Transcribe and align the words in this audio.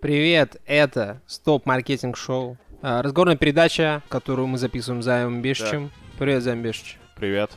Привет, 0.00 0.56
это 0.66 1.20
Стоп 1.26 1.66
Маркетинг 1.66 2.16
Шоу. 2.16 2.56
А, 2.82 3.02
Разговорная 3.02 3.36
передача, 3.36 4.02
которую 4.08 4.46
мы 4.46 4.58
записываем 4.58 5.02
Заем 5.02 5.42
Бешичем. 5.42 5.90
Привет, 6.18 6.44
Заем 6.44 6.62
Бешич. 6.62 6.98
Привет. 7.16 7.50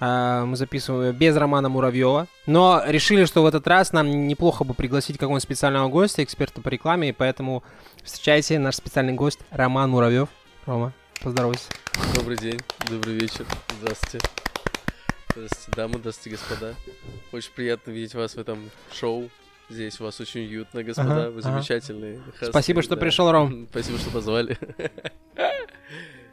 А, 0.00 0.44
Мы 0.44 0.56
записываем 0.56 1.12
ее 1.12 1.12
без 1.12 1.36
Романа 1.36 1.68
Муравьева. 1.68 2.26
Но 2.46 2.82
решили, 2.84 3.26
что 3.26 3.42
в 3.42 3.46
этот 3.46 3.66
раз 3.68 3.92
нам 3.92 4.26
неплохо 4.26 4.64
бы 4.64 4.74
пригласить 4.74 5.18
какого-нибудь 5.18 5.42
специального 5.42 5.88
гостя, 5.88 6.24
эксперта 6.24 6.60
по 6.60 6.68
рекламе, 6.68 7.10
и 7.10 7.12
поэтому 7.12 7.62
встречайте 8.02 8.58
наш 8.58 8.74
специальный 8.74 9.12
гость 9.12 9.38
Роман 9.50 9.90
Муравьев. 9.90 10.28
Рома, 10.66 10.92
поздоровайся. 11.22 11.70
Добрый 12.14 12.36
день, 12.36 12.60
добрый 12.88 13.14
вечер, 13.14 13.46
здравствуйте. 13.80 14.18
Здравствуйте, 15.38 15.76
дамы, 15.76 15.98
здравствуйте, 15.98 16.30
господа. 16.36 16.74
Очень 17.30 17.52
приятно 17.54 17.90
видеть 17.92 18.14
вас 18.14 18.34
в 18.34 18.38
этом 18.38 18.70
шоу. 18.92 19.30
Здесь 19.68 20.00
у 20.00 20.04
вас 20.04 20.18
очень 20.18 20.40
уютно, 20.40 20.82
господа, 20.82 21.26
Ага, 21.26 21.30
вы 21.30 21.40
ага. 21.40 21.52
замечательные. 21.52 22.20
хасты, 22.32 22.46
Спасибо, 22.46 22.82
что 22.82 22.96
да. 22.96 23.00
пришел, 23.02 23.30
Ром. 23.30 23.68
Спасибо, 23.70 23.98
что 23.98 24.10
позвали. 24.10 24.56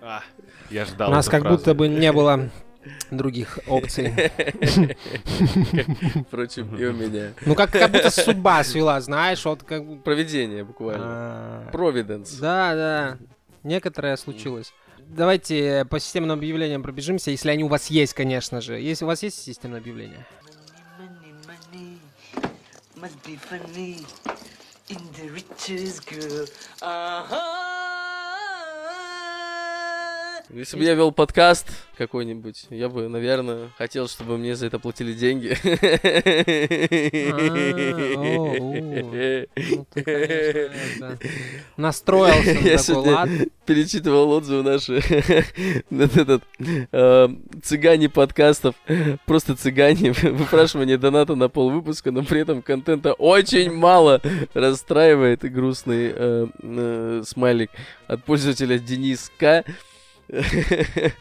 А, 0.08 0.22
я 0.70 0.86
ждал 0.86 1.10
У 1.10 1.14
нас 1.14 1.28
как 1.28 1.42
фразу. 1.42 1.58
будто 1.58 1.74
бы 1.74 1.88
не 1.88 2.12
было 2.12 2.52
других 3.12 3.58
опций. 3.66 4.14
Впрочем, 6.28 6.76
и 6.78 6.86
у 6.86 6.94
меня. 6.94 7.34
Ну, 7.44 7.56
как, 7.56 7.72
как 7.72 7.92
будто 7.92 8.12
судьба 8.12 8.64
свела, 8.64 9.02
знаешь, 9.02 9.44
вот 9.46 9.64
как 9.64 9.84
бы... 9.84 9.98
Проведение 9.98 10.64
буквально. 10.64 11.06
а, 11.08 11.70
Провиденс. 11.72 12.36
Да, 12.38 12.76
да. 12.76 13.18
Некоторое 13.64 14.16
случилось. 14.16 14.74
Давайте 15.10 15.86
по 15.86 16.00
системным 16.00 16.38
объявлениям 16.38 16.84
пробежимся, 16.84 17.32
если 17.32 17.50
они 17.50 17.64
у 17.64 17.68
вас 17.68 17.88
есть, 17.88 18.14
конечно 18.14 18.62
же. 18.62 18.80
Если 18.80 19.06
у 19.06 19.08
вас 19.08 19.24
есть 19.24 19.42
системное 19.42 19.80
объявление? 19.80 20.26
Money, 21.00 22.00
money, 22.96 23.40
funny 23.50 24.06
in 24.90 25.00
the 25.14 25.30
richest 25.30 26.06
girl. 26.08 26.48
Uh-huh. 26.82 28.05
Если 30.50 30.78
бы 30.78 30.84
я 30.84 30.94
вел 30.94 31.12
подкаст 31.12 31.68
какой-нибудь, 31.98 32.68
я 32.70 32.88
бы, 32.90 33.08
наверное, 33.08 33.70
хотел, 33.78 34.08
чтобы 34.08 34.38
мне 34.38 34.56
за 34.56 34.68
это 34.68 34.80
платили 34.80 35.14
деньги. 35.14 35.58
А. 41.02 41.18
Ну, 41.78 41.78
Настроился 41.78 42.54
на 42.54 42.60
Я 42.60 42.78
сегодня 42.78 43.48
перечитывал 43.66 44.32
отзывы 44.32 44.64
наши 44.64 45.02
на 45.90 46.04
этот 46.04 46.44
э, 46.92 47.28
цыгане 47.64 48.10
подкастов. 48.10 48.76
Просто 49.26 49.56
цыгане. 49.56 50.12
Выпрашивание 50.12 50.98
доната 50.98 51.36
на 51.36 51.50
пол 51.50 51.72
выпуска, 51.72 52.12
но 52.12 52.24
при 52.24 52.42
этом 52.42 52.62
контента 52.62 53.14
очень 53.14 53.72
мало. 53.74 54.22
Расстраивает 54.54 55.44
и 55.44 55.50
грустный 55.50 56.12
э, 56.14 56.48
э, 56.62 57.24
смайлик 57.26 57.72
от 58.08 58.24
пользователя 58.24 58.78
Денис 58.80 59.32
К. 59.38 59.64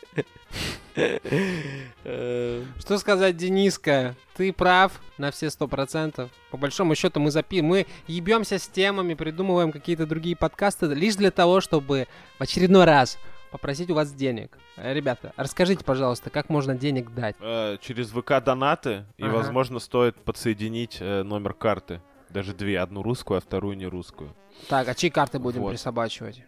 Что 2.04 2.98
сказать, 2.98 3.36
Дениска? 3.36 4.14
Ты 4.36 4.52
прав 4.52 5.00
на 5.18 5.30
все 5.30 5.50
сто 5.50 5.66
процентов. 5.68 6.30
По 6.50 6.56
большому 6.56 6.94
счету 6.94 7.20
мы 7.20 7.30
запи... 7.30 7.62
мы 7.62 7.86
ебемся 8.06 8.58
с 8.58 8.68
темами, 8.68 9.14
придумываем 9.14 9.72
какие-то 9.72 10.06
другие 10.06 10.36
подкасты 10.36 10.86
лишь 10.86 11.16
для 11.16 11.30
того, 11.30 11.60
чтобы 11.60 12.06
в 12.38 12.42
очередной 12.42 12.84
раз 12.84 13.18
попросить 13.50 13.90
у 13.90 13.94
вас 13.94 14.12
денег. 14.12 14.56
Э, 14.76 14.92
Ребята, 14.92 15.32
расскажите, 15.36 15.84
пожалуйста, 15.84 16.30
как 16.30 16.48
можно 16.48 16.74
денег 16.74 17.12
дать? 17.14 17.36
Э, 17.40 17.76
через 17.80 18.10
ВК 18.10 18.42
донаты, 18.44 19.04
и, 19.16 19.22
Ага. 19.24 19.32
возможно, 19.36 19.78
стоит 19.78 20.16
подсоединить 20.16 20.98
э, 21.00 21.22
номер 21.22 21.54
карты. 21.54 22.00
Даже 22.30 22.52
две. 22.52 22.80
Одну 22.80 23.02
русскую, 23.02 23.38
а 23.38 23.40
вторую 23.40 23.76
не 23.76 23.86
русскую. 23.86 24.34
Так, 24.68 24.88
а 24.88 24.94
чьи 24.94 25.08
карты 25.10 25.38
будем 25.38 25.62
Вот. 25.62 25.70
присобачивать? 25.70 26.42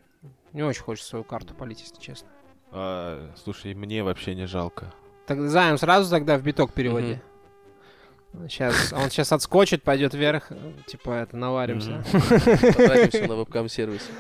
Не 0.53 0.65
очень 0.65 0.83
хочется 0.83 1.11
свою 1.11 1.25
карту 1.25 1.55
полить, 1.55 1.81
если 1.81 2.01
честно. 2.01 2.29
А, 2.79 3.31
слушай, 3.43 3.73
мне 3.75 4.03
вообще 4.03 4.35
не 4.35 4.47
жалко. 4.47 4.93
Так, 5.27 5.41
Займ, 5.41 5.79
сразу 5.79 6.11
тогда 6.11 6.37
в 6.37 6.43
биток 6.43 6.75
переводи. 6.75 7.19
Сейчас, 8.49 8.93
он 8.93 9.09
сейчас 9.09 9.33
отскочит, 9.33 9.83
пойдет 9.83 10.13
вверх, 10.13 10.51
типа 10.87 11.11
это, 11.13 11.39
наваримся. 11.39 12.05
Потратимся 12.13 13.27
на 13.27 13.35
вебкам-сервис. 13.35 14.11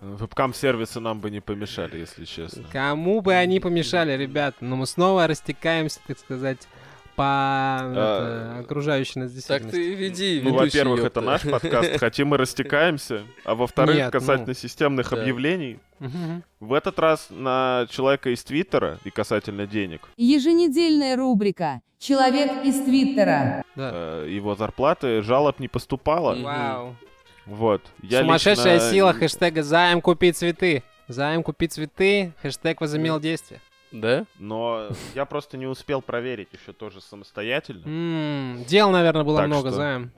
Вебкам-сервисы 0.00 1.00
нам 1.00 1.20
бы 1.20 1.32
не 1.32 1.40
помешали, 1.40 1.98
если 1.98 2.24
честно. 2.24 2.62
Кому 2.70 3.20
бы 3.20 3.34
они 3.34 3.58
помешали, 3.58 4.12
ребят? 4.16 4.54
Но 4.60 4.76
мы 4.76 4.86
снова 4.86 5.26
растекаемся, 5.26 5.98
так 6.06 6.20
сказать, 6.20 6.68
по 7.18 7.80
это, 7.90 8.56
окружающей 8.60 9.18
нас 9.18 9.28
Так 9.30 9.34
действительности. 9.36 9.76
ты 9.76 9.94
веди, 9.94 10.40
Ну, 10.44 10.54
во-первых, 10.54 11.04
это 11.04 11.20
наш 11.20 11.42
подкаст, 11.42 11.96
хотим 12.00 12.28
мы 12.28 12.36
растекаемся. 12.38 13.22
А 13.44 13.54
во-вторых, 13.54 13.96
Нет, 13.96 14.12
касательно 14.12 14.46
ну. 14.48 14.54
системных 14.54 15.10
Да. 15.10 15.20
объявлений, 15.20 15.78
в 16.60 16.72
этот 16.72 16.98
раз 16.98 17.26
на 17.30 17.86
человека 17.90 18.30
из 18.30 18.42
Твиттера 18.44 18.98
и 19.04 19.10
касательно 19.10 19.66
денег, 19.66 20.08
Еженедельная 20.16 21.16
рубрика 21.16 21.80
«Человек 21.98 22.64
из 22.64 22.80
Твиттера». 22.84 23.64
Да. 23.74 23.90
э, 23.92 24.26
его 24.30 24.54
зарплаты 24.54 25.20
жалоб 25.22 25.58
не 25.58 25.66
поступало. 25.68 26.34
Вау. 26.40 26.96
Вот. 27.46 27.82
Я 28.02 28.20
Сумасшедшая 28.20 28.74
лично- 28.76 28.90
сила 28.90 29.12
хэштега 29.12 29.62
«Займ 29.62 30.00
купи 30.00 30.30
цветы». 30.32 30.82
Займ 31.08 31.42
купи 31.42 31.66
цветы, 31.68 32.32
хэштег 32.42 32.80
возымел 32.82 33.18
действие. 33.18 33.60
Да? 33.90 34.24
Но 34.38 34.88
я 35.14 35.24
просто 35.24 35.56
не 35.56 35.66
успел 35.66 36.02
проверить 36.02 36.48
еще 36.52 36.72
тоже 36.72 37.00
самостоятельно. 37.00 38.62
Дел, 38.66 38.90
наверное, 38.90 39.24
было 39.24 39.42
много, 39.42 39.70
Займ. 39.70 40.10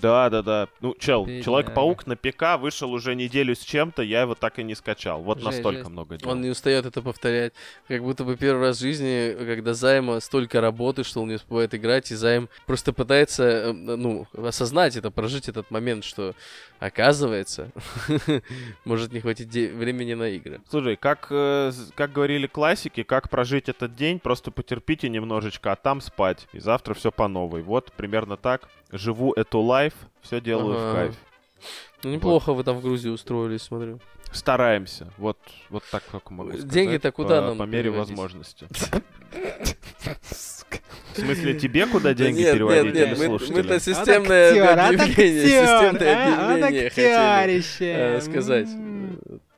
Да, 0.00 0.30
да, 0.30 0.42
да. 0.42 0.68
Ну, 0.80 0.94
чел, 0.98 1.24
Бедняга. 1.24 1.44
Человек-паук 1.44 2.06
на 2.06 2.16
ПК 2.16 2.58
вышел 2.58 2.92
уже 2.92 3.14
неделю 3.14 3.54
с 3.54 3.60
чем-то, 3.60 4.02
я 4.02 4.22
его 4.22 4.34
так 4.34 4.58
и 4.58 4.62
не 4.62 4.74
скачал. 4.74 5.22
Вот 5.22 5.38
Жесть, 5.38 5.46
настолько 5.46 5.78
жесть. 5.80 5.90
много 5.90 6.16
дел. 6.16 6.30
Он 6.30 6.40
не 6.40 6.50
устает 6.50 6.86
это 6.86 7.02
повторять. 7.02 7.52
Как 7.88 8.02
будто 8.02 8.24
бы 8.24 8.36
первый 8.36 8.60
раз 8.68 8.78
в 8.78 8.80
жизни, 8.80 9.34
когда 9.38 9.74
Займа 9.74 10.20
столько 10.20 10.60
работы, 10.60 11.04
что 11.04 11.22
он 11.22 11.28
не 11.28 11.34
успевает 11.34 11.74
играть, 11.74 12.10
и 12.10 12.14
Займ 12.14 12.48
просто 12.66 12.92
пытается, 12.92 13.42
э, 13.44 13.72
ну, 13.72 14.26
осознать 14.34 14.96
это, 14.96 15.10
прожить 15.10 15.48
этот 15.48 15.70
момент, 15.70 16.04
что, 16.04 16.34
оказывается, 16.78 17.70
может 18.84 19.12
не 19.12 19.20
хватить 19.20 19.48
де- 19.48 19.72
времени 19.72 20.14
на 20.14 20.28
игры. 20.28 20.60
Слушай, 20.68 20.96
как, 20.96 21.28
э, 21.30 21.72
как 21.94 22.12
говорили 22.12 22.46
классики, 22.46 23.02
как 23.02 23.28
прожить 23.30 23.68
этот 23.68 23.94
день, 23.94 24.18
просто 24.18 24.50
потерпите 24.50 25.08
немножечко, 25.08 25.72
а 25.72 25.76
там 25.76 26.00
спать. 26.00 26.46
И 26.52 26.60
завтра 26.60 26.94
все 26.94 27.10
по 27.10 27.28
новой. 27.28 27.62
Вот 27.62 27.92
примерно 27.92 28.36
так. 28.36 28.68
Живу 28.90 29.32
эту 29.34 29.60
лайф, 29.60 29.94
все 30.22 30.40
делаю 30.40 30.74
в 30.74 30.78
Ага. 30.78 30.94
кайф. 30.94 31.14
Ну, 32.04 32.10
неплохо 32.10 32.52
вы 32.52 32.62
там 32.64 32.78
в 32.78 32.82
Грузии 32.82 33.08
устроились, 33.08 33.62
смотрю. 33.62 34.00
Стараемся. 34.32 35.12
Вот, 35.16 35.38
вот 35.70 35.82
так 35.90 36.02
только 36.04 36.32
могу 36.32 36.50
сказать. 36.50 36.68
Деньги-то 36.68 37.12
куда 37.12 37.40
по, 37.40 37.48
нам 37.48 37.58
По 37.58 37.62
мере 37.64 37.84
переводить? 37.84 38.10
возможности. 38.10 38.66
В 41.14 41.20
смысле, 41.20 41.58
тебе 41.58 41.86
куда 41.86 42.14
деньги 42.14 42.40
нет, 42.40 42.54
переводить 42.54 42.84
нет, 42.84 42.94
или 42.94 43.04
нет, 43.08 43.18
мы, 43.18 43.24
слушателям? 43.26 43.56
мы-то 43.56 43.80
системное 43.80 44.88
объявление, 44.88 45.42
системное 45.42 46.46
объявление 46.46 46.90
хотели 46.90 48.16
э, 48.16 48.20
сказать. 48.20 48.68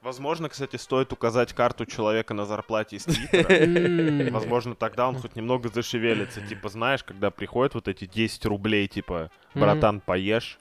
Возможно, 0.02 0.48
кстати, 0.48 0.76
стоит 0.76 1.12
указать 1.12 1.52
карту 1.52 1.84
человека 1.84 2.32
на 2.32 2.46
зарплате 2.46 2.96
из 2.96 3.04
Твиттера. 3.04 4.30
Возможно, 4.30 4.74
тогда 4.74 5.06
он 5.08 5.18
хоть 5.18 5.36
немного 5.36 5.68
зашевелится. 5.68 6.40
Типа, 6.40 6.68
знаешь, 6.70 7.04
когда 7.04 7.30
приходят 7.30 7.74
вот 7.74 7.86
эти 7.86 8.06
10 8.06 8.46
рублей, 8.46 8.88
типа, 8.88 9.30
братан, 9.54 10.00
поешь. 10.00 10.58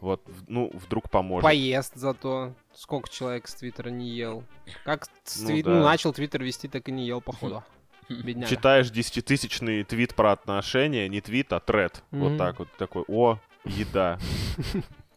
Вот, 0.00 0.22
ну, 0.46 0.70
вдруг 0.74 1.10
поможет. 1.10 1.42
Поест 1.44 1.94
зато. 1.96 2.54
Сколько 2.72 3.08
человек 3.10 3.48
с 3.48 3.54
Твиттера 3.56 3.90
не 3.90 4.08
ел. 4.08 4.44
Как 4.84 5.06
с 5.24 5.40
Ну 5.40 5.48
Твит- 5.48 5.64
да. 5.64 5.70
ну, 5.72 5.82
начал 5.82 6.12
Твиттер 6.12 6.44
вести, 6.44 6.68
так 6.68 6.88
и 6.88 6.92
не 6.92 7.04
ел, 7.06 7.20
походу. 7.20 7.64
Бедняга. 8.08 8.48
Читаешь 8.48 8.90
десятитысячный 8.90 9.82
твит 9.84 10.14
про 10.14 10.32
отношения, 10.32 11.08
не 11.08 11.20
твит, 11.20 11.52
а 11.52 11.60
тред. 11.60 12.02
Вот 12.12 12.38
так 12.38 12.60
вот, 12.60 12.68
такой, 12.78 13.04
о, 13.08 13.38
еда. 13.64 14.18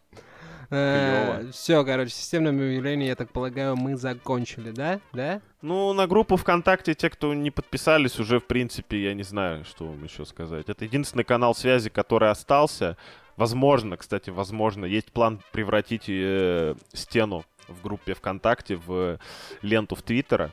Все, 1.51 1.83
короче, 1.83 2.11
системное 2.11 2.51
объявление, 2.51 3.09
я 3.09 3.15
так 3.15 3.29
полагаю, 3.31 3.75
мы 3.75 3.97
закончили, 3.97 4.71
да? 4.71 4.99
Да? 5.13 5.41
Ну, 5.61 5.93
на 5.93 6.07
группу 6.07 6.37
ВКонтакте 6.37 6.93
те, 6.93 7.09
кто 7.09 7.33
не 7.33 7.51
подписались, 7.51 8.19
уже, 8.19 8.39
в 8.39 8.45
принципе, 8.45 9.03
я 9.03 9.13
не 9.13 9.23
знаю, 9.23 9.65
что 9.65 9.85
вам 9.85 10.03
еще 10.03 10.25
сказать. 10.25 10.69
Это 10.69 10.85
единственный 10.85 11.23
канал 11.23 11.53
связи, 11.53 11.89
который 11.89 12.29
остался. 12.29 12.97
Возможно, 13.37 13.97
кстати, 13.97 14.29
возможно, 14.29 14.85
есть 14.85 15.11
план 15.11 15.41
превратить 15.51 16.05
э, 16.07 16.75
стену 16.93 17.43
в 17.67 17.81
группе 17.81 18.13
ВКонтакте 18.13 18.75
в 18.75 19.19
ленту 19.61 19.95
в 19.95 20.01
Твиттера. 20.01 20.51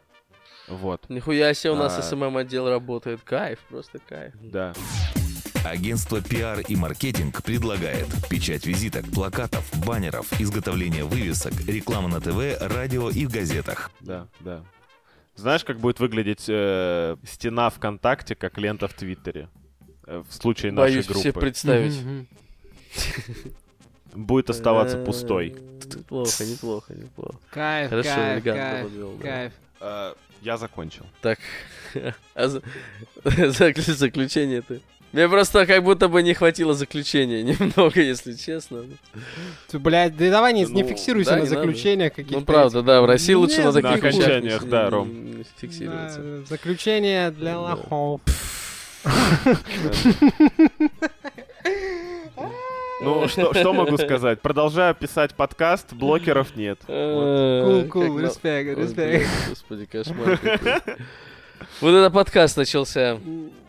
Вот, 0.69 1.09
Нихуя 1.09 1.55
себе 1.55 1.73
у 1.73 1.77
нас 1.77 1.97
А. 1.97 2.03
СММ-отдел 2.03 2.69
работает. 2.69 3.21
Кайф, 3.25 3.59
просто 3.71 3.99
кайф. 4.07 4.35
да. 4.41 4.75
Агентство 5.65 6.21
пиар 6.21 6.61
и 6.61 6.77
маркетинг 6.77 7.43
предлагает 7.43 8.07
печать 8.31 8.65
визиток, 8.67 9.05
плакатов, 9.11 9.65
баннеров, 9.87 10.27
изготовление 10.41 11.05
вывесок, 11.05 11.53
реклама 11.67 12.09
на 12.09 12.21
ТВ, 12.21 12.61
радио 12.61 13.11
и 13.11 13.27
в 13.27 13.31
газетах. 13.31 13.91
Да, 14.01 14.29
да. 14.41 14.63
Знаешь, 15.35 15.65
как 15.65 15.79
будет 15.79 16.01
выглядеть 16.01 16.45
э, 16.49 17.17
стена 17.25 17.71
ВКонтакте, 17.71 18.35
как 18.35 18.57
лента 18.59 18.89
в 18.89 18.95
Твиттере? 18.95 19.49
Э, 20.07 20.23
в 20.29 20.33
случае 20.35 20.73
нашей 20.73 20.93
Боюсь 20.95 21.07
группы. 21.07 21.21
себе 21.23 21.33
представить. 21.35 21.95
Будет 24.15 24.51
оставаться 24.51 24.99
Э, 24.99 25.05
пустой. 25.05 25.51
Неплохо, 25.85 26.45
неплохо, 26.45 26.95
неплохо. 26.95 27.39
Кайф, 27.51 27.91
Хорошо, 27.91 28.09
кайф, 28.15 28.45
кайф, 28.45 28.85
подвел, 28.87 29.13
да. 29.19 29.23
кайф. 29.23 29.53
Э, 29.81 30.15
я 30.43 30.57
закончил. 30.57 31.05
Так, 31.21 31.39
а 32.35 32.49
за- 32.49 32.63
закл- 33.25 33.81
заключение 33.95 34.63
ты? 34.63 34.81
Мне 35.13 35.27
просто 35.29 35.65
как 35.67 35.83
будто 35.85 36.09
бы 36.09 36.23
не 36.23 36.35
хватило 36.35 36.75
заключения 36.75 37.43
немного, 37.59 38.01
если 38.01 38.35
честно. 38.35 38.85
Ты, 39.69 39.79
блядь, 39.79 40.17
да 40.17 40.31
давай 40.31 40.53
не, 40.53 40.65
не 40.65 40.83
Ну, 40.83 40.89
фиксируйся 40.89 41.31
да, 41.31 41.37
на 41.37 41.41
не 41.43 41.47
заключениях 41.47 42.13
каких-то. 42.15 42.39
Ну 42.41 42.45
правда, 42.45 42.83
да, 42.83 43.01
в 43.01 43.07
России 43.07 43.33
лучше 43.35 43.59
Не 43.59 43.65
на 43.65 43.73
таких 43.73 43.91
На 44.03 44.09
окончаниях, 44.09 44.63
не- 44.65 44.69
да, 44.69 44.85
не- 44.85 44.89
Ром. 44.91 45.37
не 45.39 45.45
фиксироваться. 45.59 46.21
Да, 46.21 46.45
заключение 46.47 47.31
для 47.31 47.53
Да. 47.55 47.61
лохов. 47.61 48.21
Ну, 53.01 53.29
что, 53.29 53.55
что 53.55 53.73
могу 53.73 53.97
сказать? 53.97 54.41
Продолжаю 54.41 54.95
писать 54.95 55.35
подкаст, 55.35 55.93
блокеров 55.93 56.57
нет. 56.57 56.81
Э, 56.89 57.87
Cool, 57.89 58.03
cool, 58.09 58.19
респект, 58.19 58.77
респект. 58.77 59.29
Господи, 59.49 59.85
кошмар. 59.87 60.41
Вот 61.81 61.91
это 61.91 62.11
подкаст 62.11 62.57
начался. 62.57 63.19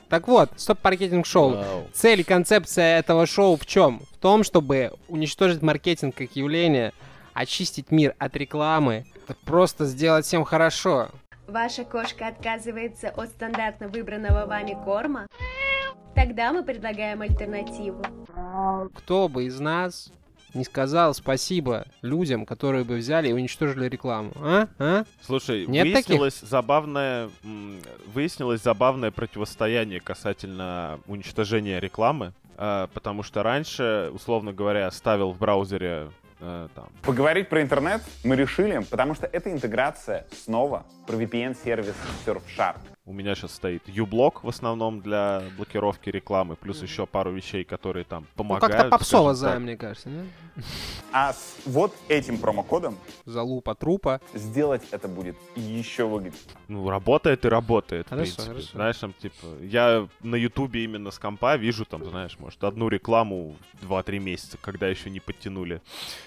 Так 0.09 0.27
вот, 0.27 0.49
Stop 0.55 0.77
Marketing 0.77 1.25
Show. 1.25 1.51
Вау. 1.51 1.87
Цель 1.93 2.21
и 2.21 2.23
концепция 2.23 2.97
этого 2.97 3.27
шоу 3.27 3.57
в 3.57 3.65
чем? 3.65 4.01
В 4.11 4.17
том, 4.17 4.43
чтобы 4.43 4.91
уничтожить 5.07 5.61
маркетинг 5.61 6.15
как 6.15 6.35
явление, 6.35 6.93
очистить 7.33 7.91
мир 7.91 8.15
от 8.17 8.35
рекламы, 8.35 9.05
просто 9.45 9.85
сделать 9.85 10.25
всем 10.25 10.43
хорошо. 10.43 11.09
Ваша 11.47 11.83
кошка 11.83 12.27
отказывается 12.27 13.09
от 13.09 13.29
стандартно 13.29 13.87
выбранного 13.87 14.47
вами 14.47 14.77
корма? 14.83 15.27
Тогда 16.15 16.51
мы 16.53 16.63
предлагаем 16.63 17.21
альтернативу. 17.21 18.03
Кто 18.95 19.27
бы 19.29 19.45
из 19.45 19.59
нас 19.59 20.11
не 20.53 20.63
сказал 20.63 21.13
спасибо 21.13 21.85
людям, 22.01 22.45
которые 22.45 22.83
бы 22.83 22.95
взяли 22.97 23.29
и 23.29 23.33
уничтожили 23.33 23.87
рекламу, 23.87 24.31
а? 24.35 24.67
А? 24.79 25.03
Слушай, 25.25 25.65
Нет 25.67 25.85
выяснилось 25.85 26.39
забавное, 26.41 27.29
м, 27.43 27.79
выяснилось 28.13 28.61
забавное 28.61 29.11
противостояние 29.11 29.99
касательно 29.99 30.99
уничтожения 31.07 31.79
рекламы, 31.79 32.33
э, 32.57 32.87
потому 32.93 33.23
что 33.23 33.43
раньше, 33.43 34.09
условно 34.13 34.53
говоря, 34.53 34.89
ставил 34.91 35.31
в 35.31 35.37
браузере 35.37 36.09
э, 36.39 36.67
там 36.73 36.87
Поговорить 37.03 37.49
про 37.49 37.61
интернет 37.61 38.01
мы 38.23 38.35
решили, 38.35 38.79
потому 38.89 39.13
что 39.15 39.27
это 39.27 39.51
интеграция 39.51 40.25
снова 40.43 40.85
про 41.05 41.15
VPN-сервис 41.17 41.95
Surfshark. 42.25 42.77
У 43.09 43.11
меня 43.11 43.33
сейчас 43.33 43.55
стоит 43.55 43.89
uBlock 43.89 44.41
в 44.43 44.49
основном 44.49 45.01
для 45.01 45.41
блокировки 45.57 46.11
рекламы, 46.11 46.55
плюс 46.55 46.83
еще 46.83 47.07
пару 47.07 47.31
вещей, 47.31 47.63
которые 47.63 48.05
там 48.05 48.21
Ну, 48.21 48.27
помогают. 48.35 48.71
как-то 48.75 48.89
попсово 48.91 49.33
займ, 49.33 49.63
мне 49.63 49.75
кажется, 49.77 50.09
не? 50.09 50.29
А 51.11 51.33
с 51.33 51.55
вот 51.65 51.91
этим 52.07 52.37
промокодом 52.37 52.95
Залупа 53.25 53.73
трупа. 53.73 54.21
сделать 54.35 54.83
это 54.91 55.07
будет 55.07 55.35
еще 55.55 56.05
выгоднее. 56.07 56.33
Ну, 56.67 56.87
работает 56.87 57.45
и 57.45 57.47
работает, 57.47 58.07
Хорошо, 58.09 58.31
в 58.31 58.35
принципе. 58.35 58.53
хорошо. 58.53 58.71
Знаешь, 58.73 58.97
там, 58.97 59.13
типа, 59.13 59.47
я 59.63 60.07
на 60.21 60.35
Ютубе 60.35 60.83
именно 60.83 61.09
с 61.09 61.17
компа 61.17 61.55
вижу, 61.55 61.85
там, 61.85 62.05
знаешь, 62.05 62.37
может, 62.37 62.63
одну 62.63 62.89
рекламу 62.89 63.55
2-3 63.81 64.19
месяца, 64.19 64.59
когда 64.61 64.87
еще 64.87 65.09
не 65.09 65.19
подтянули 65.19 65.81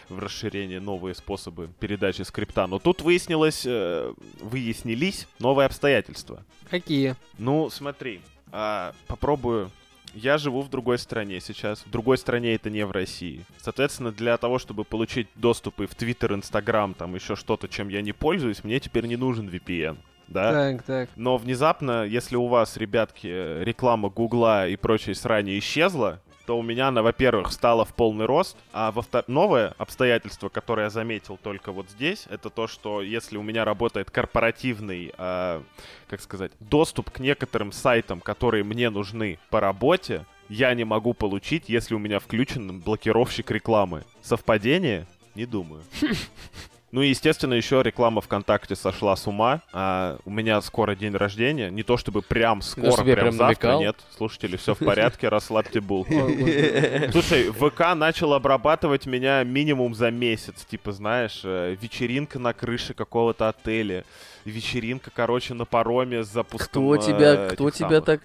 в 0.09 0.19
расширение 0.19 0.81
новые 0.81 1.15
способы 1.15 1.69
передачи 1.79 2.23
скрипта. 2.23 2.67
Но 2.67 2.81
тут 2.81 3.03
выяснилось, 3.03 3.63
э, 3.67 4.13
выяснились 4.41 5.29
новые 5.39 5.67
обстоятельства. 5.67 6.43
Какие? 6.73 7.17
Ну, 7.39 7.69
смотри, 7.69 8.23
а, 8.51 8.95
попробую. 9.07 9.71
Я 10.15 10.39
живу 10.39 10.63
в 10.63 10.71
другой 10.71 10.99
стране 10.99 11.39
сейчас. 11.39 11.83
В 11.85 11.91
другой 11.91 12.17
стране 12.17 12.55
это 12.55 12.71
не 12.71 12.87
в 12.87 12.91
России. 12.91 13.45
Соответственно, 13.59 14.11
для 14.11 14.39
того, 14.39 14.59
чтобы 14.59 14.85
получить 14.85 15.29
доступы 15.35 15.87
в 15.87 15.95
Твиттер, 15.95 16.33
Инстаграм, 16.33 16.95
там 16.95 17.15
еще 17.15 17.37
что-то, 17.37 17.69
чем 17.69 17.91
я 17.91 18.01
не 18.01 18.13
пользуюсь, 18.13 18.65
мне 18.65 18.81
теперь 18.81 19.05
не 19.05 19.17
нужен 19.17 19.51
VPN. 19.51 19.99
Да? 20.29 20.51
Так, 20.51 20.83
так. 20.85 21.11
Но 21.15 21.37
внезапно, 21.37 22.07
если 22.07 22.37
у 22.37 22.47
вас, 22.47 22.79
ребятки, 22.79 23.27
э, 23.27 23.65
реклама 23.65 24.09
Гугла 24.09 24.67
и 24.67 24.77
прочей 24.77 25.13
срани 25.13 25.59
исчезла, 25.59 26.23
то 26.53 26.59
у 26.59 26.63
меня 26.63 26.89
она, 26.89 27.01
во-первых, 27.01 27.49
встала 27.49 27.87
в 27.87 27.95
полный 27.95 28.27
рост, 28.27 28.59
а 28.75 28.93
во 28.93 29.01
втор- 29.01 29.25
новое 29.27 29.75
обстоятельство, 29.79 30.51
которое 30.51 30.83
я 30.83 30.91
заметил 30.91 31.39
только 31.43 31.73
вот 31.73 31.89
здесь, 31.89 32.27
это 32.29 32.51
то, 32.51 32.67
что 32.67 33.01
если 33.01 33.39
у 33.39 33.43
меня 33.43 33.65
работает 33.65 34.11
корпоративный, 34.11 35.15
а, 35.17 35.63
как 36.09 36.21
сказать, 36.21 36.53
доступ 36.61 37.11
к 37.11 37.21
некоторым 37.21 37.73
сайтам, 37.73 38.21
которые 38.21 38.65
мне 38.65 38.91
нужны 38.91 39.39
по 39.49 39.61
работе, 39.61 40.27
я 40.51 40.75
не 40.75 40.85
могу 40.85 41.15
получить, 41.15 41.71
если 41.71 41.95
у 41.95 41.99
меня 41.99 42.19
включен 42.19 42.81
блокировщик 42.81 43.51
рекламы. 43.51 44.05
Совпадение? 44.21 45.07
Не 45.35 45.47
думаю. 45.47 45.83
Ну 46.93 47.01
и, 47.01 47.09
естественно, 47.09 47.55
еще 47.55 47.83
реклама 47.83 48.21
ВКонтакте 48.21 48.77
сошла 48.77 49.17
с 49.17 49.27
ума. 49.27 49.63
А 49.73 50.19
у 50.27 50.31
меня 50.31 50.61
скоро 50.61 50.95
день 50.95 51.17
рождения. 51.17 51.71
Не 51.71 51.83
то 51.83 51.97
чтобы 51.97 52.21
прям 52.21 52.61
скоро, 52.61 52.93
чтобы 52.93 53.09
я 53.09 53.17
прям, 53.17 53.29
прям 53.29 53.39
завтра. 53.39 53.69
намекал. 53.69 53.81
Нет, 53.81 53.97
слушатели, 54.15 54.59
все 54.59 54.75
в 54.75 54.79
порядке, 54.79 55.29
расслабьте 55.31 55.81
булки. 55.81 57.11
Слушай, 57.11 57.51
ВК 57.51 57.95
начал 57.97 58.35
обрабатывать 58.35 59.07
меня 59.07 59.43
минимум 59.43 59.95
за 59.95 60.11
месяц. 60.11 60.67
Типа, 60.67 60.93
знаешь, 60.93 61.41
э, 61.45 61.77
вечеринка 61.81 62.39
на 62.39 62.53
крыше 62.53 62.93
какого-то 62.93 63.49
отеля. 63.49 64.05
Вечеринка, 64.45 65.11
короче, 65.15 65.55
на 65.55 65.65
пароме 65.65 66.23
с 66.23 66.29
запуском 66.29 66.85
Кто 66.85 66.97
тебя, 66.99 67.35
э, 67.35 67.51
кто 67.53 67.71
тебя 67.71 68.03
самых 68.03 68.21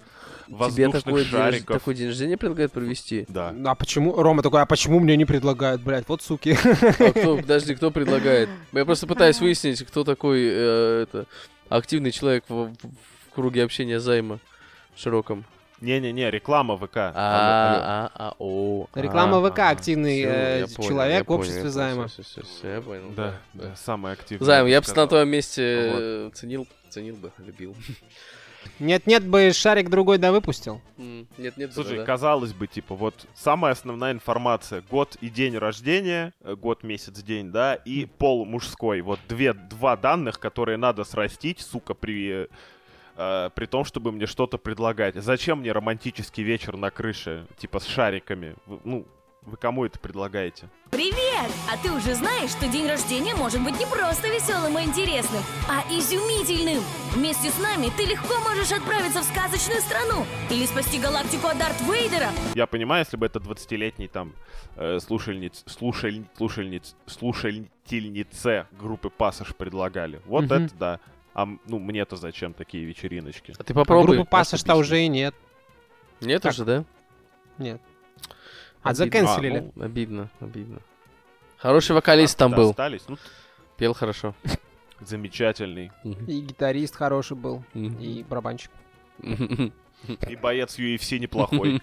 так, 0.48 0.72
тебе 0.72 0.86
воздушных 0.86 1.04
такой 1.04 1.22
день, 1.22 1.30
шариков. 1.30 1.78
такой 1.78 1.94
день 1.94 2.06
рождения 2.08 2.36
предлагает 2.36 2.72
провести? 2.72 3.26
Да. 3.28 3.54
А 3.66 3.74
почему, 3.74 4.20
Рома 4.20 4.42
такой, 4.42 4.62
а 4.62 4.66
почему 4.66 5.00
мне 5.00 5.16
не 5.16 5.24
предлагают, 5.24 5.82
блядь, 5.82 6.08
вот 6.08 6.22
суки. 6.22 6.56
А 6.62 7.10
кто, 7.12 7.36
подожди, 7.36 7.74
кто 7.74 7.90
предлагает? 7.90 8.48
Я 8.72 8.84
просто 8.84 9.06
пытаюсь 9.06 9.40
выяснить, 9.40 9.84
кто 9.84 10.04
такой 10.04 10.40
э, 10.42 11.02
это, 11.02 11.26
активный 11.68 12.10
человек 12.10 12.44
в, 12.48 12.54
в- 12.54 12.74
в 12.74 13.34
круге 13.34 13.62
общения 13.64 14.00
займа 14.00 14.38
широком. 14.96 15.44
Не-не-не, 15.80 16.30
реклама 16.30 16.76
ВК. 16.76 16.96
А, 16.96 17.12
а, 17.14 18.10
а, 18.14 18.34
о. 18.38 18.88
Реклама 18.94 19.38
а, 19.38 19.50
ВК, 19.50 19.60
активный 19.60 20.22
э, 20.26 20.66
человек 20.66 21.28
в 21.28 21.32
обществе 21.32 21.68
займа. 21.68 22.08
я 22.64 22.80
понял. 22.80 23.12
Да, 23.16 23.34
да, 23.54 23.76
самый 23.76 24.12
активный. 24.12 24.44
Займ, 24.44 24.66
я 24.66 24.80
бы 24.80 24.86
на 24.92 25.06
твоем 25.06 25.28
месте 25.28 25.62
э, 25.62 26.30
ценил, 26.34 26.66
ценил 26.88 27.14
бы, 27.16 27.30
любил. 27.38 27.76
Нет-нет 28.78 29.26
бы 29.26 29.50
шарик 29.52 29.88
другой 29.88 30.18
да 30.18 30.32
выпустил. 30.32 30.80
М, 30.98 31.26
Нет, 31.36 31.56
нет, 31.56 31.72
Слушай, 31.72 31.98
да. 31.98 32.04
казалось 32.04 32.52
бы, 32.52 32.66
типа, 32.66 32.94
вот 32.94 33.26
самая 33.34 33.72
основная 33.72 34.12
информация. 34.12 34.82
Год 34.90 35.16
и 35.20 35.28
день 35.28 35.56
рождения, 35.56 36.32
э, 36.42 36.54
год, 36.54 36.82
месяц, 36.82 37.22
день, 37.22 37.50
да, 37.50 37.74
и 37.74 38.04
пол 38.06 38.44
мужской. 38.44 39.00
Вот 39.00 39.20
две, 39.28 39.52
два 39.52 39.96
данных, 39.96 40.38
которые 40.38 40.76
надо 40.76 41.04
срастить, 41.04 41.60
сука, 41.60 41.94
при, 41.94 42.48
э, 43.16 43.50
при 43.54 43.66
том, 43.66 43.84
чтобы 43.84 44.12
мне 44.12 44.26
что-то 44.26 44.58
предлагать. 44.58 45.16
Зачем 45.16 45.60
мне 45.60 45.72
романтический 45.72 46.42
вечер 46.44 46.76
на 46.76 46.90
крыше, 46.90 47.46
типа, 47.58 47.80
с 47.80 47.86
шариками? 47.86 48.54
Ну, 48.84 49.06
вы 49.42 49.56
кому 49.56 49.84
это 49.84 49.98
предлагаете? 49.98 50.68
Привет! 50.90 51.50
А 51.72 51.76
ты 51.82 51.90
уже 51.92 52.14
знаешь, 52.14 52.50
что 52.50 52.66
день 52.68 52.86
рождения 52.88 53.34
может 53.34 53.62
быть 53.62 53.78
не 53.78 53.86
просто 53.86 54.28
веселым 54.28 54.78
и 54.78 54.82
интересным, 54.82 55.42
а 55.68 55.82
изумительным? 55.90 56.82
Вместе 57.12 57.50
с 57.50 57.58
нами 57.58 57.90
ты 57.96 58.04
легко 58.04 58.38
можешь 58.40 58.72
отправиться 58.72 59.20
в 59.20 59.24
сказочную 59.24 59.80
страну 59.80 60.24
или 60.50 60.66
спасти 60.66 60.98
галактику 60.98 61.46
от 61.46 61.58
Дарт 61.58 61.80
Вейдера. 61.82 62.28
Я 62.54 62.66
понимаю, 62.66 63.04
если 63.04 63.16
бы 63.16 63.26
это 63.26 63.38
20-летний 63.38 64.08
там 64.08 64.34
э, 64.76 64.98
слушальниц, 65.00 65.62
слушаль, 65.66 66.24
слушальниц, 66.36 66.94
слушательнице 67.06 68.66
группы 68.78 69.08
Пассаж 69.10 69.54
предлагали. 69.54 70.20
Вот 70.26 70.44
Мгм. 70.44 70.52
это 70.64 70.74
да. 70.74 71.00
А 71.34 71.46
ну 71.66 71.78
мне-то 71.78 72.16
зачем 72.16 72.52
такие 72.52 72.84
вечериночки? 72.84 73.54
А 73.58 73.62
ты 73.62 73.72
А 73.72 73.76
попробуй. 73.76 74.16
группы 74.16 74.30
Пассаж-то 74.30 74.74
уже 74.74 75.02
и 75.02 75.08
нет. 75.08 75.34
Нет 76.20 76.42
Как? 76.42 76.52
уже, 76.52 76.64
да? 76.64 76.84
Нет. 77.58 77.80
А, 78.88 78.90
Обидно. 78.92 79.04
заканцелили. 79.04 79.58
А, 79.58 79.70
ну, 79.74 79.84
Обидно, 79.84 80.30
обидно. 80.40 80.78
Хороший 81.58 81.92
вокалист 81.94 82.38
там 82.38 82.52
Да, 82.52 82.56
был. 82.56 82.70
Остались. 82.70 83.02
Ну, 83.08 83.18
Пел 83.76 83.92
хорошо. 83.92 84.34
замечательный. 85.00 85.92
И 86.04 86.40
гитарист 86.40 86.96
хороший 86.96 87.36
был, 87.36 87.62
и 87.74 88.24
барабанщик. 88.28 88.70
И 89.22 90.36
боец 90.40 90.78
UFC 90.78 91.18
неплохой. 91.18 91.80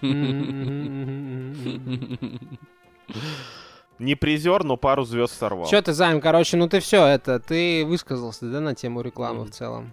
Не 3.98 4.14
призер, 4.14 4.62
но 4.64 4.76
пару 4.76 5.04
звезд 5.04 5.38
сорвал. 5.38 5.66
Че 5.68 5.80
ты, 5.80 5.92
Займ, 5.94 6.20
короче, 6.20 6.56
ну 6.58 6.68
ты 6.68 6.80
все, 6.80 7.06
это, 7.06 7.40
ты 7.40 7.84
высказался, 7.86 8.50
да, 8.50 8.60
на 8.60 8.74
тему 8.74 9.00
рекламы 9.00 9.44
в 9.44 9.50
целом? 9.50 9.92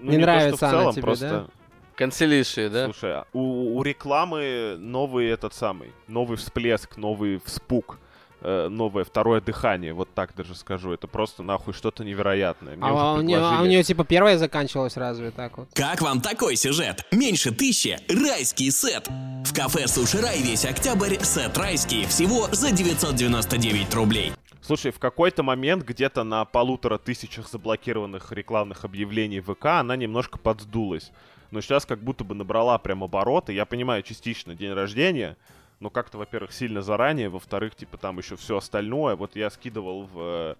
Ну, 0.00 0.10
не 0.12 0.16
то, 0.18 0.22
нравится 0.22 0.66
в 0.66 0.68
она 0.68 0.78
целом, 0.78 0.92
тебе, 0.92 1.02
просто... 1.02 1.50
Канцелиши, 1.96 2.68
да? 2.70 2.84
Слушай, 2.86 3.12
а 3.18 3.26
у, 3.32 3.76
у 3.78 3.82
рекламы 3.82 4.76
новый 4.78 5.28
этот 5.28 5.54
самый, 5.54 5.92
новый 6.08 6.36
всплеск, 6.36 6.96
новый 6.96 7.40
вспук. 7.44 7.98
э, 8.44 8.66
новое 8.68 9.04
второе 9.04 9.40
дыхание, 9.40 9.92
вот 9.92 10.08
так 10.14 10.34
даже 10.34 10.56
скажу. 10.56 10.92
Это 10.92 11.06
просто 11.06 11.42
нахуй 11.44 11.72
что-то 11.74 12.02
невероятное. 12.04 12.74
Мне 12.76 12.84
А, 12.88 13.12
у 13.14 13.20
нее, 13.20 13.38
а 13.38 13.62
у 13.62 13.66
нее 13.66 13.84
типа 13.84 14.04
первая 14.04 14.36
заканчивалась 14.36 14.96
разве 14.96 15.30
так 15.30 15.58
вот? 15.58 15.68
Как 15.74 16.00
вам 16.00 16.20
такой 16.20 16.56
сюжет? 16.56 17.06
Меньше 17.12 17.52
тысячи– 17.52 17.98
райский 18.08 18.72
сет. 18.72 19.06
В 19.44 19.54
кафе 19.54 19.86
Суши 19.86 20.20
Рай 20.20 20.40
весь 20.42 20.64
октябрь 20.64 21.18
сет 21.22 21.56
райский 21.56 22.04
всего 22.06 22.48
за 22.50 22.72
999 22.72 23.94
рублей. 23.94 24.32
Слушай, 24.60 24.90
в 24.92 24.98
какой-то 24.98 25.42
момент 25.42 25.84
где-то 25.84 26.24
на 26.24 26.44
полутора 26.44 26.98
тысячах 26.98 27.48
заблокированных 27.48 28.32
рекламных 28.32 28.84
объявлений 28.84 29.40
в 29.40 29.54
ВК 29.54 29.66
она 29.66 29.94
немножко 29.96 30.38
подсдулась. 30.38 31.12
Но 31.52 31.60
сейчас 31.60 31.86
как 31.86 32.00
будто 32.00 32.24
бы 32.24 32.34
набрала 32.34 32.78
прям 32.78 33.04
обороты. 33.04 33.52
Я 33.52 33.66
понимаю, 33.66 34.02
частично 34.02 34.54
день 34.54 34.72
рождения, 34.72 35.36
но 35.78 35.90
как-то, 35.90 36.18
во-первых, 36.18 36.52
сильно 36.52 36.82
заранее, 36.82 37.28
во-вторых, 37.28 37.76
типа 37.76 37.98
там 37.98 38.18
еще 38.18 38.36
все 38.36 38.56
остальное. 38.56 39.14
Вот 39.14 39.36
я 39.36 39.50
скидывал 39.50 40.04
в, 40.04 40.18
э, 40.18 40.54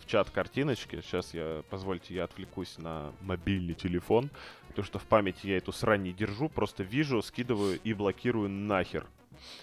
в 0.00 0.06
чат 0.06 0.30
картиночки. 0.30 1.02
Сейчас 1.02 1.34
я, 1.34 1.62
позвольте, 1.68 2.14
я 2.14 2.24
отвлекусь 2.24 2.78
на 2.78 3.12
мобильный 3.20 3.74
телефон. 3.74 4.30
Потому 4.68 4.86
что 4.86 4.98
в 4.98 5.04
памяти 5.04 5.48
я 5.48 5.56
эту 5.58 5.72
срань 5.72 6.02
не 6.02 6.12
держу, 6.12 6.48
просто 6.48 6.82
вижу, 6.82 7.20
скидываю 7.22 7.78
и 7.82 7.92
блокирую 7.92 8.48
нахер 8.48 9.06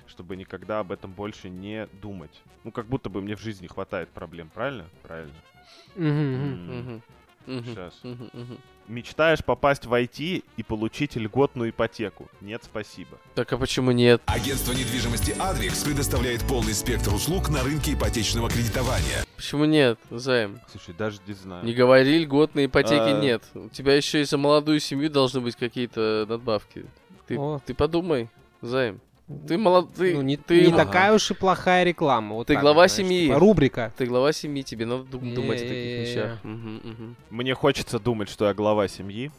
чтобы 0.08 0.36
никогда 0.36 0.80
об 0.80 0.92
этом 0.92 1.12
больше 1.12 1.50
не 1.50 1.88
думать. 2.02 2.42
Ну, 2.64 2.72
как 2.72 2.86
будто 2.86 3.10
бы 3.10 3.22
мне 3.22 3.36
в 3.36 3.42
жизни 3.42 3.68
хватает 3.68 4.10
проблем, 4.10 4.50
правильно? 4.54 4.86
Правильно. 5.02 5.34
Сейчас. 7.46 7.94
Мечтаешь 8.88 9.44
попасть 9.44 9.86
в 9.86 9.94
IT 9.94 10.44
и 10.58 10.64
получить 10.64 11.16
льготную 11.16 11.70
ипотеку? 11.70 12.28
Нет, 12.42 12.64
спасибо. 12.66 13.18
Так 13.34 13.54
а 13.54 13.58
почему 13.58 13.92
нет? 13.92 14.22
Агентство 14.26 14.74
недвижимости 14.74 15.32
«Адвикс» 15.40 15.84
предоставляет 15.84 16.42
полный 16.44 16.74
спектр 16.74 17.14
услуг 17.14 17.50
на 17.50 17.64
рынке 17.64 17.94
ипотечного 17.94 18.50
кредитования. 18.50 19.24
Почему 19.38 19.64
нет, 19.66 20.00
Займ? 20.10 20.60
Слушай, 20.70 20.94
даже 20.96 21.20
не 21.26 21.34
знаю. 21.34 21.64
Не 21.64 21.74
говори, 21.74 22.20
льготной 22.20 22.66
ипотеки 22.66 23.10
А. 23.10 23.22
нет. 23.22 23.44
У 23.54 23.70
тебя 23.70 23.96
еще 23.96 24.22
и 24.22 24.26
за 24.26 24.38
молодую 24.38 24.82
семью 24.82 25.10
должны 25.10 25.40
быть 25.40 25.56
какие-то 25.56 26.26
надбавки. 26.28 26.86
Ты, 27.28 27.38
О. 27.38 27.62
ты 27.66 27.74
подумай, 27.74 28.30
Займ. 28.62 29.00
Ты 29.48 29.58
молод... 29.58 29.94
Ты, 29.96 30.14
Ну, 30.16 30.22
не, 30.22 30.36
ты, 30.38 30.68
не 30.68 30.74
такая 30.74 31.14
уж 31.14 31.32
и 31.32 31.34
плохая 31.34 31.84
реклама. 31.86 32.36
Вот 32.36 32.48
ты 32.48 32.54
так 32.54 32.62
глава 32.62 32.88
знаешь, 32.88 33.08
семьи. 33.08 33.28
типа 33.28 33.40
рубрика. 33.40 33.94
Ты 33.98 34.06
глава 34.06 34.34
семьи, 34.34 34.64
тебе 34.64 34.86
надо 34.86 35.04
дум- 35.06 35.34
думать 35.34 35.60
о 35.62 35.68
таких 35.68 36.08
вещах. 36.08 36.40
Мне 37.30 37.54
хочется 37.54 38.00
думать, 38.00 38.30
что 38.30 38.46
я 38.48 38.54
глава 38.54 38.88
семьи. 38.88 39.32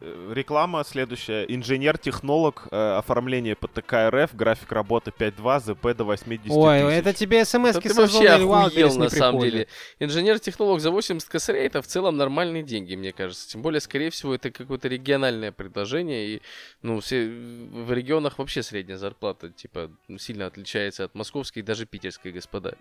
Э, 0.00 0.32
Реклама 0.34 0.84
следующая. 0.84 1.44
Инженер-технолог, 1.44 2.68
э, 2.70 2.96
оформление 2.96 3.56
ПТК 3.56 4.10
РФ, 4.10 4.34
график 4.34 4.72
работы 4.72 5.10
5.2, 5.10 5.60
ЗП 5.60 5.96
до 5.96 6.04
80 6.04 6.50
Ой, 6.50 6.80
тысяч. 6.80 6.98
это 6.98 7.12
тебе 7.12 7.44
смс 7.44 7.74
Да 7.74 7.94
вообще 7.94 8.28
охуел, 8.28 8.96
на 8.96 9.10
самом 9.10 9.40
деле. 9.40 9.68
Инженер-технолог 9.98 10.80
за 10.80 10.90
80 10.90 11.28
косарей 11.28 11.66
это 11.66 11.82
в 11.82 11.86
целом 11.86 12.16
нормальные 12.16 12.62
деньги, 12.62 12.94
мне 12.94 13.12
кажется. 13.12 13.48
Тем 13.48 13.62
более, 13.62 13.80
скорее 13.80 14.10
всего, 14.10 14.34
это 14.34 14.50
какое-то 14.50 14.88
региональное 14.88 15.52
предложение. 15.52 16.26
И, 16.26 16.42
ну, 16.82 17.00
все 17.00 17.26
в 17.26 17.92
регионах 17.92 18.38
вообще 18.38 18.62
средняя 18.62 18.98
зарплата, 18.98 19.50
типа, 19.50 19.90
сильно 20.18 20.46
отличается 20.46 21.04
от 21.04 21.14
московской 21.14 21.62
и 21.62 21.64
даже 21.64 21.86
питерской, 21.86 22.32
господа. 22.32 22.74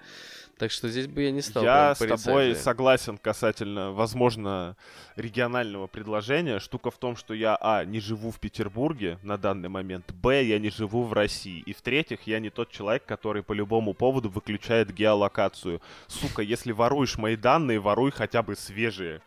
Так 0.58 0.72
что 0.72 0.90
здесь 0.90 1.08
бы 1.08 1.24
я 1.24 1.32
не 1.32 1.42
стал 1.42 1.64
Я 1.64 1.96
с 1.96 2.00
тобой 2.00 2.56
согласен 2.56 3.18
касательно, 3.18 3.92
возможно, 3.92 4.76
регионального 5.16 5.88
предложения. 5.88 6.60
Штука 6.60 6.91
в 6.92 6.98
том, 6.98 7.16
что 7.16 7.34
я, 7.34 7.58
а, 7.60 7.86
не 7.86 8.00
живу 8.00 8.32
в 8.32 8.40
Петербурге 8.40 9.18
на 9.24 9.38
данный 9.38 9.70
момент, 9.70 10.12
б, 10.12 10.44
я 10.44 10.60
не 10.60 10.70
живу 10.70 11.04
в 11.04 11.14
России. 11.14 11.64
И 11.66 11.74
в-третьих, 11.74 12.28
я 12.28 12.40
не 12.40 12.50
тот 12.50 12.70
человек, 12.70 13.06
который 13.06 13.42
по 13.42 13.54
любому 13.54 13.94
поводу 13.94 14.30
выключает 14.30 14.94
геолокацию. 14.94 15.82
Сука, 16.08 16.42
если 16.42 16.72
воруешь 16.72 17.18
мои 17.18 17.36
данные, 17.36 17.80
воруй 17.80 18.12
хотя 18.12 18.44
бы 18.44 18.56
свежие. 18.56 19.22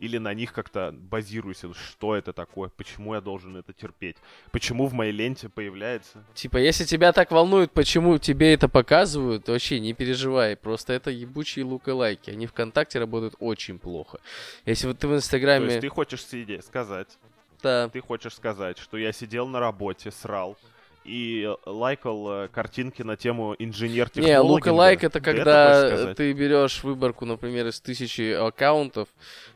Или 0.00 0.16
на 0.16 0.32
них 0.32 0.54
как-то 0.54 0.92
базируйся. 0.92 1.72
Что 1.74 2.16
это 2.16 2.32
такое? 2.32 2.70
Почему 2.70 3.14
я 3.14 3.20
должен 3.20 3.56
это 3.56 3.74
терпеть? 3.74 4.16
Почему 4.50 4.86
в 4.86 4.94
моей 4.94 5.12
ленте 5.12 5.50
появляется? 5.50 6.24
Типа, 6.34 6.56
если 6.56 6.84
тебя 6.84 7.12
так 7.12 7.30
волнует, 7.30 7.70
почему 7.72 8.16
тебе 8.16 8.54
это 8.54 8.66
показывают, 8.66 9.44
то 9.44 9.52
вообще 9.52 9.78
не 9.78 9.92
переживай. 9.92 10.56
Просто 10.56 10.94
это 10.94 11.10
ебучие 11.10 11.66
лайки. 11.92 12.30
Они 12.30 12.46
ВКонтакте 12.46 12.98
работают 12.98 13.34
очень 13.40 13.78
плохо. 13.78 14.20
Если 14.64 14.86
вот 14.86 14.98
ты 14.98 15.06
в 15.06 15.10
То 15.10 15.16
Инстаграме... 15.16 15.66
есть 15.66 15.80
ты 15.82 15.88
хочешь 15.90 16.24
сидеть, 16.24 16.64
сказать, 16.64 17.18
Да. 17.62 17.90
ты 17.90 18.00
хочешь 18.00 18.34
сказать, 18.34 18.78
что 18.78 18.96
я 18.96 19.12
сидел 19.12 19.46
на 19.48 19.60
работе, 19.60 20.10
срал, 20.10 20.56
и 21.04 21.48
лайкал 21.64 22.44
э, 22.44 22.48
картинки 22.48 23.02
на 23.02 23.16
тему 23.16 23.54
инженер 23.58 24.10
Не, 24.14 24.38
лайк 24.70 25.02
это 25.02 25.20
когда 25.20 26.14
ты 26.14 26.32
берешь 26.32 26.82
выборку, 26.82 27.24
например, 27.24 27.68
из 27.68 27.80
тысячи 27.80 28.32
аккаунтов 28.32 29.08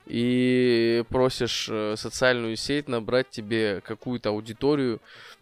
и 0.07 1.05
просишь 1.09 1.69
э, 1.71 1.97
социальную 1.97 2.57
сеть 2.57 2.89
набрать 2.89 3.31
тебе 3.31 3.83
какую-то 3.83 4.31
аудиторию 4.31 5.01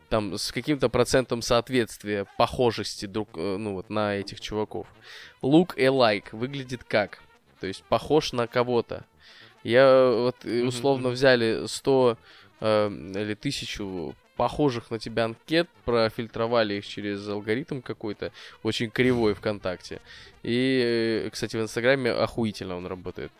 там 0.09 0.37
с 0.37 0.53
каким-то 0.53 0.91
процентом 0.91 1.41
соответствия, 1.41 2.27
похожести 2.37 3.07
друг, 3.07 3.31
э, 3.35 3.57
ну 3.57 3.75
вот 3.75 3.89
на 3.89 4.17
этих 4.17 4.41
чуваков. 4.41 4.87
Look 5.41 5.77
alike 5.79 6.27
выглядит 6.33 6.85
как? 6.85 7.23
То 7.61 7.67
есть 7.67 7.83
похож 7.85 8.33
на 8.33 8.47
кого-то. 8.47 9.07
Я 9.65 10.11
вот 10.11 10.45
условно 10.45 11.09
взяли 11.11 11.67
100 11.67 12.19
э, 12.61 12.89
или 12.89 13.33
1000 13.33 14.15
похожих 14.43 14.91
на 14.91 14.99
тебя 14.99 15.27
анкет, 15.27 15.69
профильтровали 15.85 16.75
их 16.75 16.85
через 16.85 17.29
алгоритм 17.29 17.81
какой-то, 17.81 18.33
очень 18.65 18.91
кривой 18.91 19.35
ВКонтакте. 19.35 20.01
И, 20.43 21.23
э, 21.27 21.31
кстати, 21.31 21.57
в 21.57 21.63
Инстаграме 21.63 22.11
охуительно 22.11 22.77
он 22.77 22.87
работает. 22.87 23.31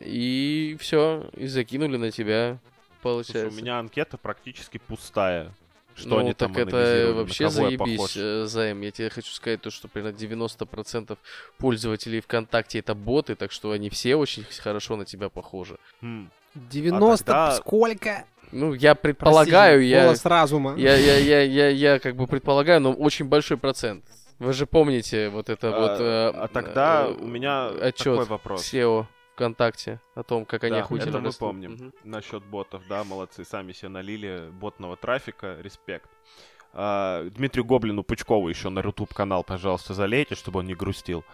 И 0.00 0.78
все, 0.80 1.28
и 1.36 1.46
закинули 1.46 1.98
на 1.98 2.10
тебя, 2.10 2.56
Слушай, 2.56 3.02
получается. 3.02 3.54
у 3.54 3.60
меня 3.60 3.78
анкета 3.78 4.16
практически 4.16 4.78
пустая. 4.78 5.52
Что 5.94 6.08
ну, 6.08 6.18
они 6.20 6.32
так 6.32 6.54
там 6.54 6.68
это 6.68 7.12
вообще 7.12 7.50
заебись, 7.50 8.16
э, 8.16 8.46
Займ. 8.46 8.80
Я 8.80 8.92
тебе 8.92 9.10
хочу 9.10 9.32
сказать 9.32 9.60
то, 9.60 9.70
что 9.70 9.88
примерно 9.88 10.16
90% 10.16 11.18
пользователей 11.58 12.22
ВКонтакте 12.22 12.78
это 12.78 12.94
боты, 12.94 13.34
так 13.34 13.52
что 13.52 13.72
они 13.72 13.90
все 13.90 14.16
очень 14.16 14.44
хорошо 14.44 14.96
на 14.96 15.04
тебя 15.04 15.28
похожи. 15.28 15.76
Хм. 16.00 16.30
90 16.54 17.24
тогда- 17.24 17.52
сколько? 17.52 18.24
Ну, 18.52 18.72
я 18.74 18.94
предполагаю, 18.94 19.78
Простите, 19.78 19.96
я, 19.96 20.04
голос 20.04 20.24
разума. 20.24 20.74
я, 20.76 20.96
я, 20.96 21.16
я, 21.18 21.42
я, 21.42 21.68
я 21.68 21.98
как 21.98 22.16
бы 22.16 22.26
предполагаю, 22.26 22.80
но 22.80 22.92
очень 22.92 23.26
большой 23.26 23.56
процент. 23.56 24.04
Вы 24.38 24.52
же 24.52 24.66
помните 24.66 25.28
вот 25.30 25.48
это 25.48 25.74
А, 25.74 25.80
вот... 25.80 26.00
э, 26.00 26.28
а 26.44 26.48
тогда 26.48 27.06
э, 27.06 27.12
у 27.12 27.26
меня 27.26 27.68
отчет 27.68 28.14
такой 28.14 28.26
вопрос. 28.26 28.62
SEO 28.72 29.06
ВКонтакте 29.34 30.00
о 30.14 30.22
том, 30.22 30.44
как 30.44 30.64
они 30.64 30.76
Да, 30.76 30.80
охуительно 30.82 31.10
это 31.10 31.18
мы 31.20 31.26
растут. 31.26 31.40
помним. 31.40 31.72
Мгм. 31.72 31.92
Насчет 32.04 32.44
ботов, 32.44 32.82
да, 32.88 33.04
молодцы, 33.04 33.44
сами 33.44 33.72
себе 33.72 33.88
налили 33.88 34.48
ботного 34.52 34.96
трафика, 34.96 35.56
респект. 35.60 36.08
А, 36.72 37.24
Дмитрию 37.30 37.64
Гоблину 37.64 38.02
Пучкову 38.02 38.48
еще 38.48 38.68
на 38.68 38.80
YouTube 38.80 39.12
канал, 39.14 39.42
пожалуйста, 39.44 39.94
залейте, 39.94 40.34
чтобы 40.34 40.60
он 40.60 40.66
не 40.66 40.74
грустил. 40.74 41.24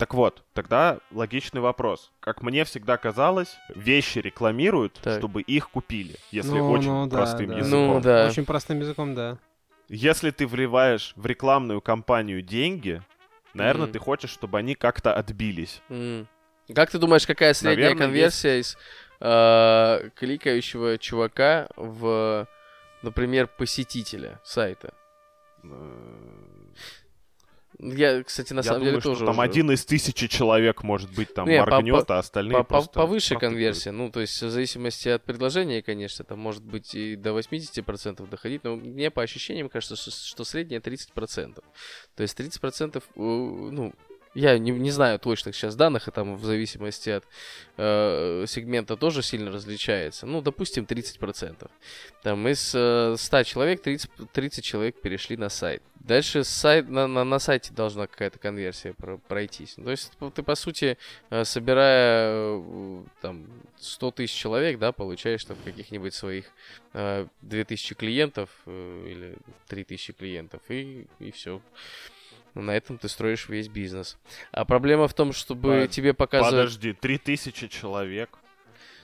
Так 0.00 0.14
вот, 0.14 0.42
тогда 0.54 0.98
логичный 1.10 1.60
вопрос. 1.60 2.10
Как 2.20 2.40
мне 2.42 2.64
всегда 2.64 2.96
казалось, 2.96 3.58
вещи 3.68 4.18
рекламируют, 4.18 4.94
Так. 5.02 5.18
чтобы 5.18 5.42
их 5.42 5.68
купили, 5.68 6.16
если 6.30 6.56
Ну, 6.58 6.70
очень 6.70 6.90
ну 6.90 7.06
да, 7.06 7.16
простым 7.18 7.48
да. 7.50 7.58
языком. 7.58 7.94
Ну, 7.96 8.00
да. 8.00 8.26
Очень 8.26 8.46
простым 8.46 8.80
языком, 8.80 9.14
да. 9.14 9.36
Если 9.90 10.30
ты 10.30 10.46
вливаешь 10.46 11.12
в 11.16 11.26
рекламную 11.26 11.82
кампанию 11.82 12.40
деньги, 12.40 13.02
наверное, 13.52 13.84
Мгм. 13.84 13.92
ты 13.92 13.98
хочешь, 13.98 14.30
чтобы 14.30 14.58
они 14.58 14.74
как-то 14.74 15.12
отбились. 15.12 15.82
М. 15.90 16.26
Как 16.74 16.90
ты 16.90 16.98
думаешь, 16.98 17.26
какая 17.26 17.52
средняя 17.52 17.90
Наверное, 17.90 18.06
конверсия 18.06 18.60
из 18.60 18.78
э, 19.20 20.08
кликающего 20.16 20.96
чувака 20.96 21.68
в, 21.76 22.48
например, 23.02 23.48
посетителя 23.48 24.40
сайта? 24.44 24.94
Я, 27.82 28.22
кстати, 28.22 28.52
на 28.52 28.58
Я 28.58 28.62
самом 28.64 28.80
думаю, 28.80 28.90
деле 28.92 29.00
что 29.00 29.10
тоже 29.10 29.24
там 29.24 29.38
уже- 29.38 29.42
один 29.42 29.70
из 29.70 29.84
тысячи 29.86 30.28
человек, 30.28 30.82
может 30.82 31.10
быть, 31.14 31.32
там 31.32 31.48
Не, 31.48 31.60
моргнет, 31.64 32.06
по- 32.06 32.16
а 32.16 32.18
остальные 32.18 32.58
по- 32.58 32.64
просто 32.64 32.92
повыше 32.92 33.36
конверсия. 33.36 33.90
Ну, 33.90 34.10
то 34.10 34.20
есть, 34.20 34.42
в 34.42 34.50
зависимости 34.50 35.08
от 35.08 35.24
предложения, 35.24 35.80
конечно, 35.82 36.24
там 36.24 36.38
может 36.40 36.62
быть 36.62 36.94
и 36.94 37.16
до 37.16 37.32
80% 37.32 38.28
доходить, 38.28 38.64
но 38.64 38.76
мне 38.76 39.10
по 39.10 39.22
ощущениям 39.22 39.68
кажется, 39.68 39.96
что, 39.96 40.10
что 40.10 40.44
среднее 40.44 40.80
30%. 40.80 41.64
То 42.16 42.22
есть 42.22 42.36
30%, 42.36 43.04
э, 43.16 43.20
ну, 43.20 43.92
я 44.34 44.58
не, 44.58 44.70
не 44.70 44.90
знаю 44.90 45.18
точных 45.18 45.56
сейчас 45.56 45.74
данных, 45.74 46.08
и 46.08 46.10
там 46.10 46.36
в 46.36 46.44
зависимости 46.44 47.10
от 47.10 47.24
э, 47.76 48.44
сегмента 48.46 48.96
тоже 48.96 49.22
сильно 49.22 49.50
различается. 49.50 50.26
Ну, 50.26 50.40
допустим, 50.40 50.84
30%. 50.84 51.68
Там 52.22 52.46
из 52.48 52.72
э, 52.74 53.16
100 53.18 53.42
человек 53.42 53.82
30, 53.82 54.10
30 54.32 54.64
человек 54.64 55.00
перешли 55.00 55.36
на 55.36 55.48
сайт. 55.48 55.82
Дальше 55.96 56.44
сайт, 56.44 56.88
на, 56.88 57.06
на, 57.06 57.24
на 57.24 57.38
сайте 57.38 57.72
должна 57.74 58.06
какая-то 58.06 58.38
конверсия 58.38 58.94
про- 58.94 59.18
пройтись. 59.18 59.74
Ну, 59.76 59.84
То 59.84 59.90
есть 59.90 60.12
ты, 60.34 60.42
по 60.42 60.54
сути, 60.54 60.96
э, 61.30 61.44
собирая 61.44 62.30
э, 62.56 63.02
там 63.20 63.46
100 63.78 64.10
тысяч 64.12 64.34
человек, 64.34 64.78
да, 64.78 64.92
получаешь 64.92 65.44
там 65.44 65.56
каких-нибудь 65.64 66.14
своих 66.14 66.46
э, 66.92 67.26
2000 67.42 67.94
клиентов 67.96 68.50
э, 68.66 69.06
или 69.08 69.36
3000 69.66 70.12
клиентов, 70.12 70.62
и, 70.68 71.06
и 71.18 71.30
все. 71.32 71.60
Но 72.54 72.62
на 72.62 72.72
этом 72.76 72.98
ты 72.98 73.08
строишь 73.08 73.48
весь 73.48 73.68
бизнес. 73.68 74.18
А 74.52 74.64
проблема 74.64 75.06
в 75.08 75.14
том, 75.14 75.32
чтобы 75.32 75.82
По- 75.82 75.86
тебе 75.88 76.14
показывают... 76.14 76.68
Подожди, 76.70 76.92
3000 76.92 77.68
человек. 77.68 78.38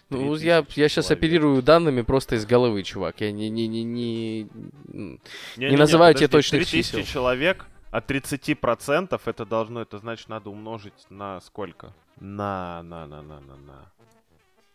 Ну, 0.09 0.19
3000 0.37 0.45
я, 0.47 0.57
я 0.83 0.89
сейчас 0.89 1.07
человек. 1.07 1.19
оперирую 1.25 1.63
данными 1.63 2.03
просто 2.03 2.37
из 2.37 2.47
головы, 2.47 2.83
чувак. 2.83 3.21
Я 3.21 3.33
не, 3.33 3.49
не, 3.51 3.67
не, 3.67 3.83
не, 3.85 4.43
Не-не-не, 4.43 5.71
не 5.71 5.77
называю 5.77 6.15
тебе 6.15 6.29
подожди, 6.29 6.51
точных 6.51 6.63
3000 6.69 6.91
чисел. 7.03 7.05
человек 7.13 7.67
от 7.91 8.11
30% 8.11 9.21
это 9.25 9.47
должно, 9.47 9.83
это 9.83 9.99
значит 9.99 10.29
надо 10.29 10.51
умножить 10.51 10.93
на 11.11 11.41
сколько? 11.41 11.93
На, 12.21 12.83
на, 12.83 13.07
на, 13.07 13.23
на, 13.23 13.41
на, 13.41 13.57
на. 13.57 13.93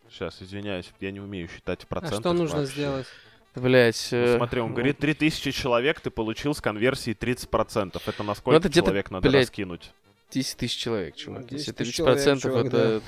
Сейчас, 0.10 0.42
извиняюсь, 0.42 0.92
я 1.00 1.12
не 1.12 1.20
умею 1.22 1.48
считать 1.48 1.84
в 1.90 1.94
А 1.96 2.06
что 2.08 2.34
нужно 2.34 2.60
вообще. 2.60 2.74
сделать? 2.74 3.08
Блять. 3.56 4.10
Ну, 4.12 4.38
смотри, 4.38 4.62
он 4.62 4.74
говорит, 4.74 4.98
3000 5.00 5.52
человек 5.52 6.00
ты 6.00 6.10
получил 6.10 6.54
с 6.54 6.62
конверсией 6.62 7.18
30%. 7.18 8.02
Это 8.06 8.24
на 8.24 8.36
сколько 8.36 8.58
это 8.58 8.70
где-то, 8.70 8.88
человек 8.88 9.12
надо 9.12 9.30
блядь, 9.30 9.44
раскинуть? 9.44 9.92
10 10.32 10.58
тысяч 10.58 10.78
человек, 10.78 11.16
чувак. 11.16 11.48
10 11.48 11.52
Если 11.52 11.72
тысяч 11.74 12.00
30% 12.00 12.40
человек, 12.40 12.42
чувак, 12.42 12.66
это 12.68 13.02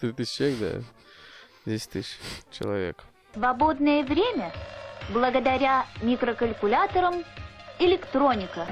3 0.00 0.12
тысячи 0.16 0.36
человек, 0.36 0.58
да. 0.58 0.82
10 1.66 1.90
тысяч 1.90 2.18
человек. 2.50 3.04
Свободное 3.34 4.02
время 4.02 4.52
благодаря 5.10 5.86
микрокалькуляторам 6.02 7.24
электроника. 7.78 8.66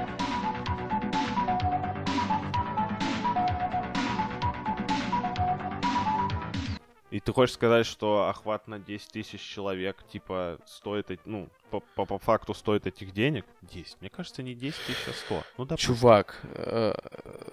И 7.10 7.20
ты 7.20 7.32
хочешь 7.32 7.54
сказать, 7.54 7.86
что 7.86 8.28
охват 8.28 8.66
на 8.66 8.78
10 8.80 9.12
тысяч 9.12 9.40
человек, 9.40 9.96
типа, 10.10 10.58
стоит, 10.66 11.08
ну, 11.24 11.48
по, 11.70 11.80
по- 11.94 12.04
по 12.04 12.18
факту 12.18 12.52
стоит 12.52 12.86
этих 12.86 13.12
денег? 13.12 13.44
10. 13.62 13.96
Мне 14.00 14.10
кажется, 14.10 14.42
не 14.42 14.54
10 14.54 14.76
тысяч, 14.86 15.08
а 15.08 15.12
100. 15.12 15.42
Ну, 15.58 15.64
допустим. 15.66 15.94
Чувак. 15.94 16.40
э, 16.54 16.92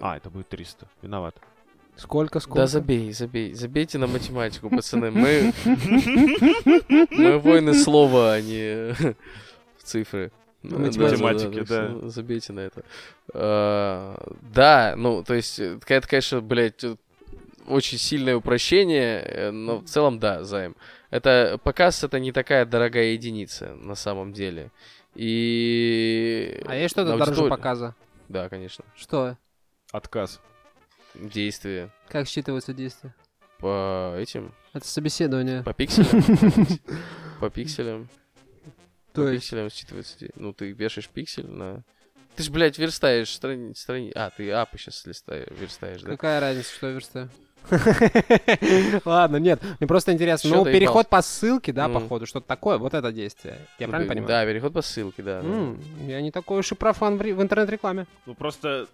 А, 0.00 0.16
это 0.16 0.28
будет 0.30 0.48
300. 0.48 0.88
Виноват. 1.02 1.36
Сколько, 1.96 2.40
сколько? 2.40 2.58
Да 2.62 2.66
забей, 2.66 3.12
забей. 3.12 3.54
Забейте 3.54 3.98
на 3.98 4.08
математику, 4.08 4.68
пацаны. 4.68 5.12
Мы... 5.12 5.52
Мы 7.10 7.38
воины 7.38 7.74
слова, 7.74 8.32
а 8.34 8.40
не 8.40 8.94
цифры. 9.82 10.32
Да, 10.64 10.78
Математики, 10.78 11.60
да, 11.68 11.88
да. 11.88 12.08
Забейте 12.08 12.52
на 12.54 12.60
это. 12.60 12.82
А, 13.34 14.32
Да, 14.54 14.94
ну, 14.96 15.22
то 15.22 15.34
есть, 15.34 15.60
э, 15.60 15.76
это, 15.86 16.08
конечно, 16.08 16.40
блядь, 16.40 16.82
очень 17.66 17.98
сильное 17.98 18.36
упрощение, 18.36 19.20
э, 19.20 19.50
но 19.50 19.78
в 19.78 19.84
целом, 19.84 20.18
да, 20.18 20.44
займ. 20.44 20.76
Это 21.10 21.58
показ 21.62 22.02
это 22.04 22.18
не 22.18 22.32
такая 22.32 22.66
дорогая 22.66 23.12
единица 23.12 23.74
на 23.74 23.94
самом 23.94 24.32
деле. 24.32 24.70
И... 25.14 26.60
А 26.66 26.74
есть 26.74 26.92
что-то 26.92 27.12
на 27.12 27.18
дороже 27.18 27.42
аудиторию- 27.42 27.50
показа? 27.50 27.94
Да, 28.28 28.48
конечно. 28.48 28.84
Что? 28.96 29.36
Отказ. 29.92 30.40
Действие. 31.14 31.90
Как 32.08 32.26
считываются 32.26 32.74
действия? 32.74 33.14
По 33.58 34.14
этим... 34.18 34.52
Это 34.72 34.86
собеседование. 34.86 35.62
По 35.62 35.72
пикселям. 35.72 36.66
По 37.40 37.50
пикселям. 37.50 38.08
То 39.12 39.22
По 39.22 39.28
есть? 39.28 39.44
пикселям 39.44 39.68
считывается. 39.68 40.32
Ну, 40.34 40.52
ты 40.52 40.72
вешаешь 40.72 41.08
пиксель 41.08 41.46
на... 41.46 41.84
Ты 42.34 42.42
ж, 42.42 42.50
блядь, 42.50 42.78
верстаешь 42.78 43.32
страни... 43.32 43.72
страни... 43.74 44.10
А, 44.16 44.30
ты 44.30 44.50
апы 44.50 44.76
сейчас 44.76 45.06
листаешь, 45.06 45.46
верстаешь, 45.50 46.02
да? 46.02 46.08
Какая 46.10 46.40
разница, 46.40 46.74
что 46.74 46.88
я 46.88 46.92
верстаю? 46.94 47.30
Ладно, 49.04 49.36
нет, 49.36 49.60
мне 49.80 49.86
просто 49.86 50.12
интересно. 50.12 50.50
Ну, 50.50 50.64
переход 50.64 51.08
по 51.08 51.22
ссылке, 51.22 51.72
да, 51.72 51.88
походу, 51.88 52.26
что-то 52.26 52.46
такое, 52.46 52.78
вот 52.78 52.94
это 52.94 53.12
действие. 53.12 53.56
Я 53.78 53.86
Ну, 53.86 53.92
правильно 53.92 54.12
понимаю? 54.12 54.28
Да, 54.28 54.46
переход 54.46 54.72
по 54.72 54.82
ссылке, 54.82 55.22
да. 55.22 55.42
Я 56.06 56.20
не 56.20 56.30
такой 56.30 56.60
уж 56.60 56.72
и 56.72 56.74
профан 56.74 57.16
в 57.16 57.42
интернет-рекламе. 57.42 58.06
Ну, 58.26 58.34
просто... 58.34 58.86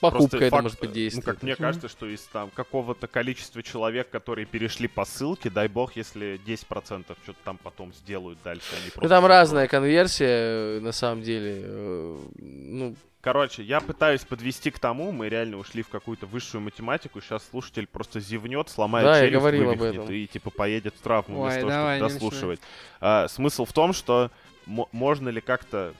Покупка 0.00 0.18
просто 0.28 0.36
это 0.38 0.50
факт, 0.50 0.62
может 0.62 0.80
быть 0.80 1.14
Ну, 1.14 1.22
как 1.22 1.42
мне 1.42 1.56
кажется, 1.56 1.88
что 1.88 2.06
из 2.06 2.20
там 2.22 2.50
какого-то 2.50 3.06
количества 3.06 3.62
человек, 3.62 4.10
которые 4.10 4.44
перешли 4.44 4.88
по 4.88 5.04
ссылке, 5.04 5.48
дай 5.50 5.68
бог, 5.68 5.96
если 5.96 6.38
10% 6.46 7.16
что-то 7.22 7.38
там 7.44 7.56
потом 7.58 7.92
сделают 7.94 8.38
дальше, 8.44 8.66
они 8.72 8.90
Ну, 9.00 9.08
там 9.08 9.24
разная 9.26 9.68
конверсия, 9.68 10.26
э, 10.26 10.80
на 10.80 10.92
самом 10.92 11.22
деле. 11.22 11.62
э, 11.64 12.18
Ну, 12.38 12.96
Короче, 13.22 13.64
я 13.64 13.80
пытаюсь 13.80 14.20
подвести 14.24 14.70
к 14.70 14.78
тому, 14.78 15.10
мы 15.10 15.28
реально 15.28 15.56
ушли 15.56 15.82
в 15.82 15.88
какую-то 15.88 16.26
высшую 16.26 16.60
математику, 16.60 17.20
сейчас 17.20 17.42
слушатель 17.50 17.88
просто 17.88 18.20
зевнет, 18.20 18.68
сломает 18.68 19.04
Да, 19.04 19.18
я 19.18 19.24
челюсть, 19.26 19.34
говорил 19.40 19.70
об 19.70 19.78
вывихнет 19.80 20.02
этом. 20.04 20.14
и 20.14 20.26
типа 20.28 20.50
поедет 20.50 20.94
в 20.94 21.00
травму 21.00 21.40
Ой, 21.40 21.42
вместо 21.42 21.60
того, 21.62 21.70
давай, 21.72 21.98
чтобы 21.98 22.12
дослушивать. 22.12 22.60
А, 23.00 23.26
смысл 23.26 23.64
в 23.64 23.72
том, 23.72 23.92
что 23.94 24.30
мо- 24.66 24.88
можно 24.92 25.28
ли 25.28 25.40
как-то 25.40 25.92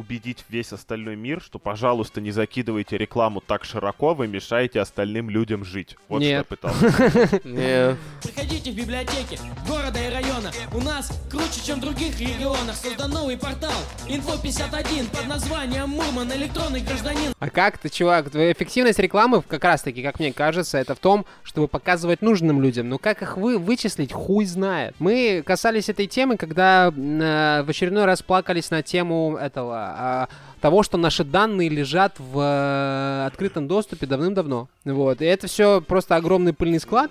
убедить 0.00 0.44
весь 0.48 0.72
остальной 0.72 1.14
мир, 1.14 1.40
что, 1.42 1.58
пожалуйста, 1.58 2.20
не 2.20 2.30
закидывайте 2.30 2.96
рекламу 2.96 3.40
так 3.40 3.64
широко, 3.64 4.14
вы 4.14 4.26
мешаете 4.26 4.80
остальным 4.80 5.28
людям 5.30 5.64
жить. 5.64 5.96
Вот 6.08 6.20
Нет. 6.20 6.28
что 6.28 6.36
я 6.38 6.44
пытался. 6.44 7.40
не... 7.44 7.96
Приходите 8.22 8.72
в 8.72 8.74
библиотеки 8.74 9.38
города 9.68 9.98
и 9.98 10.10
района. 10.10 10.50
У 10.72 10.80
нас 10.80 11.10
круче, 11.30 11.60
чем 11.64 11.78
в 11.78 11.82
других 11.82 12.18
регионах. 12.18 12.74
Создан 12.74 13.10
новый 13.10 13.36
портал 13.36 13.72
Info 14.08 14.40
51 14.42 15.06
под 15.06 15.26
названием 15.26 15.90
Мурман 15.90 16.32
электронный 16.32 16.80
гражданин. 16.80 17.32
А 17.38 17.50
как 17.50 17.78
ты, 17.78 17.88
чувак, 17.88 18.30
твоя 18.30 18.52
эффективность 18.52 18.98
рекламы, 18.98 19.42
как 19.42 19.64
раз-таки, 19.64 20.02
как 20.02 20.18
мне 20.18 20.32
кажется, 20.32 20.78
это 20.78 20.94
в 20.94 20.98
том, 20.98 21.26
чтобы 21.42 21.68
показывать 21.68 22.22
нужным 22.22 22.62
людям. 22.62 22.88
Но 22.88 22.98
как 22.98 23.22
их 23.22 23.36
вы 23.36 23.58
вычислить, 23.58 24.12
хуй 24.12 24.46
знает. 24.46 24.94
Мы 24.98 25.42
касались 25.44 25.88
этой 25.88 26.06
темы, 26.06 26.36
когда 26.36 26.88
э, 26.88 27.62
в 27.62 27.68
очередной 27.68 28.06
раз 28.06 28.22
плакались 28.22 28.70
на 28.70 28.82
тему 28.82 29.36
этого, 29.36 29.89
а, 29.96 30.28
того, 30.60 30.82
что 30.82 30.98
наши 30.98 31.24
данные 31.24 31.68
лежат 31.68 32.14
в 32.18 32.38
э, 32.38 33.26
открытом 33.26 33.66
доступе 33.68 34.06
давным-давно. 34.06 34.68
Вот. 34.84 35.22
И 35.22 35.24
это 35.24 35.46
все 35.46 35.80
просто 35.80 36.16
огромный 36.16 36.52
пыльный 36.52 36.80
склад. 36.80 37.10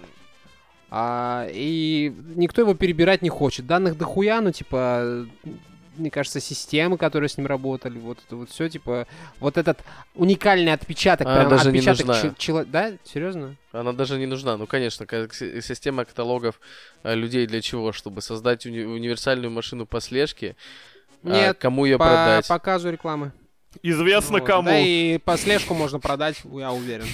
А, 0.92 1.48
и 1.52 2.13
никто 2.36 2.62
его 2.62 2.74
перебирать 2.74 3.22
не 3.22 3.30
хочет. 3.30 3.68
Данных 3.68 3.98
дохуя, 3.98 4.42
ну, 4.42 4.52
типа, 4.52 5.28
мне 5.98 6.10
кажется, 6.10 6.39
системы, 6.39 6.98
которые 6.98 7.30
с 7.30 7.38
ним 7.38 7.46
работали, 7.46 8.00
вот 8.00 8.18
это 8.26 8.36
вот 8.38 8.50
все, 8.50 8.70
типа, 8.70 9.06
вот 9.39 9.58
этот 9.58 9.80
уникальный 10.15 10.74
отпечаток, 10.74 11.28
Она 11.28 11.36
прям 11.42 11.50
даже 11.50 11.72
не 11.72 11.80
отпечаток 11.80 12.08
нужна. 12.08 12.22
чел- 12.22 12.36
чело- 12.38 12.65
Да? 12.65 12.94
Серьезно? 13.04 13.56
Она 13.72 13.94
даже 13.94 14.18
не 14.18 14.26
нужна. 14.26 14.58
Ну, 14.58 14.65
конечно, 14.65 15.06
как 15.06 15.34
си- 15.34 15.62
система 15.62 16.06
каталогов 16.06 16.60
э, 17.04 17.13
людей 17.15 17.46
для 17.46 17.62
чего? 17.62 17.92
Чтобы 17.92 18.22
создать 18.22 18.65
уни- 18.65 18.86
универсальную 18.86 19.52
машину 19.52 19.86
по 19.86 20.00
слежке. 20.02 20.56
А 21.23 21.29
Нет, 21.29 21.58
кому 21.60 21.86
ее 21.86 21.97
по 21.97 22.05
продать? 22.05 22.47
показу 22.47 22.89
рекламы. 22.91 23.32
Известно 23.84 24.39
Вот. 24.39 24.47
кому. 24.47 24.69
Да 24.69 24.79
и 24.79 25.17
по 25.19 25.38
слежку 25.38 25.73
можно 25.73 25.99
продать, 25.99 26.41
я 26.43 26.71
уверен. 26.71 27.05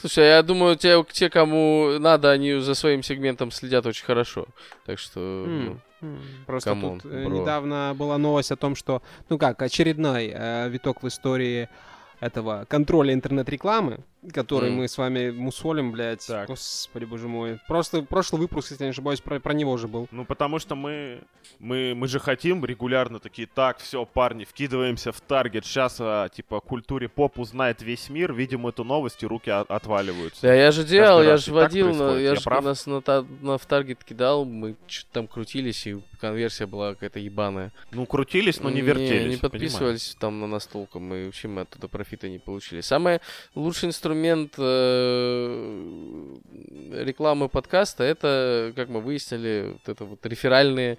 Слушай, 0.00 0.26
я 0.28 0.42
думаю, 0.42 0.76
те, 0.76 1.04
те, 1.12 1.30
кому 1.30 1.96
надо, 1.98 2.30
они 2.30 2.54
за 2.60 2.74
своим 2.74 3.02
сегментом 3.02 3.50
следят 3.50 3.86
очень 3.86 4.04
хорошо. 4.04 4.46
Так 4.84 4.98
что... 4.98 5.20
М, 5.46 5.80
ну. 6.00 6.18
Просто 6.46 6.70
come 6.70 6.86
on, 6.86 6.98
тут 6.98 7.12
э, 7.12 7.24
бро. 7.24 7.38
недавно 7.40 7.94
была 7.96 8.18
новость 8.18 8.50
о 8.50 8.56
том, 8.56 8.74
что, 8.74 9.02
ну 9.28 9.38
как, 9.38 9.62
очередной 9.62 10.32
э, 10.34 10.68
виток 10.68 11.04
в 11.04 11.08
истории 11.08 11.68
этого 12.18 12.66
контроля 12.68 13.14
интернет-рекламы, 13.14 14.00
который 14.32 14.70
М. 14.70 14.76
мы 14.76 14.88
с 14.88 14.96
вами 14.98 15.30
мусолим, 15.30 15.92
блядь. 15.92 16.26
Так. 16.26 16.48
Господи, 16.48 17.04
боже 17.04 17.28
мой. 17.28 17.58
Просто 17.66 18.02
прошлый 18.02 18.40
выпуск, 18.40 18.70
если 18.70 18.84
я 18.84 18.88
не 18.88 18.92
ошибаюсь, 18.92 19.20
про, 19.20 19.40
про 19.40 19.52
него 19.54 19.76
же 19.76 19.88
был. 19.88 20.06
Ну, 20.10 20.24
потому 20.24 20.58
что 20.58 20.74
мы, 20.76 21.20
мы, 21.58 21.94
мы 21.96 22.06
же 22.06 22.20
хотим 22.20 22.64
регулярно 22.64 23.18
такие, 23.18 23.48
так, 23.52 23.78
все, 23.78 24.04
парни, 24.04 24.44
вкидываемся 24.44 25.10
в 25.10 25.20
таргет, 25.20 25.64
сейчас, 25.64 25.96
а, 26.00 26.28
типа, 26.28 26.60
культуре 26.60 27.08
поп 27.08 27.38
узнает 27.38 27.82
весь 27.82 28.08
мир, 28.10 28.32
видим 28.32 28.66
эту 28.66 28.84
новость, 28.84 29.22
и 29.22 29.26
руки 29.26 29.50
от- 29.50 29.70
отваливаются. 29.70 30.42
Да, 30.42 30.54
я 30.54 30.70
же 30.70 30.84
делал, 30.84 31.18
Каждый 31.18 31.28
я 31.30 31.36
же 31.38 31.52
водил, 31.52 31.86
но 31.88 31.92
происходит, 31.94 32.22
я 32.22 32.28
я 32.30 32.34
же 32.36 32.42
прав? 32.42 32.64
нас 32.64 32.86
на, 32.86 33.02
на- 33.40 33.58
в 33.58 33.66
таргет 33.66 34.04
кидал, 34.04 34.44
мы 34.44 34.76
что-то 34.86 35.12
там 35.14 35.26
крутились, 35.26 35.86
и 35.86 35.96
конверсия 36.20 36.66
была 36.66 36.94
какая-то 36.94 37.18
ебаная. 37.18 37.72
Ну, 37.90 38.06
крутились, 38.06 38.60
но 38.60 38.70
не 38.70 38.82
вертелись, 38.82 39.10
Не, 39.10 39.36
понимаю. 39.36 39.40
подписывались 39.40 40.16
там 40.20 40.38
на 40.40 40.46
нас 40.46 40.66
толком, 40.68 41.12
и 41.12 41.24
вообще 41.26 41.48
мы 41.48 41.62
оттуда 41.62 41.88
профита 41.88 42.28
не 42.28 42.38
получили. 42.38 42.80
Самый 42.82 43.18
лучший 43.56 43.88
инструмент 43.88 44.11
э, 44.58 46.36
рекламы 46.92 47.48
подкаста, 47.48 48.04
это, 48.04 48.72
как 48.76 48.88
мы 48.88 49.00
выяснили, 49.00 49.72
вот 49.72 49.88
это 49.88 50.04
вот 50.04 50.24
реферальные 50.26 50.98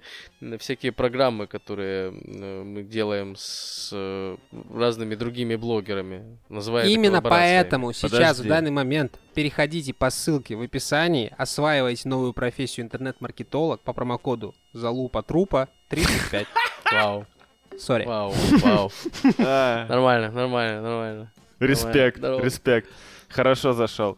всякие 0.58 0.92
программы, 0.92 1.46
которые 1.46 2.12
э, 2.12 2.62
мы 2.62 2.82
делаем 2.82 3.34
с 3.36 3.90
э, 3.92 4.36
разными 4.74 5.14
другими 5.14 5.56
блогерами. 5.56 6.38
Называя 6.48 6.86
Именно 6.86 7.22
поэтому 7.22 7.92
сейчас, 7.92 8.10
Подожди. 8.10 8.42
в 8.42 8.46
данный 8.48 8.70
момент, 8.70 9.18
переходите 9.34 9.94
по 9.94 10.10
ссылке 10.10 10.56
в 10.56 10.62
описании, 10.62 11.32
осваивайте 11.36 12.08
новую 12.08 12.32
профессию 12.32 12.86
интернет-маркетолог 12.86 13.80
по 13.80 13.92
промокоду 13.92 14.54
залупа 14.72 15.22
трупа 15.22 15.68
35. 15.88 16.46
Вау, 16.92 17.26
Sorry. 17.78 18.04
вау, 18.04 18.32
вау. 18.62 18.90
Нормально, 19.38 20.30
нормально, 20.30 20.82
нормально. 20.82 21.32
Респект, 21.60 22.18
респект. 22.22 22.90
Хорошо 23.28 23.72
зашел. 23.72 24.16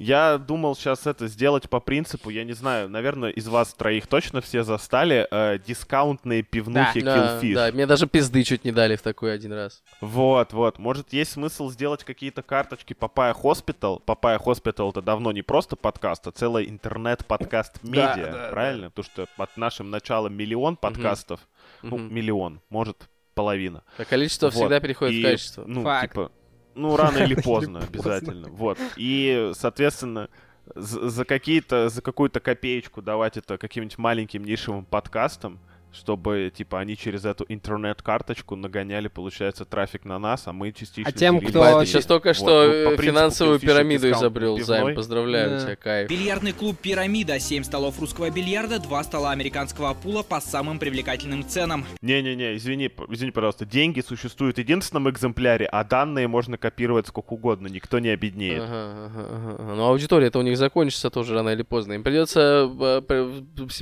Я 0.00 0.38
думал 0.38 0.74
сейчас 0.74 1.06
это 1.06 1.28
сделать 1.28 1.70
по 1.70 1.78
принципу, 1.78 2.28
я 2.28 2.42
не 2.42 2.52
знаю, 2.52 2.88
наверное, 2.88 3.30
из 3.30 3.46
вас 3.46 3.72
троих 3.74 4.08
точно 4.08 4.40
все 4.40 4.64
застали 4.64 5.28
э, 5.30 5.60
дискаунтные 5.64 6.42
пивнухи 6.42 7.00
Да, 7.00 7.38
Killfish. 7.40 7.54
да, 7.54 7.70
мне 7.72 7.86
даже 7.86 8.08
пизды 8.08 8.42
чуть 8.42 8.64
не 8.64 8.72
дали 8.72 8.96
в 8.96 9.02
такой 9.02 9.32
один 9.32 9.52
раз. 9.52 9.84
Вот, 10.00 10.52
вот. 10.52 10.80
Может, 10.80 11.12
есть 11.12 11.30
смысл 11.30 11.70
сделать 11.70 12.02
какие-то 12.02 12.42
карточки 12.42 12.92
Papaya 12.92 13.36
Hospital? 13.40 14.02
Papaya 14.04 14.42
Hospital 14.44 14.90
это 14.90 15.00
давно 15.00 15.30
не 15.30 15.42
просто 15.42 15.76
подкаст, 15.76 16.26
а 16.26 16.32
целый 16.32 16.68
интернет-подкаст 16.68 17.78
Да, 17.84 17.88
медиа, 18.16 18.32
да, 18.32 18.48
правильно? 18.50 18.90
Потому 18.90 19.04
что 19.04 19.26
от 19.40 19.56
нашим 19.56 19.90
началом 19.90 20.34
миллион 20.34 20.74
подкастов, 20.76 21.38
ну, 21.82 21.98
Мгм. 21.98 22.12
миллион, 22.12 22.60
может, 22.68 23.08
половина. 23.36 23.84
А 23.96 24.04
количество 24.04 24.50
всегда 24.50 24.80
переходит 24.80 25.14
в 25.14 25.18
И, 25.18 25.22
качество. 25.22 25.64
Ну, 25.68 25.84
Факт. 25.84 26.10
типа, 26.12 26.32
ну, 26.74 26.96
рано 26.96 27.18
или 27.18 27.34
поздно, 27.34 27.80
обязательно. 27.80 28.48
Вот. 28.48 28.78
И, 28.96 29.52
соответственно, 29.54 30.28
за, 30.74 31.24
какие-то, 31.24 31.88
за 31.88 32.02
какую-то 32.02 32.40
копеечку 32.40 33.02
давать 33.02 33.36
это 33.36 33.58
каким-нибудь 33.58 33.98
маленьким 33.98 34.44
нишевым 34.44 34.84
подкастам, 34.84 35.58
чтобы, 35.94 36.52
типа, 36.54 36.80
они 36.80 36.96
через 36.96 37.24
эту 37.24 37.44
интернет-карточку 37.48 38.56
нагоняли, 38.56 39.08
получается, 39.08 39.64
трафик 39.64 40.04
на 40.04 40.18
нас, 40.18 40.46
а 40.46 40.52
мы 40.52 40.72
частично... 40.72 41.08
А 41.08 41.12
тем, 41.12 41.40
кто- 41.40 41.64
этими. 41.64 41.80
Ты 41.80 41.86
сейчас 41.86 42.06
только 42.06 42.28
Вот, 42.28 42.36
что 42.36 42.44
ну, 42.46 42.68
по 42.68 42.92
э, 42.94 42.96
принципу 42.96 43.02
финансовую 43.02 43.60
пирамиду 43.60 44.10
изобрел, 44.10 44.56
пивной. 44.56 44.64
Займ. 44.64 44.94
Поздравляю 44.96 45.50
Да. 45.50 45.60
тебя, 45.60 45.76
кайф. 45.76 46.10
Бильярдный 46.10 46.52
клуб 46.52 46.76
«Пирамида», 46.78 47.38
7 47.38 47.62
столов 47.62 48.00
русского 48.00 48.30
бильярда, 48.30 48.78
2 48.80 49.04
стола 49.04 49.30
американского 49.30 49.94
пула 49.94 50.22
по 50.22 50.40
самым 50.40 50.78
привлекательным 50.78 51.46
ценам. 51.46 51.84
Не-не-не, 52.02 52.56
извини, 52.56 52.90
извини, 53.08 53.30
пожалуйста, 53.30 53.64
деньги 53.64 54.00
существуют 54.00 54.56
в 54.56 54.58
единственном 54.58 55.08
экземпляре, 55.10 55.66
а 55.66 55.84
данные 55.84 56.26
можно 56.28 56.58
копировать 56.58 57.06
сколько 57.06 57.34
угодно, 57.34 57.68
никто 57.68 57.98
не 57.98 58.08
обеднеет. 58.08 58.62
Ага, 58.62 58.72
ага, 58.72 59.28
ага, 59.30 59.56
ага. 59.58 59.74
Ну, 59.76 59.84
аудитория-то 59.84 60.38
у 60.38 60.42
них 60.42 60.56
закончится 60.58 61.10
тоже 61.10 61.34
рано 61.34 61.50
или 61.50 61.62
поздно. 61.62 61.92
Им 61.92 62.02
придется 62.02 62.68
э, 63.08 63.32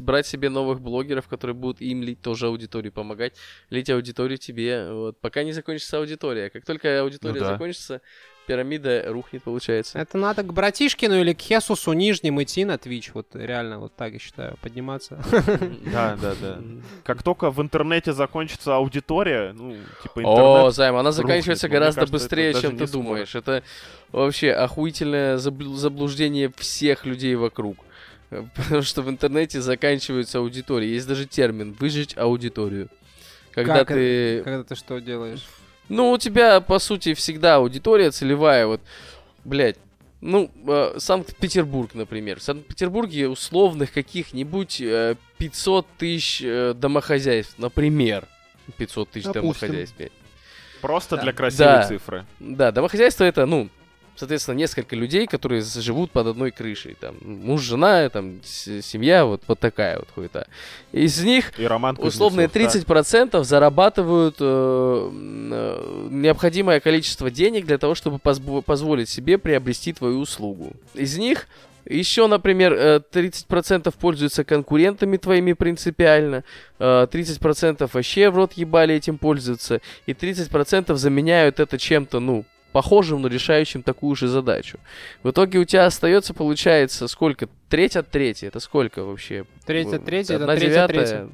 брать 0.01 0.27
себе 0.27 0.48
новых 0.51 0.81
блогеров, 0.81 1.27
которые 1.29 1.55
будут 1.55 1.81
им 1.81 2.01
лить 2.02 2.20
тоже 2.20 2.46
аудитории, 2.46 2.90
помогать 2.90 3.34
лить 3.70 3.88
аудиторию 3.90 4.38
тебе. 4.38 4.92
Вот. 4.92 5.18
Пока 5.20 5.42
не 5.42 5.52
закончится 5.52 5.98
аудитория. 5.98 6.50
Как 6.50 6.64
только 6.64 7.00
аудитория 7.00 7.40
Ну 7.40 7.40
да. 7.40 7.52
закончится, 7.52 8.00
пирамида 8.46 9.04
рухнет, 9.06 9.42
получается. 9.44 9.98
Это 9.98 10.18
надо 10.18 10.42
к 10.42 10.52
братишкину 10.52 11.20
или 11.20 11.32
к 11.32 11.40
Хесусу 11.40 11.92
Нижним 11.92 12.42
идти 12.42 12.64
на 12.64 12.74
Twitch. 12.74 13.10
Вот 13.14 13.28
реально, 13.34 13.78
вот 13.78 13.94
так 13.94 14.12
я 14.12 14.18
считаю, 14.18 14.56
подниматься. 14.60 15.22
Да, 15.92 16.18
да, 16.20 16.34
да. 16.40 16.58
Как 17.04 17.22
только 17.22 17.50
в 17.50 17.60
интернете 17.62 18.12
закончится 18.12 18.76
аудитория, 18.76 19.52
ну, 19.52 19.76
типа 20.02 20.20
интернет... 20.20 20.64
О, 20.66 20.70
Займ, 20.70 20.96
она 20.96 21.12
заканчивается 21.12 21.68
мне 21.68 21.78
гораздо 21.78 22.00
кажется, 22.00 22.12
быстрее, 22.12 22.54
чем 22.54 22.76
ты 22.76 22.86
думаешь. 22.86 23.34
Это 23.34 23.62
вообще 24.10 24.50
охуительное 24.52 25.36
забл- 25.36 25.74
заблуждение 25.74 26.52
всех 26.56 27.06
людей 27.06 27.34
вокруг. 27.36 27.76
Потому 28.55 28.83
что 28.83 29.03
в 29.03 29.11
интернете 29.11 29.61
заканчивается 29.61 30.38
аудитория. 30.38 30.92
Есть 30.92 31.07
даже 31.07 31.27
термин 31.27 31.75
«выжечь 31.79 32.16
аудиторию». 32.16 32.88
Когда 33.53 33.81
Как 33.81 33.88
ты... 33.88 34.37
это- 34.38 34.45
Когда 34.45 34.64
ты 34.64 34.75
что 34.77 34.99
делаешь? 35.01 35.45
Ну, 35.88 36.11
у 36.12 36.18
тебя, 36.18 36.61
по 36.61 36.79
сути, 36.79 37.12
всегда 37.14 37.57
аудитория 37.57 38.11
целевая. 38.11 38.66
Вот, 38.66 38.81
блядь, 39.45 39.77
ну, 40.23 40.51
э, 40.66 40.95
Санкт-Петербург, 40.99 41.90
например. 41.95 42.38
В 42.40 42.42
Санкт-Петербурге 42.42 43.29
условных 43.29 43.92
каких-нибудь 43.92 44.81
э, 44.81 45.16
500 45.38 45.87
тысяч 45.99 46.40
э, 46.42 46.73
домохозяйств, 46.75 47.59
например. 47.59 48.27
500 48.79 49.11
тысяч 49.11 49.25
Допустим. 49.27 49.68
домохозяйств. 49.68 49.97
Просто 50.81 51.16
Да. 51.16 51.23
для 51.23 51.33
красивой 51.33 51.66
Да. 51.66 51.83
цифры. 51.88 52.25
Да, 52.40 52.73
домохозяйство 52.73 53.25
это, 53.25 53.45
ну, 53.47 53.68
соответственно, 54.16 54.57
несколько 54.57 54.96
людей, 54.96 55.27
которые 55.27 55.62
живут 55.62 56.11
под 56.11 56.29
одной 56.29 56.51
крышей. 56.51 56.96
Там 56.98 57.16
муж, 57.22 57.62
жена, 57.62 58.09
там 58.09 58.40
семья, 58.44 59.25
вот, 59.25 59.42
вот 59.46 59.59
такая 59.59 59.98
вот 59.98 60.09
хуета. 60.14 60.46
Из 60.92 61.22
них 61.22 61.59
И 61.59 61.66
Роман 61.66 61.96
условные 61.98 62.48
Кузнецов, 62.48 62.85
так. 62.85 63.40
30% 63.40 63.44
зарабатывают 63.44 64.37
э, 64.40 65.11
э, 65.12 66.09
необходимое 66.11 66.81
количество 66.81 67.31
денег 67.31 67.66
для 67.66 67.79
того, 67.79 67.94
чтобы 67.94 68.18
позволить 68.18 69.09
себе 69.09 69.38
приобрести 69.38 69.92
твою 69.92 70.20
услугу. 70.20 70.72
Из 70.94 71.16
них 71.18 71.46
еще, 71.85 72.27
например, 72.27 72.72
э, 72.75 73.01
30% 73.11 73.92
пользуются 73.98 74.44
конкурентами 74.44 75.16
твоими 75.16 75.53
принципиально, 75.53 76.44
э, 76.79 77.07
30% 77.11 77.90
вообще 77.92 78.31
в 78.31 78.37
рот 78.37 78.53
ебали 78.55 78.94
этим 78.94 79.18
пользуются, 79.18 79.81
и 80.07 80.14
30% 80.14 80.96
заменяют 80.96 81.61
это 81.61 81.79
чем-то, 81.79 82.20
ну, 82.20 82.44
похожим, 82.72 83.22
но 83.22 83.28
решающим 83.28 83.82
такую 83.82 84.16
же 84.16 84.28
задачу. 84.28 84.78
В 85.22 85.30
итоге 85.30 85.58
у 85.58 85.64
тебя 85.64 85.87
остается, 85.87 86.35
получается, 86.35 87.06
сколько? 87.08 87.48
Треть 87.68 87.96
от 87.96 88.11
трети. 88.11 88.46
Это 88.46 88.61
сколько 88.61 89.04
вообще? 89.04 89.44
Треть 89.66 89.92
от 89.92 90.04
трети, 90.04 90.32
это 90.32 90.44
одна 90.44 90.56
треть 90.56 90.64
от 90.76 90.90
девятая. 90.90 91.06
трети. 91.06 91.32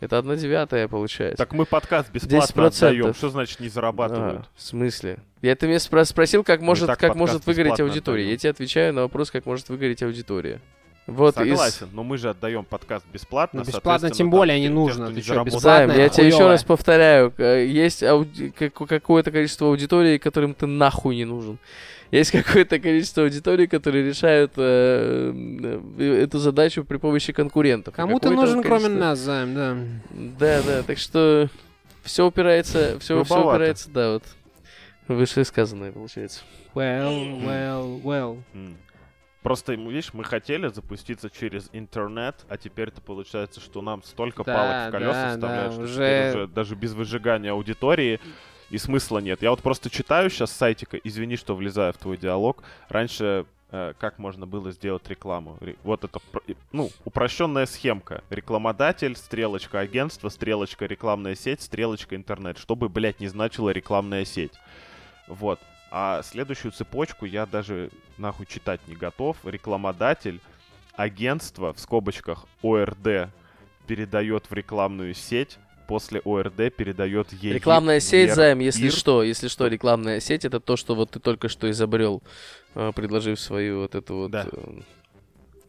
Это 0.00 0.18
одна 0.18 0.36
девятая 0.36 0.88
получается. 0.88 1.36
Так 1.36 1.52
мы 1.52 1.66
подкаст 1.66 2.10
бесплатно 2.10 2.62
10%. 2.62 2.66
отдаем. 2.66 3.14
Что 3.14 3.28
значит 3.28 3.60
не 3.60 3.68
зарабатывают? 3.68 4.42
А, 4.42 4.46
в 4.56 4.62
смысле? 4.62 5.18
Я 5.42 5.54
ты 5.56 5.66
меня 5.66 5.76
спро- 5.76 6.04
спросил, 6.04 6.42
как 6.42 6.62
может, 6.62 6.88
как 6.96 7.14
может 7.14 7.44
выгореть 7.46 7.80
аудитория. 7.80 8.22
отдаем. 8.22 8.30
Я 8.30 8.36
тебе 8.38 8.50
отвечаю 8.50 8.94
на 8.94 9.02
вопрос, 9.02 9.30
как 9.30 9.44
может 9.44 9.68
выгореть 9.68 10.02
аудитория. 10.02 10.60
Вот 11.06 11.36
из- 11.40 11.48
Согласен, 11.50 11.88
но 11.92 12.04
мы 12.04 12.18
же 12.18 12.30
отдаем 12.30 12.64
подкаст 12.64 13.04
бесплатно. 13.12 13.60
Ну, 13.60 13.66
бесплатно 13.66 14.10
тем 14.10 14.30
там 14.30 14.38
более 14.38 14.60
не 14.60 14.66
те, 14.68 14.72
нужно. 14.72 15.06
Ты 15.08 15.14
не 15.14 15.22
заработал- 15.22 15.44
бесплатно 15.56 15.92
я 15.92 16.08
тебе 16.08 16.26
еще 16.28 16.46
раз 16.46 16.62
повторяю, 16.64 17.32
э, 17.38 17.66
есть 17.66 18.02
ауди- 18.04 18.50
как- 18.52 18.74
какое-то 18.74 19.32
количество 19.32 19.66
аудитории, 19.68 20.18
которым 20.18 20.54
ты 20.54 20.66
нахуй 20.66 21.16
не 21.16 21.24
нужен. 21.24 21.58
Есть 22.12 22.30
какое-то 22.64 22.78
количество 22.78 23.24
аудитории, 23.24 23.66
которые 23.66 24.04
решают 24.06 24.52
э, 24.56 25.32
э, 25.98 26.22
эту 26.22 26.38
задачу 26.38 26.84
при 26.84 26.98
помощи 26.98 27.32
конкурентов. 27.32 27.94
Кому 27.94 28.20
ты 28.20 28.30
нужен, 28.30 28.62
кроме 28.62 28.84
количество- 28.84 29.00
нас, 29.00 29.18
Займ, 29.18 29.54
да. 29.54 29.76
Да, 30.38 30.62
да, 30.62 30.82
так 30.84 30.98
что 30.98 31.48
все 32.04 32.26
упирается, 32.26 32.98
все, 33.00 33.24
все 33.24 33.34
упирается, 33.50 33.90
да, 33.90 34.12
вот 34.12 34.24
вышесказанное 35.08 35.92
получается. 35.92 36.40
Well, 36.74 37.42
well, 37.44 38.02
well. 38.02 38.42
М. 38.54 38.76
Просто, 39.42 39.72
видишь, 39.72 40.12
мы 40.12 40.22
хотели 40.24 40.68
запуститься 40.68 41.30
через 41.30 41.70
интернет, 41.72 42.36
а 42.48 42.58
теперь-то 42.58 43.00
получается, 43.00 43.58
что 43.60 43.80
нам 43.80 44.02
столько 44.02 44.44
Да, 44.44 44.54
палок 44.54 44.88
в 44.88 44.90
колеса 44.92 45.12
да, 45.12 45.34
вставляют, 45.34 45.68
да, 45.70 45.72
что 45.72 45.82
уже- 45.84 45.94
теперь 45.94 46.28
уже 46.42 46.46
даже 46.48 46.74
без 46.74 46.92
выжигания 46.92 47.52
аудитории 47.52 48.20
и 48.68 48.76
смысла 48.78 49.18
нет. 49.18 49.40
Я 49.42 49.50
вот 49.50 49.62
просто 49.62 49.88
читаю 49.88 50.28
сейчас 50.28 50.50
с 50.52 50.56
сайтика, 50.56 50.98
извини, 50.98 51.36
что 51.36 51.56
влезаю 51.56 51.92
в 51.94 51.96
твой 51.96 52.18
диалог. 52.18 52.62
Раньше 52.90 53.46
э, 53.72 53.94
как 53.98 54.18
можно 54.18 54.46
было 54.46 54.72
сделать 54.72 55.08
рекламу? 55.08 55.56
Ре- 55.60 55.76
Вот 55.84 56.02
это, 56.04 56.18
ну, 56.72 56.90
упрощенная 57.04 57.66
схемка. 57.66 58.22
Рекламодатель, 58.28 59.14
стрелочка 59.16 59.78
агентство, 59.78 60.28
стрелочка 60.28 60.86
рекламная 60.86 61.34
сеть, 61.36 61.62
стрелочка 61.62 62.14
интернет. 62.16 62.58
Чтобы, 62.58 62.88
блядь, 62.88 63.20
не 63.20 63.28
значила 63.28 63.70
рекламная 63.70 64.24
сеть. 64.24 64.52
Вот. 65.28 65.60
А 65.90 66.22
следующую 66.22 66.72
цепочку 66.72 67.24
я 67.26 67.46
даже 67.46 67.90
нахуй 68.18 68.46
читать 68.46 68.80
не 68.86 68.94
готов. 68.94 69.36
Рекламодатель, 69.44 70.40
агентство, 70.94 71.72
в 71.72 71.80
скобочках 71.80 72.46
ОРД, 72.62 73.30
передает 73.86 74.44
в 74.48 74.52
рекламную 74.54 75.14
сеть, 75.14 75.58
после 75.88 76.20
ОРД 76.24 76.72
передает 76.76 77.32
ей... 77.32 77.54
Рекламная 77.54 77.98
сеть, 77.98 78.28
ЕР, 78.28 78.34
займ, 78.36 78.58
если 78.60 78.86
ИР. 78.86 78.92
что, 78.92 79.22
если 79.24 79.48
что, 79.48 79.66
рекламная 79.66 80.20
сеть 80.20 80.44
это 80.44 80.60
то, 80.60 80.76
что 80.76 80.94
вот 80.94 81.10
ты 81.10 81.18
только 81.18 81.48
что 81.48 81.68
изобрел, 81.68 82.22
э, 82.76 82.92
предложив 82.94 83.40
свою 83.40 83.80
вот 83.80 83.96
эту 83.96 84.14
вот, 84.14 84.30
Да. 84.30 84.46
э, 84.52 84.80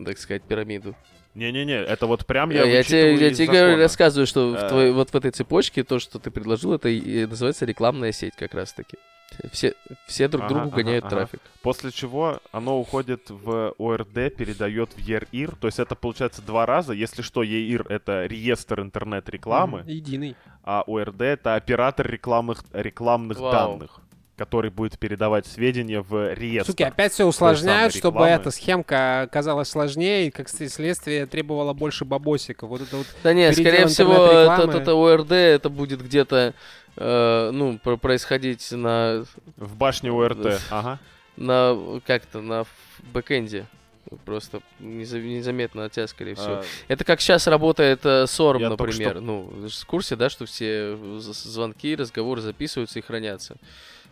так 0.05 0.19
сказать, 0.19 0.43
пирамиду. 0.43 0.95
Не-не-не, 1.33 1.73
это 1.81 2.05
вот 2.05 2.27
прям 2.27 2.51
Я, 2.51 2.65
я 2.65 2.77
я 2.77 2.83
тебе, 2.83 3.15
я 3.15 3.33
тебе 3.33 3.47
говорю, 3.47 3.77
рассказываю, 3.77 4.27
что 4.27 4.49
в 4.51 4.55
Э, 4.55 4.69
твоей- 4.69 4.91
вот 4.91 5.09
в 5.09 5.15
этой 5.15 5.31
цепочке 5.31 5.83
то, 5.83 5.97
что 5.97 6.19
ты 6.19 6.29
предложил, 6.29 6.73
это 6.73 6.89
и 6.89 7.25
называется 7.25 7.65
рекламная 7.65 8.11
сеть 8.11 8.35
как 8.35 8.53
раз-таки. 8.53 8.97
Все, 9.51 9.73
все 10.07 10.27
друг 10.27 10.43
Ага, 10.45 10.53
другу 10.53 10.67
ага, 10.67 10.75
гоняют 10.75 11.05
ага. 11.05 11.15
трафик. 11.15 11.39
После 11.61 11.91
чего 11.91 12.39
оно 12.51 12.79
уходит 12.79 13.29
в 13.29 13.73
ОРД, 13.77 14.35
передает 14.35 14.91
в 14.93 14.97
ЕРИР. 14.99 15.55
То 15.55 15.67
есть 15.67 15.79
это 15.79 15.95
получается 15.95 16.41
два 16.41 16.65
раза. 16.65 16.93
Если 16.93 17.21
что, 17.21 17.41
ЕИР— 17.43 17.85
это 17.89 18.25
реестр 18.25 18.81
интернет-рекламы, 18.81 19.83
Единый. 19.87 20.35
а 20.63 20.83
ОРД— 20.85 21.21
это 21.23 21.55
оператор 21.55 22.09
рекламных, 22.09 22.63
рекламных 22.73 23.39
Вау. 23.39 23.51
данных, 23.51 23.99
который 24.37 24.71
будет 24.71 24.97
передавать 24.97 25.45
сведения 25.45 26.01
в 26.01 26.33
реестр. 26.33 26.71
Суки, 26.71 26.83
опять 26.83 27.13
все 27.13 27.25
усложняют, 27.25 27.93
чтобы 27.95 28.25
эта 28.25 28.49
схемка 28.51 29.21
оказалась 29.21 29.69
сложнее, 29.69 30.27
и 30.27 30.31
как 30.31 30.49
следствие 30.49 31.25
требовала 31.27 31.73
больше 31.73 32.05
бабосика. 32.05 32.65
Вот 32.65 32.81
это 32.81 32.97
вот 32.97 33.07
Да 33.23 33.33
не, 33.33 33.51
скорее 33.53 33.87
всего, 33.87 34.13
это, 34.13 34.77
это 34.77 34.93
ОРД, 34.93 35.31
это 35.31 35.69
будет 35.69 36.03
где-то, 36.03 36.53
э, 36.97 37.51
ну, 37.53 37.77
про- 37.79 37.97
происходить 37.97 38.71
на... 38.71 39.25
В 39.57 39.75
башне 39.75 40.11
ОРД, 40.11 40.59
ага. 40.69 40.99
На, 41.37 42.01
как-то, 42.05 42.41
на 42.41 42.65
бэкэнде. 43.13 43.65
Просто 44.25 44.61
неза- 44.79 45.21
незаметно 45.21 45.85
от 45.85 45.93
тебя, 45.93 46.07
скорее 46.07 46.35
всего. 46.35 46.55
А, 46.55 46.63
Это 46.89 47.05
как 47.05 47.21
сейчас 47.21 47.47
работает 47.47 48.01
э, 48.05 48.25
Я 48.61 48.69
только 48.75 48.83
например. 48.91 49.11
что- 49.11 49.21
Ну, 49.21 49.67
в 49.69 49.85
курсе, 49.85 50.15
да, 50.15 50.29
что 50.29 50.45
все 50.45 50.97
звонки, 51.19 51.95
разговоры 51.95 52.41
записываются 52.41 52.99
и 52.99 53.01
хранятся. 53.01 53.55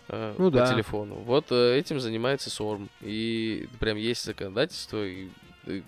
э, 0.08 0.36
Ну 0.38 0.50
по 0.52 0.58
да. 0.58 0.72
телефону. 0.72 1.16
Вот 1.16 1.48
э, 1.52 1.78
этим 1.78 2.00
занимается 2.00 2.50
СОРМ. 2.50 2.90
И 3.02 3.68
прям 3.80 3.98
есть 3.98 4.24
законодательство, 4.24 5.06
и, 5.06 5.28
и, 5.66 5.84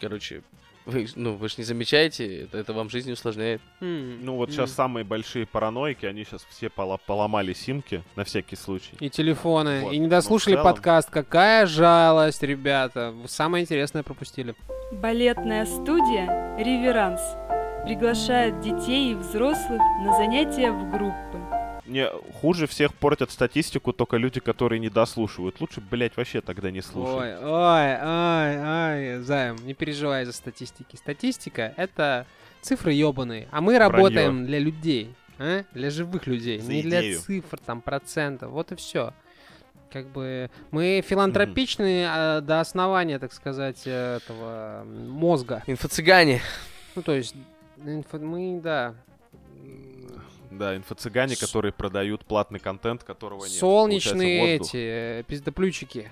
короче, 0.00 0.42
вы, 0.86 1.06
ну, 1.16 1.34
вы 1.34 1.48
же 1.48 1.54
не 1.58 1.64
замечаете, 1.64 2.42
это, 2.42 2.58
это 2.58 2.72
вам 2.72 2.90
жизнь 2.90 3.10
усложняет. 3.12 3.60
Ну 3.80 4.36
вот 4.36 4.50
сейчас 4.50 4.72
самые 4.72 5.04
большие 5.04 5.46
параноики, 5.46 6.06
они 6.06 6.24
сейчас 6.24 6.44
все 6.50 6.68
пола- 6.68 6.98
поломали 7.06 7.52
симки 7.52 8.02
на 8.16 8.24
всякий 8.24 8.56
случай. 8.56 8.92
И 9.00 9.08
телефоны. 9.10 9.80
Вот. 9.82 9.92
И 9.92 9.98
не 9.98 10.04
Но 10.06 10.10
дослушали 10.10 10.54
в 10.54 10.58
целом- 10.58 10.72
подкаст. 10.72 11.10
Какая 11.10 11.66
жалость, 11.66 12.42
ребята. 12.42 13.12
Вы 13.14 13.28
Самое 13.28 13.62
интересное 13.64 14.02
пропустили. 14.02 14.54
Балетная 14.92 15.64
студия 15.66 16.56
«Реверанс» 16.58 17.20
приглашает 17.84 18.60
детей 18.60 19.12
и 19.12 19.14
взрослых 19.14 19.80
на 20.04 20.16
занятия 20.16 20.70
в 20.72 20.90
группы. 20.90 21.38
Не, 21.86 22.08
хуже 22.40 22.66
всех 22.66 22.94
портят 22.94 23.30
статистику 23.30 23.92
только 23.92 24.16
люди, 24.16 24.40
которые 24.40 24.78
не 24.80 24.88
дослушивают. 24.88 25.60
Лучше, 25.60 25.80
блядь, 25.82 26.16
вообще 26.16 26.40
тогда 26.40 26.70
не 26.70 26.80
слушать. 26.80 27.14
Ой, 27.14 27.36
ой, 27.36 27.96
ой, 28.00 29.16
ой, 29.16 29.22
Займ, 29.22 29.56
не 29.66 29.74
переживай 29.74 30.24
за 30.24 30.32
статистики. 30.32 30.96
Статистика— 30.96 31.74
это 31.76 32.26
цифры 32.62 32.92
ебаные, 32.92 33.48
а 33.50 33.60
мы 33.60 33.74
Вранье. 33.76 33.92
работаем 33.92 34.46
для 34.46 34.58
людей, 34.58 35.14
а? 35.38 35.64
для 35.72 35.90
живых 35.90 36.26
людей, 36.26 36.58
За 36.60 36.72
не 36.72 36.82
для 36.82 37.00
идею. 37.00 37.20
цифр, 37.20 37.58
там, 37.58 37.82
процентов. 37.82 38.50
Вот 38.52 38.72
и 38.72 38.76
все. 38.76 39.12
Как 39.92 40.06
бы 40.08 40.50
мы 40.70 41.04
филантропичны 41.06 42.06
а, 42.08 42.40
до 42.40 42.60
основания, 42.60 43.18
так 43.18 43.32
сказать, 43.32 43.82
э, 43.84 44.16
этого 44.16 44.84
мозга. 44.84 45.62
Инфо-цыгане. 45.66 46.40
Ну, 46.96 47.02
то 47.02 47.12
есть, 47.12 47.36
инфо- 47.76 48.18
мы, 48.24 48.60
да, 48.60 48.94
Да, 50.58 50.76
инфо-цыгане, 50.76 51.36
которые 51.36 51.72
продают 51.72 52.24
платный 52.24 52.60
контент, 52.60 53.02
которого 53.04 53.44
нет. 53.44 53.52
солнечные 53.54 54.56
эти, 54.56 54.76
э, 55.20 55.22
пиздаплючики. 55.26 56.10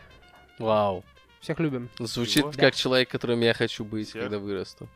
Вау. 0.58 1.04
Всех 1.40 1.58
любим. 1.60 1.88
Звучит 1.98 2.44
Да. 2.52 2.52
как 2.52 2.74
человек, 2.74 3.08
которым 3.10 3.40
я 3.40 3.54
хочу 3.54 3.84
быть, 3.84 4.12
когда 4.12 4.38
вырасту. 4.38 4.88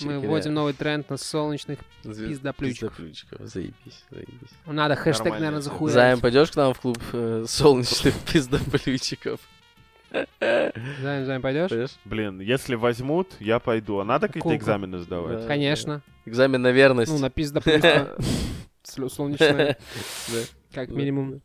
Мы 0.00 0.20
вводим 0.20 0.54
новый 0.54 0.72
тренд 0.74 1.08
на 1.10 1.16
солнечных 1.16 1.78
Зв- 2.04 2.28
пиздаплючков. 2.28 2.90
Пиздаплючиков. 2.96 3.40
Заебись, 3.48 4.04
заебись. 4.10 4.50
Надо 4.66 4.96
хэштег, 4.96 5.24
Нормально 5.24 5.44
наверное, 5.46 5.62
захуярить. 5.62 5.94
Займ, 5.94 6.20
пойдешь 6.20 6.50
к 6.50 6.56
нам 6.56 6.74
в 6.74 6.80
клуб 6.80 6.98
э, 7.12 7.44
солнечных 7.48 8.14
пиздаплючиков? 8.32 9.40
Займ, 10.10 11.26
Займ, 11.26 11.42
пойдешь? 11.42 11.70
Блин, 12.04 12.40
если 12.40 12.74
возьмут, 12.74 13.28
я 13.40 13.58
пойду. 13.58 13.98
А 13.98 14.04
надо 14.04 14.28
какие-то 14.28 14.56
экзамены 14.56 14.98
сдавать? 14.98 15.42
Да. 15.42 15.46
Конечно. 15.46 16.02
Экзамен 16.24 16.62
на 16.62 16.70
верность. 16.70 17.12
Ну, 17.12 17.18
на. 17.18 17.30
Слё- 18.84 19.08
Солнечная. 19.08 19.76
Как 20.72 20.90
минимум. 20.90 21.40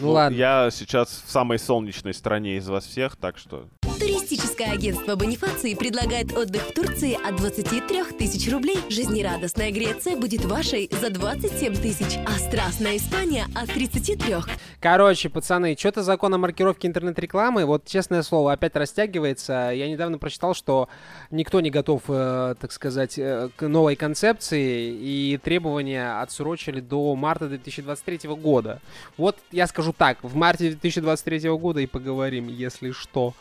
Ну 0.00 0.10
ладно. 0.10 0.36
Я 0.36 0.70
сейчас 0.70 1.22
в 1.26 1.30
самой 1.30 1.58
солнечной 1.58 2.14
стране 2.14 2.56
из 2.56 2.68
вас 2.68 2.86
всех, 2.86 3.16
так 3.16 3.36
что... 3.36 3.68
Туристическое 4.02 4.72
агентство 4.72 5.14
Бонифации 5.14 5.74
предлагает 5.74 6.36
отдых 6.36 6.62
в 6.62 6.72
Турции 6.74 7.16
от 7.24 7.36
23 7.36 8.02
тысяч 8.18 8.50
рублей. 8.50 8.78
Жизнерадостная 8.88 9.70
Греция 9.70 10.16
будет 10.16 10.44
вашей 10.44 10.90
за 10.90 11.08
27 11.08 11.74
тысяч, 11.74 12.18
а 12.26 12.32
страстная 12.32 12.96
Испания 12.96 13.46
от 13.54 13.72
33. 13.72 14.38
Короче, 14.80 15.28
пацаны, 15.28 15.76
что-то 15.78 16.02
закон 16.02 16.34
о 16.34 16.38
маркировке 16.38 16.88
интернет-рекламы, 16.88 17.64
вот 17.64 17.84
честное 17.86 18.24
слово, 18.24 18.54
опять 18.54 18.74
растягивается. 18.74 19.70
Я 19.72 19.88
недавно 19.88 20.18
прочитал, 20.18 20.54
что 20.54 20.88
никто 21.30 21.60
не 21.60 21.70
готов, 21.70 22.02
э, 22.08 22.56
так 22.60 22.72
сказать, 22.72 23.16
э, 23.20 23.50
к 23.54 23.68
новой 23.68 23.94
концепции, 23.94 24.96
и 25.00 25.38
требования 25.40 26.20
отсрочили 26.20 26.80
до 26.80 27.14
марта 27.14 27.46
2023 27.46 28.34
года. 28.34 28.80
Вот 29.16 29.38
я 29.52 29.68
скажу 29.68 29.92
так, 29.92 30.18
в 30.22 30.34
марте 30.34 30.70
2023 30.70 31.56
года 31.56 31.78
и 31.78 31.86
поговорим, 31.86 32.48
если 32.48 32.90
что. 32.90 33.32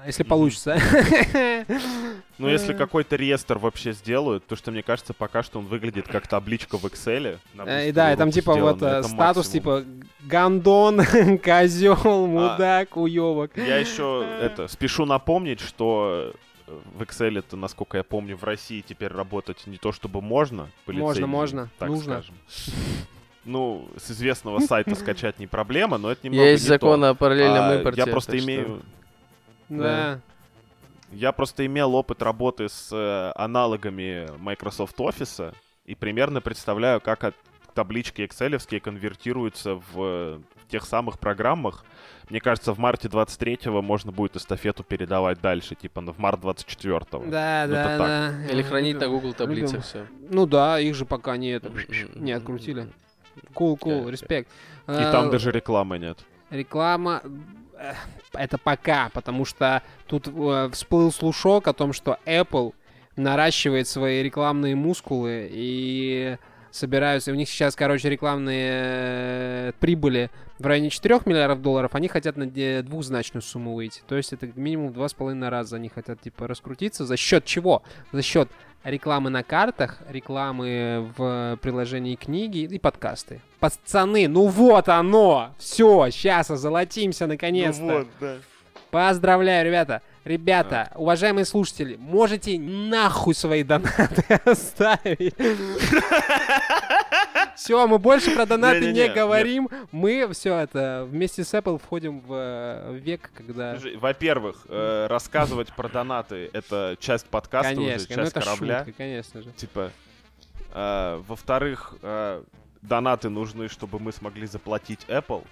А, 0.00 0.06
Если 0.06 0.22
получится. 0.22 0.78
Ну, 2.38 2.48
если 2.48 2.72
какой-то 2.72 3.14
реестр 3.14 3.58
вообще 3.58 3.92
сделают, 3.92 4.44
то 4.46 4.56
что 4.56 4.72
мне 4.72 4.82
кажется, 4.82 5.14
пока 5.14 5.44
что 5.44 5.60
он 5.60 5.66
выглядит 5.66 6.08
как 6.08 6.26
табличка 6.26 6.76
в 6.76 6.84
Excel. 6.86 7.38
Э, 7.56 7.88
И 7.88 7.92
да, 7.92 8.12
и 8.12 8.16
там 8.16 8.32
типа 8.32 8.54
вот 8.56 8.82
э, 8.82 9.04
статус 9.04 9.48
типа 9.48 9.84
гандон, 10.22 11.02
козел, 11.44 12.26
мудак, 12.26 12.96
уебок. 12.96 13.52
Я 13.56 13.76
еще 13.78 14.26
это 14.40 14.66
спешу 14.66 15.04
напомнить, 15.06 15.60
что 15.60 16.32
э, 16.66 16.72
в 16.98 17.02
Excel 17.02 17.38
это, 17.38 17.56
насколько 17.56 17.98
я 17.98 18.02
помню, 18.02 18.36
в 18.36 18.42
России 18.42 18.80
теперь 18.86 19.12
работать 19.12 19.64
не 19.66 19.76
то 19.76 19.92
чтобы 19.92 20.20
можно, 20.20 20.68
Можно, 20.86 21.26
можно, 21.28 21.68
так 21.78 21.90
нужно. 21.90 22.22
скажем. 22.22 22.34
Ну, 23.44 23.88
с 23.96 24.10
известного 24.10 24.58
сайта 24.60 24.94
скачать 24.96 25.38
не 25.38 25.46
проблема, 25.46 25.98
но 25.98 26.10
это 26.10 26.26
немного 26.26 26.48
Есть 26.50 26.64
не 26.64 26.68
закон 26.68 27.00
то. 27.02 27.10
о 27.10 27.14
параллельном 27.14 27.70
А, 27.70 27.74
импорте, 27.76 28.00
Я 28.00 28.06
просто 28.08 28.36
что- 28.36 28.44
имею... 28.44 28.82
Да. 29.78 30.20
Я 31.10 31.32
просто 31.32 31.66
имел 31.66 31.94
опыт 31.94 32.22
работы 32.22 32.68
с 32.68 32.88
э, 32.90 33.32
аналогами 33.36 34.28
Microsoft 34.38 34.96
Office 34.98 35.54
и 35.84 35.94
примерно 35.94 36.40
представляю, 36.40 37.00
как 37.00 37.24
от 37.24 37.34
таблички 37.74 38.22
Excel 38.22 38.80
конвертируются 38.80 39.74
в, 39.74 39.82
э, 39.96 40.40
в 40.56 40.70
тех 40.70 40.84
самых 40.84 41.18
программах. 41.18 41.84
Мне 42.30 42.40
кажется, 42.40 42.72
в 42.72 42.78
марте 42.78 43.08
23-го 43.08 43.82
можно 43.82 44.10
будет 44.10 44.36
эстафету 44.36 44.84
передавать 44.84 45.40
дальше, 45.40 45.74
типа 45.74 46.00
ну, 46.00 46.12
в 46.12 46.18
март 46.18 46.40
24-го. 46.40 47.24
Да, 47.26 47.26
Ну, 47.26 47.30
да, 47.30 47.64
это 47.66 47.72
так. 47.72 47.98
да. 47.98 48.52
Или 48.52 48.62
хранить 48.62 48.98
на 48.98 49.08
Google 49.08 49.34
таблицах 49.34 49.84
все. 49.84 50.06
Ну 50.30 50.46
да, 50.46 50.80
их 50.80 50.94
же 50.94 51.04
пока 51.04 51.36
не, 51.36 51.50
это, 51.50 51.70
не 52.14 52.32
открутили. 52.32 52.88
Кул, 53.52 53.76
кул, 53.76 54.08
респект. 54.08 54.50
И 54.88 54.92
там 54.92 55.28
Э, 55.28 55.30
даже 55.30 55.50
рекламы 55.50 55.98
нет. 55.98 56.18
Реклама... 56.50 57.22
э, 57.82 57.94
Это 58.34 58.58
пока, 58.58 59.10
потому 59.12 59.44
что 59.44 59.82
тут 60.06 60.28
э, 60.28 60.70
всплыл 60.72 61.12
слушок 61.12 61.68
о 61.68 61.72
том, 61.72 61.92
что 61.92 62.18
Apple 62.26 62.74
наращивает 63.16 63.88
свои 63.88 64.22
рекламные 64.22 64.74
мускулы 64.74 65.48
и 65.50 66.36
собираются... 66.70 67.32
У 67.32 67.34
них 67.34 67.48
сейчас, 67.48 67.76
короче, 67.76 68.08
рекламные 68.08 68.70
э, 68.72 69.72
прибыли 69.78 70.30
в 70.62 70.66
районе 70.66 70.90
4 70.90 71.20
миллиардов 71.26 71.60
долларов, 71.60 71.94
они 71.94 72.08
хотят 72.08 72.36
на 72.36 72.46
двухзначную 72.46 73.42
сумму 73.42 73.74
выйти. 73.74 74.02
То 74.06 74.16
есть 74.16 74.32
это 74.32 74.48
минимум 74.54 74.88
в 74.88 74.92
два 74.94 75.08
с 75.08 75.14
половиной 75.14 75.48
раза 75.48 75.76
они 75.76 75.88
хотят, 75.88 76.20
типа, 76.20 76.46
раскрутиться. 76.48 77.04
За 77.04 77.16
счет 77.16 77.44
чего? 77.44 77.82
За 78.12 78.22
счет 78.22 78.48
рекламы 78.84 79.30
на 79.30 79.42
картах, 79.42 79.98
рекламы 80.08 81.12
в 81.16 81.58
приложении 81.60 82.14
книги 82.16 82.58
и 82.60 82.78
подкасты. 82.78 83.40
Пацаны, 83.60 84.26
ну 84.28 84.46
вот 84.46 84.88
оно! 84.88 85.54
Все, 85.58 86.08
сейчас 86.10 86.50
озолотимся 86.50 87.26
наконец-то. 87.26 87.82
Ну 87.82 87.98
вот, 87.98 88.08
да. 88.20 88.36
Поздравляю, 88.90 89.66
ребята. 89.66 90.02
Ребята, 90.24 90.92
уважаемые 90.94 91.44
слушатели, 91.44 91.96
можете 91.96 92.58
нахуй 92.58 93.34
свои 93.34 93.64
донаты 93.64 94.22
оставить. 94.44 95.34
Все, 97.56 97.86
мы 97.86 97.98
больше 97.98 98.32
про 98.32 98.46
донаты 98.46 98.92
не 98.92 99.08
говорим. 99.08 99.68
Мы 99.90 100.28
все 100.32 100.56
это 100.56 101.06
вместе 101.08 101.44
с 101.44 101.52
Apple 101.54 101.78
входим 101.78 102.20
в 102.20 102.32
э, 102.32 102.98
век, 102.98 103.30
когда... 103.34 103.76
Во-первых, 103.96 104.66
э, 104.68 105.06
рассказывать 105.08 105.72
про 105.72 105.88
донаты— 105.88 106.50
это 106.52 106.96
часть 106.98 107.26
подкаста 107.26 107.72
уже, 107.80 107.98
ну 108.08 108.14
часть 108.14 108.32
корабля. 108.32 108.86
конечно 108.96 109.42
же. 109.42 109.50
Типа, 109.52 109.92
э, 110.72 111.22
во-вторых, 111.26 111.94
донаты 112.80 113.28
нужны, 113.28 113.68
чтобы 113.68 113.98
мы 113.98 114.12
смогли 114.12 114.46
заплатить 114.46 115.04
Apple. 115.08 115.44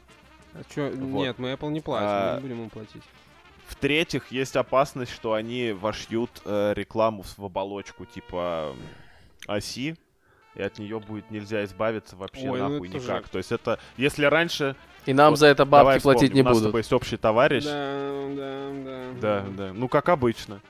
А 0.54 0.62
чё? 0.74 0.90
Вот. 0.90 1.22
Нет, 1.22 1.38
мы 1.38 1.52
Apple 1.52 1.70
не 1.70 1.80
платим, 1.80 2.06
мы 2.06 2.12
А, 2.12 2.34
не 2.36 2.40
будем 2.40 2.58
ему 2.58 2.70
платить. 2.70 3.02
В-третьих, 3.70 4.32
есть 4.32 4.56
опасность, 4.56 5.12
что 5.12 5.32
они 5.34 5.70
вошьют 5.72 6.30
э, 6.44 6.72
рекламу 6.74 7.22
в 7.36 7.44
оболочку 7.44 8.04
типа 8.04 8.74
оси, 9.46 9.96
и 10.56 10.62
от 10.62 10.78
нее 10.80 10.98
будет 10.98 11.30
нельзя 11.30 11.64
избавиться 11.64 12.16
вообще 12.16 12.50
Ой, 12.50 12.58
ну 12.60 12.68
нахуй 12.68 12.88
это 12.88 12.98
никак. 12.98 13.18
тоже- 13.20 13.30
То 13.30 13.38
есть 13.38 13.52
это, 13.52 13.78
если 13.96 14.24
раньше... 14.24 14.74
И 15.06 15.12
нам 15.14 15.36
за 15.36 15.46
это 15.46 15.64
бабки 15.64 15.80
давай 15.82 16.00
платить 16.00 16.30
вспомним, 16.32 16.34
не 16.34 16.42
У 16.42 16.44
нас 16.44 16.52
с 16.52 16.58
будут. 16.58 16.68
тобой 16.70 16.80
есть 16.80 16.92
общий 16.92 17.16
товарищ. 17.16 17.64
Да, 17.64 18.28
да, 18.36 18.70
да. 18.84 19.12
Да, 19.20 19.46
да. 19.66 19.72
Ну, 19.72 19.88
как 19.88 20.08
обычно. 20.08 20.60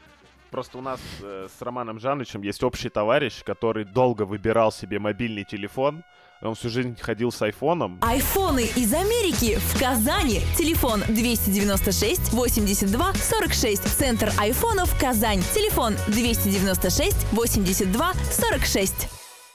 Просто 0.50 0.76
у 0.78 0.82
нас 0.82 1.00
э, 1.22 1.48
с 1.58 1.62
Романом 1.62 1.98
Жанычем 1.98 2.42
есть 2.42 2.62
общий 2.62 2.90
товарищ, 2.90 3.42
который 3.42 3.84
долго 3.84 4.22
выбирал 4.24 4.70
себе 4.72 4.98
мобильный 4.98 5.44
телефон. 5.44 6.04
Он 6.42 6.54
всю 6.54 6.70
жизнь 6.70 6.96
ходил 6.98 7.30
с 7.30 7.42
айфоном. 7.42 7.98
Айфоны 8.00 8.64
из 8.74 8.94
Америки 8.94 9.58
в 9.58 9.78
Казани. 9.78 10.40
Телефон 10.56 11.02
296 11.08 12.32
82 12.32 13.12
46. 13.12 13.82
Центр 13.82 14.32
айфонов 14.38 14.98
Казань. 14.98 15.42
Телефон 15.54 15.96
296 16.08 17.32
82 17.32 18.12
46. 18.14 19.08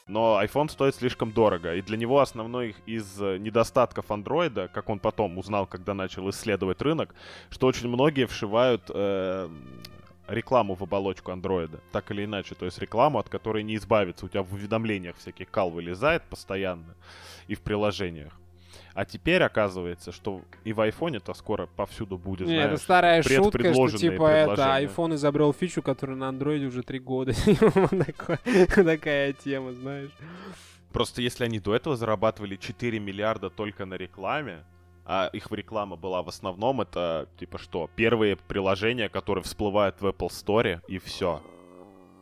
Но 0.08 0.40
iPhone 0.44 0.70
стоит 0.70 0.94
слишком 0.94 1.32
дорого. 1.32 1.74
И 1.74 1.82
для 1.82 1.98
него 1.98 2.20
основной 2.20 2.76
из 2.86 3.20
э, 3.20 3.40
недостатков 3.40 4.12
андроида, 4.12 4.68
как 4.72 4.88
он 4.90 5.00
потом 5.00 5.40
узнал, 5.40 5.66
когда 5.66 5.96
начал 5.96 6.30
исследовать 6.30 6.84
рынок, 6.84 7.16
что 7.50 7.66
очень 7.66 7.88
многие 7.88 8.28
вшивают 8.28 8.84
э, 8.90 9.50
рекламу 10.28 10.76
в 10.76 10.84
оболочку 10.84 11.32
андроида, 11.32 11.80
так 11.92 12.12
или 12.12 12.26
иначе. 12.26 12.56
То 12.56 12.66
есть 12.66 12.80
рекламу, 12.80 13.20
от 13.20 13.30
которой 13.30 13.64
не 13.64 13.76
избавиться. 13.76 14.26
У 14.26 14.30
тебя 14.30 14.44
в 14.44 14.54
уведомлениях 14.54 15.16
всяких 15.18 15.50
кал 15.52 15.70
вылезает 15.70 16.24
постоянно 16.24 16.96
и 17.48 17.56
в 17.56 17.62
приложениях. 17.62 18.34
А 18.94 19.04
теперь 19.04 19.44
оказывается, 19.44 20.12
что 20.14 20.42
и 20.64 20.72
в 20.72 20.80
айфоне-то 20.80 21.34
скоро 21.34 21.66
повсюду 21.68 22.18
будет, 22.18 22.48
Не, 22.48 22.54
знаешь, 22.56 22.72
это 22.72 22.78
старая 22.82 23.24
шутка, 23.44 23.74
что 23.74 23.98
типа 23.98 24.24
это 24.30 24.56
iPhone 24.86 25.16
изобрел 25.16 25.52
фичу, 25.54 25.82
которая 25.82 26.16
на 26.16 26.30
андроиде 26.30 26.66
уже 26.68 26.82
три 26.82 27.00
года. 27.00 27.34
Такое- 27.46 28.40
Такая 28.68 29.34
тема, 29.34 29.74
знаешь. 29.74 30.12
Просто 30.94 31.22
если 31.22 31.44
они 31.44 31.60
до 31.60 31.76
этого 31.76 31.98
зарабатывали 31.98 32.56
4 32.56 33.00
миллиарда 33.00 33.50
только 33.50 33.86
на 33.86 33.96
рекламе, 33.96 34.64
а 35.06 35.30
их 35.34 35.52
реклама 35.52 35.96
была 35.96 36.22
в 36.24 36.30
основном 36.30 36.82
это, 36.82 37.28
типа 37.40 37.58
что, 37.58 37.90
первые 37.96 38.36
приложения, 38.36 39.08
которые 39.10 39.44
всплывают 39.44 40.02
в 40.02 40.08
Apple 40.08 40.30
Store, 40.30 40.82
и 40.88 40.98
все. 40.98 41.42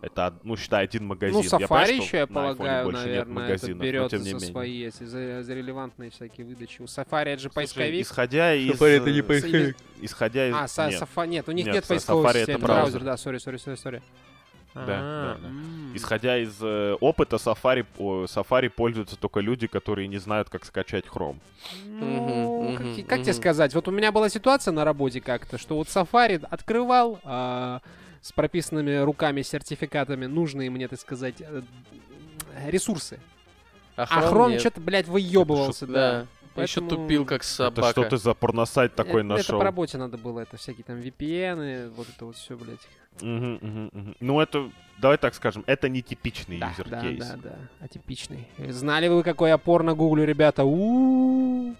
Это, 0.01 0.37
ну, 0.43 0.57
считай, 0.57 0.83
один 0.83 1.05
магазин. 1.07 1.35
Ну, 1.37 1.43
Я 1.43 1.47
Safari 1.49 1.67
понимаю, 1.69 1.95
еще, 2.01 2.17
я 2.17 2.27
полагаю, 2.27 2.83
больше 2.83 2.99
нет 2.99 3.07
наверное, 3.07 3.21
это 3.21 3.31
магазинов, 3.31 3.77
но 3.77 3.83
берет 3.85 4.09
тем 4.11 4.19
не 4.19 4.29
за 4.31 4.35
менее. 4.35 4.51
свои, 4.51 4.83
эти, 4.83 5.03
за, 5.05 5.43
за 5.43 5.53
релевантные 5.53 6.09
всякие 6.09 6.45
выдачи. 6.45 6.81
У 6.81 6.85
Safari 6.85 7.29
это 7.29 7.41
же 7.41 7.49
Слушай, 7.49 7.53
поисковик. 7.55 8.01
исходя 8.05 8.53
из... 8.53 8.71
Safari 8.81 8.89
это 8.89 9.11
не 9.11 9.19
э, 9.19 9.23
поисковик. 9.23 9.77
Исходя 10.01 10.49
из... 10.49 10.55
А, 10.55 10.65
са- 10.65 10.89
нет. 10.89 11.01
Safari, 11.01 11.27
нет, 11.27 11.47
у 11.47 11.51
них 11.53 11.65
Нет, 11.67 11.75
нет, 11.75 11.87
поисковой 11.87 12.25
Safari 12.25 12.29
это 12.31 12.39
системы. 12.39 12.59
браузер. 12.59 13.01
да, 13.01 13.15
сори, 13.15 13.37
сори, 13.37 13.55
сори, 13.55 13.75
сори. 13.75 14.01
Да, 14.73 14.81
А, 14.87 15.35
да, 15.35 15.41
да. 15.41 15.47
м. 15.47 15.95
Исходя 15.95 16.37
из 16.37 16.57
э, 16.61 16.95
опыта 16.99 17.35
Safari, 17.35 17.85
о, 17.97 18.23
Safari 18.25 18.69
пользуются 18.69 19.15
только 19.15 19.39
люди, 19.39 19.67
которые 19.67 20.07
не 20.07 20.17
знают, 20.17 20.49
как 20.49 20.65
скачать 20.65 21.05
Chrome. 21.05 21.37
Ну, 21.85 22.75
как, 22.77 23.07
как 23.07 23.21
тебе 23.21 23.33
сказать? 23.33 23.73
Вот 23.75 23.87
у 23.87 23.91
меня 23.91 24.11
была 24.11 24.29
ситуация 24.29 24.71
на 24.71 24.83
работе 24.83 25.21
как-то, 25.21 25.57
что 25.57 25.75
вот 25.75 25.87
Safari 25.87 26.43
открывал 26.49 27.19
а, 27.23 27.81
с 28.21 28.31
прописанными 28.31 28.97
руками 29.03 29.41
сертификатами 29.43 30.25
нужные 30.25 30.69
мне, 30.69 30.87
так 30.87 30.99
сказать, 30.99 31.35
э, 31.39 31.61
ресурсы. 32.67 33.19
А 33.95 34.05
Chrome 34.31 34.51
нет. 34.51 34.59
что-то, 34.61 34.81
блядь, 34.81 35.07
выебывался, 35.07 35.85
да. 35.85 36.25
Да. 36.55 36.63
Еще 36.63 36.81
Поэтому- 36.81 37.01
тупил, 37.03 37.25
как 37.25 37.41
Это 37.41 37.49
собака. 37.49 37.91
что 37.91 38.03
ты 38.09 38.17
за 38.17 38.33
порносайт 38.33 38.93
такой 38.95 39.21
это, 39.21 39.29
нашел? 39.29 39.55
Это 39.55 39.57
по 39.57 39.63
работе 39.63 39.97
надо 39.97 40.17
было, 40.17 40.41
это 40.41 40.57
всякие 40.57 40.83
там 40.83 40.97
VPN, 40.99 41.89
вот 41.95 42.07
это 42.15 42.25
вот 42.25 42.35
все, 42.35 42.55
блядь. 42.55 42.79
Мгм, 43.21 43.59
мгм, 43.61 43.89
мгм. 43.93 44.15
Ну, 44.19 44.39
это, 44.39 44.69
давай 44.99 45.17
так 45.17 45.33
скажем, 45.35 45.63
это 45.67 45.89
не 45.89 46.01
типичный 46.01 46.57
Да, 46.59 46.69
юзер 46.69 46.89
да, 46.89 47.01
кейс. 47.01 47.19
да, 47.27 47.35
да, 47.43 47.55
атипичный. 47.79 48.47
Знали 48.69 49.07
вы, 49.07 49.23
какой 49.23 49.49
я 49.49 49.57
порно 49.57 49.93
гуглю, 49.95 50.25
ребята? 50.25 50.63
У-у-у. 50.63 51.75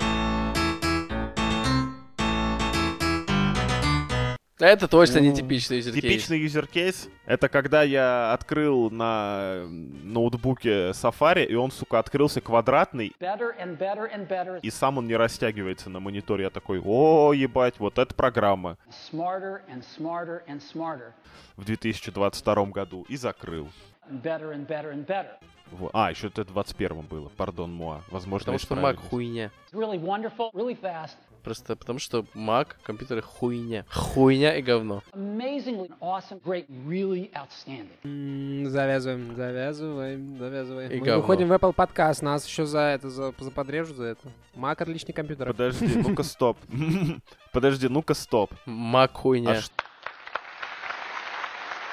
Это 4.59 4.87
точно 4.87 5.17
не 5.19 5.29
Ну, 5.29 5.35
типичный 5.35 5.77
юзер 5.77 5.93
Типичный 5.93 6.39
юзер 6.39 6.67
кейс 6.67 7.09
это 7.25 7.49
когда 7.49 7.81
я 7.83 8.33
открыл 8.33 8.91
на 8.91 9.53
э, 9.55 9.65
ноутбуке 9.67 10.91
Safari, 10.91 11.45
и 11.45 11.55
он, 11.55 11.71
сука, 11.71 11.99
открылся 11.99 12.39
квадратный, 12.39 13.11
Better 13.19 13.51
and 13.59 13.77
better 13.77 14.07
and 14.13 14.27
better. 14.27 14.59
и 14.61 14.69
сам 14.69 14.97
он 14.99 15.07
не 15.07 15.15
растягивается 15.15 15.89
на 15.89 15.99
мониторе. 15.99 16.43
Я 16.43 16.49
такой, 16.49 16.79
о, 16.83 17.33
ебать, 17.33 17.75
вот 17.79 17.97
эта 17.97 18.13
программа 18.13 18.77
Smarter 19.11 19.61
and 19.73 19.83
smarter 19.97 20.41
and 20.47 20.61
smarter. 20.61 21.11
в 21.57 21.65
2022 21.65 22.65
году. 22.67 23.05
И 23.09 23.15
закрыл. 23.17 23.69
Better 24.09 24.53
and 24.53 24.67
better 24.67 24.93
and 24.93 25.05
better. 25.05 25.31
Во- 25.71 25.89
А, 25.93 26.11
еще 26.11 26.27
это 26.27 26.43
в 26.43 26.47
21 26.47 27.01
было, 27.01 27.29
пардон, 27.29 27.73
Муа. 27.73 28.01
Возможно, 28.11 28.53
Потому 28.53 28.59
что 28.59 28.75
Mac 28.75 28.97
хуйня. 29.09 29.49
Really 29.71 29.97
wonderful, 29.99 30.51
really 30.53 30.79
fast, 30.79 31.15
Просто 31.43 31.75
потому 31.75 31.99
что 31.99 32.25
Mac, 32.34 32.67
компьютеры 32.84 33.21
хуйня. 33.21 33.86
Хуйня 33.91 34.56
и 34.56 34.62
говно. 34.62 35.03
amazingly 35.13 35.91
awesome, 35.99 36.41
great, 36.41 36.65
really 36.69 37.29
outstanding. 37.34 37.89
М, 38.03 38.69
Завязываем, 38.69 39.36
завязываем, 39.36 40.38
завязываем. 40.38 40.91
И 40.91 40.99
Мы 40.99 41.06
говно. 41.06 41.21
выходим 41.21 41.47
в 41.49 41.51
Apple 41.51 41.73
подкаст, 41.73 42.21
нас 42.21 42.47
еще 42.47 42.65
за 42.65 42.79
это 42.79 43.10
за, 43.10 43.34
за 43.38 43.51
подрежут 43.51 43.97
за 43.97 44.06
это. 44.06 44.32
Mac 44.56 44.82
отличный 44.82 45.13
компьютер. 45.13 45.47
Подожди, 45.47 45.88
ну-ка 45.95 46.23
стоп. 46.23 46.58
Подожди, 47.51 47.88
ну-ка 47.89 48.13
стоп. 48.13 48.51
Mac 48.65 49.10
хуйня. 49.13 49.51
А 49.51 49.62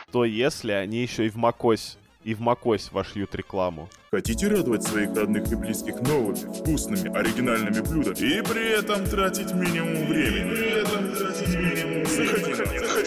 что 0.09 0.25
если 0.25 0.73
они 0.73 0.99
еще 1.03 1.27
и 1.27 1.31
в 1.31 1.37
macOS, 1.37 1.97
и 2.25 2.35
в 2.35 2.41
macOS 2.41 2.89
вошьют 2.93 3.35
рекламу? 3.35 3.89
Хотите 4.11 4.49
радовать 4.49 4.83
своих 4.83 5.15
родных 5.17 5.51
и 5.53 5.55
близких 5.55 6.01
новыми, 6.01 6.35
вкусными, 6.35 7.17
оригинальными 7.17 7.81
блюдами 7.81 8.39
и 8.39 8.43
при 8.43 8.79
этом 8.79 9.05
тратить 9.05 9.53
минимум 9.53 10.07
времени? 10.07 10.51
При 10.51 10.83
этом 10.83 11.13
тратить 11.15 11.57
минимум 11.57 12.07
Заходи, 12.07 12.55
заходи, 12.55 12.79
заходи 12.79 13.00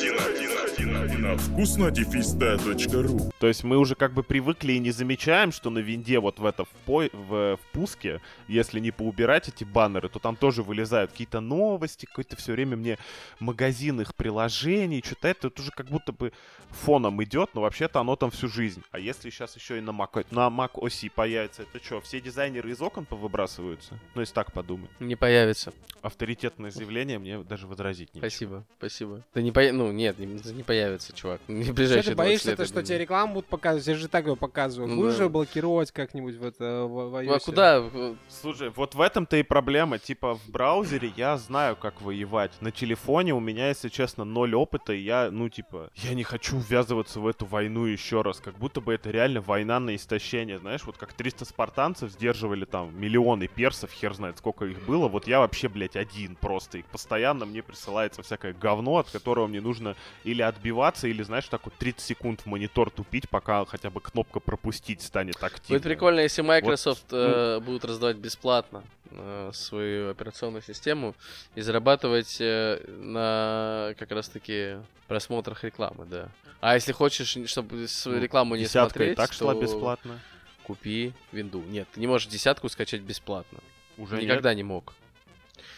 на 1.24 1.38
вкуснодефиста.ру 1.38 3.32
То 3.40 3.48
есть 3.48 3.64
мы 3.64 3.78
уже 3.78 3.96
как 3.96 4.14
бы 4.14 4.24
привыкли 4.24 4.74
и 4.74 4.80
не 4.80 4.92
замечаем, 4.92 5.54
что 5.54 5.70
на 5.70 5.80
винде 5.80 6.20
вот 6.20 6.38
в 6.40 6.46
это 6.46 6.66
в, 6.66 6.70
по- 6.86 7.10
в, 7.14 7.56
в 7.56 7.60
пуске, 7.72 8.20
если 8.50 8.82
не 8.82 8.92
поубирать 8.92 9.48
эти 9.48 9.64
баннеры, 9.64 10.10
то 10.10 10.20
там 10.20 10.36
тоже 10.36 10.64
вылезают 10.64 11.12
какие-то 11.12 11.40
новости, 11.40 12.06
какое-то 12.06 12.36
все 12.36 12.52
время 12.52 12.76
мне 12.76 12.98
магазин 13.40 14.02
их 14.02 14.16
приложений, 14.16 15.02
что-то 15.06 15.30
это, 15.30 15.48
это 15.48 15.62
уже 15.62 15.72
как 15.72 15.88
будто 15.88 16.12
бы 16.12 16.34
фоном 16.72 17.24
идет, 17.24 17.52
но 17.54 17.62
вообще-то 17.62 18.02
оно 18.02 18.18
там 18.18 18.30
всю 18.30 18.50
жизнь. 18.50 18.84
А 18.92 19.00
если 19.00 19.30
сейчас 19.30 19.56
еще 19.56 19.78
и 19.78 19.82
на 19.82 19.92
Mac, 19.92 20.26
на 20.32 20.48
Mac 20.50 20.72
оси 20.74 21.08
появится, 21.08 21.62
это 21.62 21.82
что, 21.82 22.02
все 22.02 22.20
дизайнеры 22.20 22.70
из 22.72 22.82
окон 22.82 23.06
повыбрасываются? 23.06 23.98
Ну, 24.14 24.22
если 24.22 24.34
так 24.34 24.52
подумать. 24.52 24.90
Не 25.00 25.16
появится. 25.16 25.72
Авторитетное 26.02 26.70
заявление 26.70 27.18
мне 27.18 27.40
даже 27.44 27.66
возразить 27.68 28.14
нечего. 28.14 28.28
Спасибо, 28.28 28.66
спасибо. 28.78 29.24
Да 29.34 29.42
не 29.42 29.54
по... 29.54 29.62
Ну, 29.72 29.92
нет, 29.94 30.20
не, 30.20 30.26
не 30.26 30.64
появится, 30.64 31.13
чувак. 31.14 31.42
Не 31.48 31.62
в 31.62 31.66
Что 31.66 31.74
ближайшие 31.74 32.12
ты 32.12 32.16
20 32.16 32.18
боишься, 32.18 32.50
лет, 32.50 32.68
что 32.68 32.84
тебе 32.84 32.98
рекламу 32.98 33.36
будут 33.36 33.50
показывать? 33.50 33.88
Я 33.88 33.96
же 33.96 34.08
так 34.08 34.26
его 34.26 34.36
показываю. 34.36 34.90
Ну 34.90 34.96
Будешь 34.98 35.14
да. 35.14 35.24
же 35.24 35.30
блокировать 35.30 35.92
как-нибудь 35.92 36.36
в 36.36 36.46
это 36.46 36.84
в, 36.84 37.10
в 37.10 37.24
Ну, 37.24 37.34
а 37.34 37.40
куда? 37.40 37.84
Слушай, 38.28 38.70
вот 38.70 38.96
в 38.96 39.02
этом-то 39.02 39.38
и 39.38 39.44
проблема. 39.44 40.00
Типа, 40.00 40.36
в 40.36 40.50
браузере 40.50 41.12
я 41.16 41.38
знаю, 41.38 41.76
как 41.76 42.02
воевать. 42.02 42.52
На 42.62 42.72
телефоне 42.72 43.34
у 43.34 43.40
меня, 43.40 43.70
если 43.70 43.90
честно, 43.90 44.24
ноль 44.24 44.56
опыта, 44.56 44.94
и 44.94 45.00
я, 45.00 45.30
ну, 45.32 45.50
типа, 45.50 45.90
я 45.96 46.14
не 46.14 46.24
хочу 46.24 46.58
ввязываться 46.58 47.20
в 47.20 47.28
эту 47.28 47.46
войну 47.46 47.86
еще 47.86 48.22
раз. 48.22 48.40
Как 48.40 48.58
будто 48.58 48.82
бы 48.82 48.94
это 48.94 49.12
реально 49.12 49.42
война 49.42 49.80
на 49.80 49.96
истощение. 49.96 50.60
Знаешь, 50.60 50.84
вот 50.84 50.98
как 50.98 51.14
300 51.14 51.46
спартанцев 51.46 52.12
сдерживали 52.12 52.66
там 52.66 53.00
миллионы 53.00 53.48
персов, 53.48 53.92
хер 53.92 54.14
знает, 54.14 54.38
сколько 54.38 54.66
их 54.66 54.86
было. 54.86 55.08
Вот 55.08 55.28
я 55.28 55.40
вообще, 55.40 55.70
блядь, 55.70 55.96
один 55.96 56.36
просто. 56.36 56.80
И 56.80 56.84
постоянно 56.84 57.46
мне 57.46 57.62
присылается 57.64 58.22
всякое 58.24 58.54
говно, 58.54 58.98
от 58.98 59.10
которого 59.10 59.48
мне 59.48 59.62
нужно 59.62 59.96
или 60.24 60.42
отбиваться, 60.42 61.03
или, 61.08 61.24
знаешь, 61.24 61.46
так 61.48 61.66
вот 61.66 61.74
30 61.76 62.02
секунд 62.02 62.42
в 62.42 62.46
монитор 62.46 62.90
тупить, 62.90 63.30
пока 63.30 63.66
хотя 63.66 63.90
бы 63.90 64.02
кнопка 64.02 64.40
пропустить 64.40 65.02
станет 65.02 65.44
активной. 65.44 65.80
Будет 65.80 65.84
прикольно, 65.84 66.20
если 66.22 66.42
Microsoft 66.42 67.12
Вот, 67.12 67.18
э, 67.18 67.60
будут 67.60 67.86
раздавать 67.86 68.18
бесплатно 68.18 68.84
э, 69.12 69.52
свою 69.54 70.10
операционную 70.12 70.62
систему 70.62 71.16
и 71.56 71.62
зарабатывать 71.62 72.38
э, 72.40 72.84
на 72.88 73.94
как 73.98 74.12
раз-таки 74.12 74.78
просмотрах 75.08 75.64
рекламы, 75.64 76.06
да. 76.06 76.30
А 76.62 76.76
если 76.76 76.92
хочешь, 76.94 77.38
чтобы 77.50 77.88
свою 77.88 78.18
Ну, 78.20 78.24
рекламу 78.24 78.56
не 78.56 78.64
десятка 78.64 79.04
и 79.04 79.14
смотреть, 79.14 79.18
так 79.18 79.34
шла 79.34 79.54
то 79.54 79.62
бесплатно. 79.62 80.20
Купи 80.64 81.12
винду. 81.34 81.62
Нет, 81.62 81.88
ты 81.94 82.00
не 82.00 82.08
можешь 82.08 82.28
десятку 82.30 82.70
скачать 82.70 83.02
бесплатно. 83.02 83.60
Уже 83.98 84.22
Никогда 84.22 84.52
нет? 84.52 84.58
не 84.58 84.64
мог. 84.64 84.94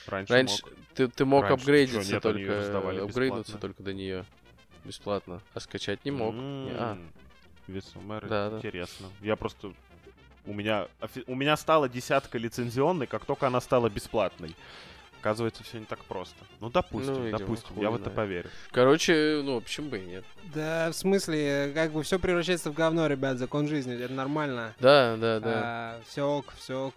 Раньше 0.05 0.31
мог. 0.43 0.73
ты, 0.93 1.07
ты 1.07 1.25
мог 1.25 1.43
Раньше. 1.45 1.61
апгрейдиться 1.63 2.03
Чё, 2.07 2.13
нет, 2.13 2.21
только, 2.21 2.77
апгрейднуться 2.77 3.53
бесплатно. 3.53 3.59
только 3.59 3.83
до 3.83 3.93
нее 3.93 4.25
бесплатно, 4.85 5.41
а 5.53 5.59
скачать 5.59 6.03
не 6.05 6.11
мог. 6.11 6.33
М, 6.35 7.09
Весомер, 7.67 8.27
Да, 8.27 8.49
да. 8.51 8.57
интересно. 8.57 9.07
Я 9.21 9.35
просто... 9.35 9.73
У 10.45 10.53
меня, 10.53 10.87
у 11.25 11.33
меня 11.35 11.57
стала 11.57 11.89
десятка 11.89 12.37
лицензионной, 12.37 13.07
как 13.07 13.25
только 13.25 13.47
она 13.47 13.59
стала 13.59 13.89
бесплатной. 13.89 14.55
Оказывается, 15.19 15.63
все 15.63 15.79
не 15.79 15.85
так 15.85 16.03
просто. 16.05 16.35
Ну, 16.59 16.69
допустим, 16.69 17.13
Ну, 17.15 17.23
видимо, 17.23 17.39
допустим, 17.39 17.81
я 17.81 17.89
в 17.89 17.95
это 17.95 18.11
поверю. 18.11 18.51
Короче, 18.69 19.41
ну, 19.43 19.59
почему 19.59 19.89
бы 19.89 19.97
и 19.97 20.05
нет? 20.05 20.23
Да, 20.53 20.91
в 20.91 20.93
смысле, 20.95 21.71
как 21.73 21.91
бы 21.93 22.03
все 22.03 22.19
превращается 22.19 22.69
в 22.69 22.75
говно, 22.75 23.07
ребят, 23.07 23.39
закон 23.39 23.67
жизни, 23.67 23.95
это 23.99 24.13
нормально. 24.13 24.75
Да, 24.79 25.17
да, 25.17 25.39
да. 25.39 25.99
все 26.07 26.21
ок, 26.21 26.53
все 26.59 26.87
ок. 26.89 26.93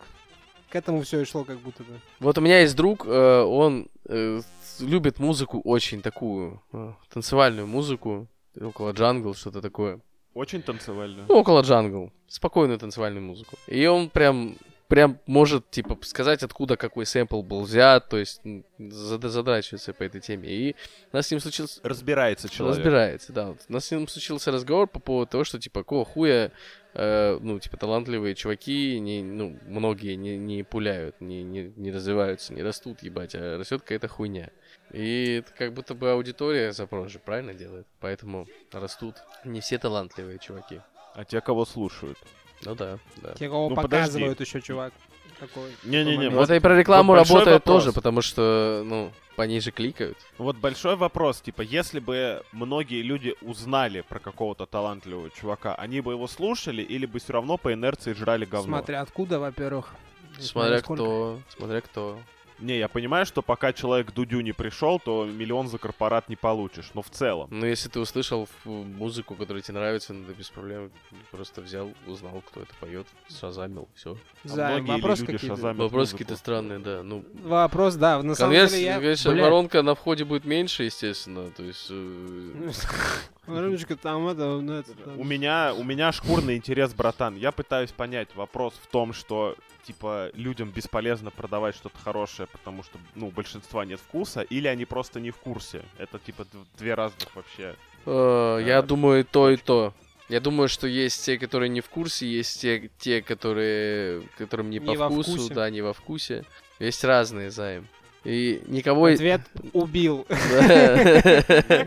К 0.68 0.76
этому 0.76 1.00
все 1.00 1.20
и 1.20 1.24
шло 1.24 1.44
как 1.44 1.58
будто 1.60 1.82
бы. 1.84 1.98
Вот 2.20 2.36
у 2.36 2.42
меня 2.42 2.60
есть 2.60 2.76
друг, 2.76 3.06
э, 3.06 3.40
он 3.40 3.88
э, 4.04 4.42
любит 4.80 5.18
музыку 5.18 5.60
очень 5.64 6.02
такую, 6.02 6.62
э, 6.72 6.92
танцевальную 7.12 7.66
музыку, 7.66 8.28
около 8.60 8.92
джангл, 8.92 9.34
что-то 9.34 9.60
такое. 9.60 10.00
Очень 10.34 10.62
танцевально. 10.62 11.24
Ну, 11.28 11.34
около 11.36 11.62
джангл. 11.62 12.12
Спокойную 12.28 12.78
танцевальную 12.78 13.24
музыку. 13.24 13.56
И 13.66 13.86
он 13.86 14.08
прям 14.08 14.56
прям 14.88 15.20
может, 15.26 15.70
типа, 15.70 15.98
сказать, 16.02 16.42
откуда 16.42 16.76
какой 16.76 17.06
сэмпл 17.06 17.42
был 17.42 17.62
взят, 17.62 18.08
то 18.08 18.16
есть 18.16 18.40
зад- 18.78 19.24
задрачивается 19.24 19.92
по 19.92 20.02
этой 20.02 20.20
теме. 20.20 20.48
И 20.48 20.76
у 21.12 21.16
нас 21.16 21.26
с 21.26 21.30
ним 21.30 21.40
случился... 21.40 21.80
Разбирается 21.84 22.48
человек. 22.48 22.78
Разбирается, 22.78 23.32
да. 23.32 23.48
Вот. 23.48 23.58
У 23.68 23.72
нас 23.72 23.84
с 23.84 23.90
ним 23.90 24.08
случился 24.08 24.50
разговор 24.50 24.88
по 24.88 24.98
поводу 24.98 25.30
того, 25.30 25.44
что, 25.44 25.58
типа, 25.60 25.80
какого 25.80 26.06
хуя, 26.06 26.50
э, 26.94 27.38
ну, 27.40 27.60
типа, 27.60 27.76
талантливые 27.76 28.34
чуваки, 28.34 28.98
не, 28.98 29.22
ну, 29.22 29.58
многие 29.66 30.14
не, 30.14 30.38
не 30.38 30.62
пуляют, 30.62 31.20
не, 31.20 31.42
не, 31.42 31.72
не 31.76 31.92
развиваются, 31.92 32.54
не 32.54 32.62
растут, 32.62 33.02
ебать, 33.02 33.34
а 33.34 33.58
растет 33.58 33.82
какая-то 33.82 34.08
хуйня. 34.08 34.50
И 34.90 35.40
это 35.40 35.52
как 35.52 35.74
будто 35.74 35.94
бы 35.94 36.10
аудитория 36.10 36.72
запрос 36.72 37.12
же 37.12 37.18
правильно 37.18 37.52
делает, 37.52 37.86
поэтому 38.00 38.46
растут 38.72 39.16
не 39.44 39.60
все 39.60 39.78
талантливые 39.78 40.38
чуваки. 40.38 40.80
А 41.14 41.24
те, 41.24 41.42
кого 41.42 41.66
слушают. 41.66 42.16
Ну 42.64 42.74
да, 42.74 42.98
да. 43.22 43.34
Те, 43.34 43.48
кого 43.48 43.68
Ну, 43.68 43.76
подожди. 43.76 44.06
показывают 44.06 44.40
еще, 44.40 44.60
чувак. 44.60 44.92
Такой. 45.38 45.70
Не-не-не, 45.84 46.26
это 46.42 46.54
и 46.56 46.58
про 46.60 46.76
рекламу 46.76 47.12
вот 47.12 47.20
работает 47.20 47.60
вопрос. 47.64 47.82
тоже, 47.84 47.92
потому 47.92 48.22
что, 48.22 48.82
ну, 48.84 49.12
по 49.36 49.42
ней 49.42 49.60
же 49.60 49.70
кликают. 49.70 50.18
Вот 50.36 50.56
большой 50.56 50.96
вопрос, 50.96 51.40
типа, 51.40 51.62
если 51.62 52.00
бы 52.00 52.42
многие 52.50 53.02
люди 53.02 53.36
узнали 53.40 54.00
про 54.00 54.18
какого-то 54.18 54.66
талантливого 54.66 55.30
чувака, 55.30 55.76
они 55.76 56.00
бы 56.00 56.12
его 56.12 56.26
слушали 56.26 56.82
или 56.82 57.06
бы 57.06 57.20
все 57.20 57.34
равно 57.34 57.56
по 57.56 57.72
инерции 57.72 58.14
жрали 58.14 58.46
говно? 58.46 58.78
Смотря 58.78 59.00
откуда, 59.00 59.38
во-первых. 59.38 59.94
Смотря 60.40 60.80
кто, 60.80 61.38
смотря 61.56 61.80
кто. 61.82 62.18
Не, 62.58 62.78
я 62.78 62.88
понимаю, 62.88 63.24
что 63.24 63.40
пока 63.42 63.72
человек 63.72 64.08
к 64.08 64.12
Дудю 64.12 64.40
не 64.40 64.52
пришел, 64.52 64.98
то 64.98 65.24
миллион 65.24 65.68
за 65.68 65.78
корпорат 65.78 66.28
не 66.28 66.36
получишь, 66.36 66.90
но 66.94 67.02
в 67.02 67.10
целом. 67.10 67.48
Ну, 67.50 67.64
если 67.66 67.88
ты 67.88 68.00
услышал 68.00 68.48
музыку, 68.64 69.34
которая 69.36 69.62
тебе 69.62 69.78
нравится, 69.78 70.12
ну, 70.12 70.24
ты 70.26 70.32
без 70.32 70.50
проблем 70.50 70.90
просто 71.30 71.60
взял, 71.60 71.92
узнал, 72.06 72.42
кто 72.46 72.62
это 72.62 72.74
поет, 72.80 73.06
шазамил, 73.28 73.88
все. 73.94 74.16
Займ, 74.44 74.84
многие 74.84 75.00
вопрос 75.00 75.20
люди 75.20 75.32
какие-то? 75.32 75.56
шазамят 75.56 75.78
Вопросы 75.78 76.12
какие-то 76.12 76.36
странные, 76.36 76.78
да. 76.80 77.02
Ну, 77.02 77.24
Вопрос, 77.44 77.94
да, 77.94 78.22
на 78.22 78.34
самом 78.34 78.54
конверс- 78.54 78.70
деле 78.70 78.84
я... 78.84 78.94
конечно, 78.96 79.30
блядь, 79.30 79.44
воронка 79.44 79.82
на 79.82 79.94
входе 79.94 80.24
будет 80.24 80.44
меньше, 80.44 80.84
естественно, 80.84 81.50
то 81.50 81.62
есть... 81.62 81.90
э, 83.48 83.52
Вороночка 83.54 83.96
там 83.96 84.28
это, 84.28 84.60
ну 84.60 84.72
это... 84.74 84.92
там. 84.94 85.18
У 85.20 85.24
меня, 85.24 85.74
у 85.76 85.82
меня 85.84 86.12
шкурный 86.12 86.56
интерес, 86.56 86.92
братан. 86.94 87.36
Я 87.36 87.52
пытаюсь 87.52 87.90
понять. 87.92 88.28
Вопрос 88.34 88.74
в 88.82 88.86
том, 88.86 89.12
что, 89.12 89.56
типа, 89.84 90.30
людям 90.34 90.70
бесполезно 90.70 91.30
продавать 91.30 91.74
что-то 91.74 91.98
хорошее, 91.98 92.48
потому 92.52 92.82
что, 92.82 92.98
ну, 93.14 93.28
у 93.28 93.30
большинства 93.30 93.84
нет 93.84 94.00
вкуса, 94.00 94.42
или 94.42 94.68
они 94.68 94.84
просто 94.84 95.20
не 95.20 95.30
в 95.30 95.36
курсе. 95.36 95.82
Это, 95.98 96.18
типа, 96.18 96.46
две 96.78 96.94
разных 96.94 97.34
вообще. 97.34 97.74
э, 98.06 98.62
Я 98.66 98.78
э, 98.78 98.82
думаю, 98.82 99.24
то, 99.24 99.50
и 99.50 99.56
то. 99.56 99.92
Я 100.28 100.40
думаю, 100.40 100.68
что 100.68 100.86
есть 100.86 101.24
те, 101.24 101.38
которые 101.38 101.70
не 101.70 101.80
в 101.80 101.88
курсе, 101.88 102.26
есть 102.26 102.60
те, 102.60 102.90
те 102.98 103.22
которые, 103.22 104.22
которым 104.36 104.68
не, 104.68 104.78
Не 104.78 104.94
по 104.94 105.08
вкусу, 105.08 105.32
вкусе. 105.36 105.54
да, 105.54 105.70
не 105.70 105.80
во 105.80 105.94
вкусе. 105.94 106.44
Есть 106.78 107.02
разные 107.02 107.50
займ. 107.50 107.88
И 108.24 108.62
никого... 108.66 109.06
Ответ 109.06 109.42
убил. 109.72 110.26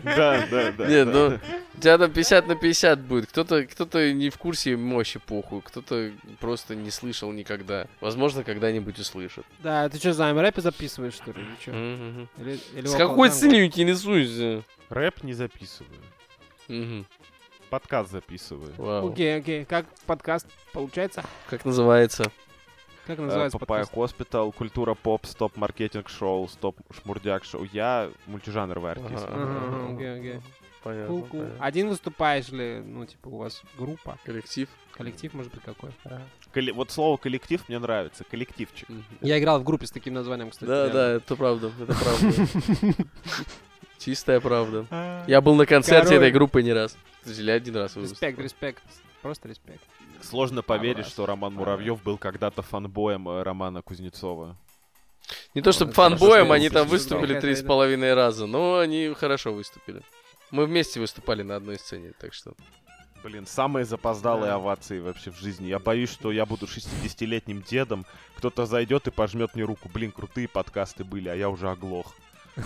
Да, 0.02 0.46
да, 0.50 0.72
да. 0.72 0.86
Нет, 0.86 1.08
ну, 1.08 1.38
у 1.74 1.80
тебя 1.80 1.98
там 1.98 2.12
50 2.12 2.46
на 2.46 2.56
50 2.56 3.00
будет. 3.00 3.28
Кто-то 3.28 3.66
кто 3.66 4.10
не 4.10 4.30
в 4.30 4.38
курсе 4.38 4.76
мощи 4.76 5.18
похуй, 5.18 5.62
кто-то 5.62 6.12
просто 6.40 6.74
не 6.74 6.90
слышал 6.90 7.32
никогда. 7.32 7.86
Возможно, 8.00 8.44
когда-нибудь 8.44 8.98
услышит. 8.98 9.44
Да, 9.62 9.88
ты 9.88 9.98
что, 9.98 10.12
Займ, 10.12 10.38
рэпы 10.38 10.60
записываешь, 10.60 11.14
что 11.14 11.32
ли, 11.32 12.86
С 12.86 12.94
какой 12.94 13.30
целью 13.30 13.66
интересуешься? 13.66 14.62
Рэп 14.88 15.22
не 15.22 15.34
записываю. 15.34 17.04
Подкаст 17.70 18.10
записываю. 18.10 19.10
Окей, 19.10 19.38
окей, 19.38 19.64
как 19.64 19.86
подкаст 20.06 20.46
получается? 20.72 21.24
Как 21.48 21.64
называется? 21.64 22.30
Как 23.06 23.18
называется 23.18 23.58
Papaya 23.58 23.84
Hospital, 23.84 24.52
культура 24.52 24.94
поп, 24.94 25.26
Stop 25.26 25.56
Marketing 25.56 26.08
Show, 26.08 26.48
стоп 26.48 26.78
шмурдяк 26.90 27.44
шоу. 27.44 27.64
Я 27.72 28.10
мультижанровый 28.26 28.92
артист. 28.92 29.26
Понятно. 30.82 31.50
Один 31.60 31.88
выступаешь 31.88 32.48
ли, 32.48 32.82
ну, 32.84 33.06
типа, 33.06 33.28
у 33.28 33.36
вас 33.38 33.62
группа? 33.78 34.18
Коллектив. 34.24 34.68
Коллектив, 34.92 35.32
может 35.34 35.52
быть, 35.52 35.62
какой? 35.62 35.90
Вот 36.72 36.90
слово 36.90 37.16
коллектив 37.16 37.66
мне 37.68 37.78
нравится. 37.78 38.24
Коллективчик. 38.24 38.88
Я 39.20 39.38
играл 39.38 39.60
в 39.60 39.64
группе 39.64 39.86
с 39.86 39.90
таким 39.90 40.14
названием, 40.14 40.50
кстати. 40.50 40.68
Да, 40.68 40.88
да, 40.88 41.10
это 41.12 41.36
правда, 41.36 41.70
это 41.80 41.94
правда. 41.94 43.04
Чистая 43.98 44.40
правда. 44.40 45.24
Я 45.28 45.40
был 45.40 45.54
на 45.54 45.66
концерте 45.66 46.08
Король. 46.10 46.24
этой 46.24 46.32
группы 46.32 46.62
не 46.62 46.72
раз. 46.72 46.96
Или 47.24 47.52
один 47.52 47.76
раз 47.76 47.96
Респект, 47.96 48.38
респект. 48.40 48.82
Просто 49.22 49.48
респект. 49.48 49.84
Сложно 50.22 50.62
поверить, 50.62 51.06
что 51.06 51.26
Роман 51.26 51.54
Муравьев 51.54 52.02
был 52.02 52.16
когда-то 52.18 52.62
фанбоем 52.62 53.28
э, 53.28 53.42
Романа 53.42 53.82
Кузнецова. 53.82 54.56
Не 55.54 55.62
то 55.62 55.72
чтобы 55.72 55.92
Это 55.92 56.02
хорошо, 56.02 56.16
фанбоем, 56.18 56.52
они 56.52 56.68
там 56.70 56.86
выступили 56.88 57.38
три 57.40 57.54
с 57.54 57.62
половиной 57.62 58.14
раза, 58.14 58.46
но 58.46 58.78
они 58.78 59.12
хорошо 59.16 59.52
выступили. 59.52 60.02
Мы 60.50 60.66
вместе 60.66 61.00
выступали 61.00 61.42
на 61.42 61.56
одной 61.56 61.78
сцене, 61.78 62.12
так 62.18 62.34
что... 62.34 62.54
Блин, 63.22 63.46
самые 63.46 63.84
запоздалые 63.84 64.48
Да. 64.48 64.56
овации 64.56 64.98
вообще 64.98 65.30
в 65.30 65.38
жизни. 65.38 65.68
Я 65.68 65.78
боюсь, 65.78 66.10
что 66.10 66.32
я 66.32 66.44
буду 66.44 66.66
60-летним 66.66 67.62
дедом, 67.62 68.04
кто-то 68.36 68.66
зайдет 68.66 69.06
и 69.06 69.12
пожмет 69.12 69.54
мне 69.54 69.62
руку. 69.64 69.88
Блин, 69.94 70.10
крутые 70.10 70.48
подкасты 70.48 71.04
были, 71.04 71.28
а 71.28 71.34
я 71.34 71.48
уже 71.48 71.70
оглох. 71.70 72.14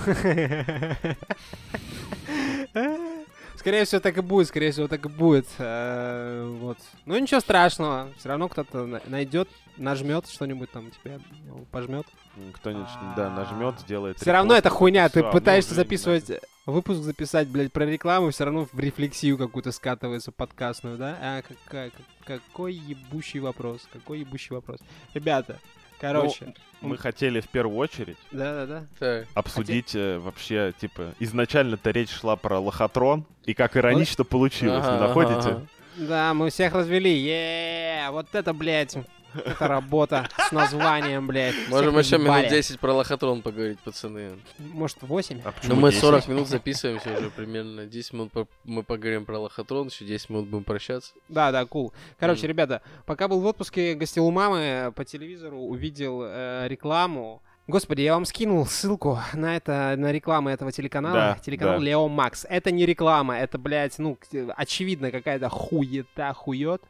Скорее 3.58 3.84
всего, 3.84 4.00
так 4.00 4.16
и 4.16 4.20
будет, 4.20 4.48
скорее 4.48 4.70
всего, 4.72 4.88
так 4.88 5.04
и 5.06 5.08
будет. 5.08 5.46
Э, 5.58 6.44
Вот. 6.60 6.78
Ну 7.04 7.18
ничего 7.18 7.40
страшного. 7.40 8.08
Все 8.18 8.28
равно 8.28 8.48
кто-то 8.48 8.86
на- 8.86 9.00
найдет, 9.06 9.48
нажмет 9.76 10.28
что-нибудь 10.28 10.70
там 10.70 10.90
тебе, 10.90 11.20
ну, 11.46 11.66
пожмет. 11.70 12.06
Кто-нибудь, 12.54 12.88
да, 13.16 13.30
нажмет, 13.30 13.80
сделает 13.80 14.18
Все 14.20 14.30
равно 14.32 14.54
это 14.54 14.68
хуйня. 14.70 15.08
Ты 15.08 15.20
а 15.20 15.30
пытаешься 15.30 15.74
записывать 15.74 16.30
выпуск 16.66 17.00
записать, 17.00 17.48
блядь, 17.48 17.72
про 17.72 17.86
рекламу, 17.86 18.30
все 18.30 18.44
равно 18.44 18.66
в 18.70 18.78
рефлексию 18.78 19.38
какую-то 19.38 19.72
скатывается 19.72 20.32
подкастную, 20.32 20.98
да? 20.98 21.16
А 21.20 21.42
какая, 21.42 21.90
как- 21.90 22.42
какой 22.50 22.74
ебущий 22.74 23.40
вопрос? 23.40 23.86
Какой 23.92 24.20
ебущий 24.20 24.54
вопрос? 24.54 24.80
Ребята, 25.14 25.58
короче. 26.00 26.46
Ну, 26.46 26.54
мы 26.86 26.98
хотели 26.98 27.40
в 27.40 27.48
первую 27.48 27.76
очередь 27.78 28.16
Да-да-да. 28.32 28.84
Так. 28.98 29.26
обсудить 29.34 29.94
э, 29.94 30.18
вообще, 30.18 30.72
типа, 30.80 31.14
изначально-то 31.18 31.90
речь 31.90 32.10
шла 32.10 32.36
про 32.36 32.58
лохотрон, 32.58 33.24
и 33.44 33.54
как 33.54 33.76
иронично 33.76 34.24
получилось, 34.24 34.84
Ага, 34.86 34.94
не 34.94 35.00
находите? 35.00 35.48
ага. 35.50 35.66
Да, 35.96 36.34
мы 36.34 36.50
всех 36.50 36.74
развели. 36.74 37.10
е 37.10 38.08
Вот 38.10 38.26
это, 38.34 38.52
блядь, 38.52 38.96
это 39.44 39.68
работа 39.68 40.28
с 40.38 40.52
названием, 40.52 41.26
блядь. 41.26 41.54
Можем 41.68 41.98
еще 41.98 42.18
минут 42.18 42.28
наебали. 42.34 42.48
10 42.50 42.80
про 42.80 42.92
лохотрон 42.94 43.42
поговорить, 43.42 43.78
пацаны. 43.80 44.38
Может, 44.58 44.98
8? 45.02 45.40
А 45.44 45.52
Ну 45.64 45.74
мы 45.76 45.90
10? 45.90 46.00
40 46.00 46.28
минут 46.28 46.48
записываемся 46.48 47.12
уже 47.12 47.30
примерно. 47.30 47.86
10 47.86 48.12
минут 48.12 48.32
мы 48.64 48.82
поговорим 48.82 49.24
про 49.24 49.38
лохотрон, 49.38 49.88
еще 49.88 50.04
10 50.04 50.30
минут 50.30 50.48
будем 50.48 50.64
прощаться. 50.64 51.12
Да, 51.28 51.52
да, 51.52 51.64
кул. 51.64 51.92
Короче, 52.18 52.40
Мгм. 52.42 52.48
ребята, 52.48 52.82
пока 53.04 53.28
был 53.28 53.40
в 53.40 53.46
отпуске, 53.46 53.94
гостил 53.94 54.26
у 54.26 54.30
мамы, 54.30 54.92
по 54.94 55.04
телевизору 55.04 55.58
увидел 55.58 56.22
э, 56.24 56.66
рекламу. 56.68 57.42
Господи, 57.68 58.02
я 58.02 58.14
вам 58.14 58.24
скинул 58.26 58.64
ссылку 58.64 59.18
на 59.34 59.56
это, 59.56 59.94
на 59.98 60.12
рекламу 60.12 60.50
этого 60.50 60.70
телеканала. 60.70 61.14
Да, 61.14 61.38
Телеканал 61.44 61.78
да. 61.80 61.84
Лео 61.84 62.06
Макс. 62.06 62.46
Это 62.48 62.70
не 62.70 62.86
реклама, 62.86 63.36
это, 63.36 63.58
блядь, 63.58 63.98
ну, 63.98 64.16
очевидно, 64.56 65.10
какая-то 65.10 65.48
хуета, 65.48 66.32
хует. 66.32 66.82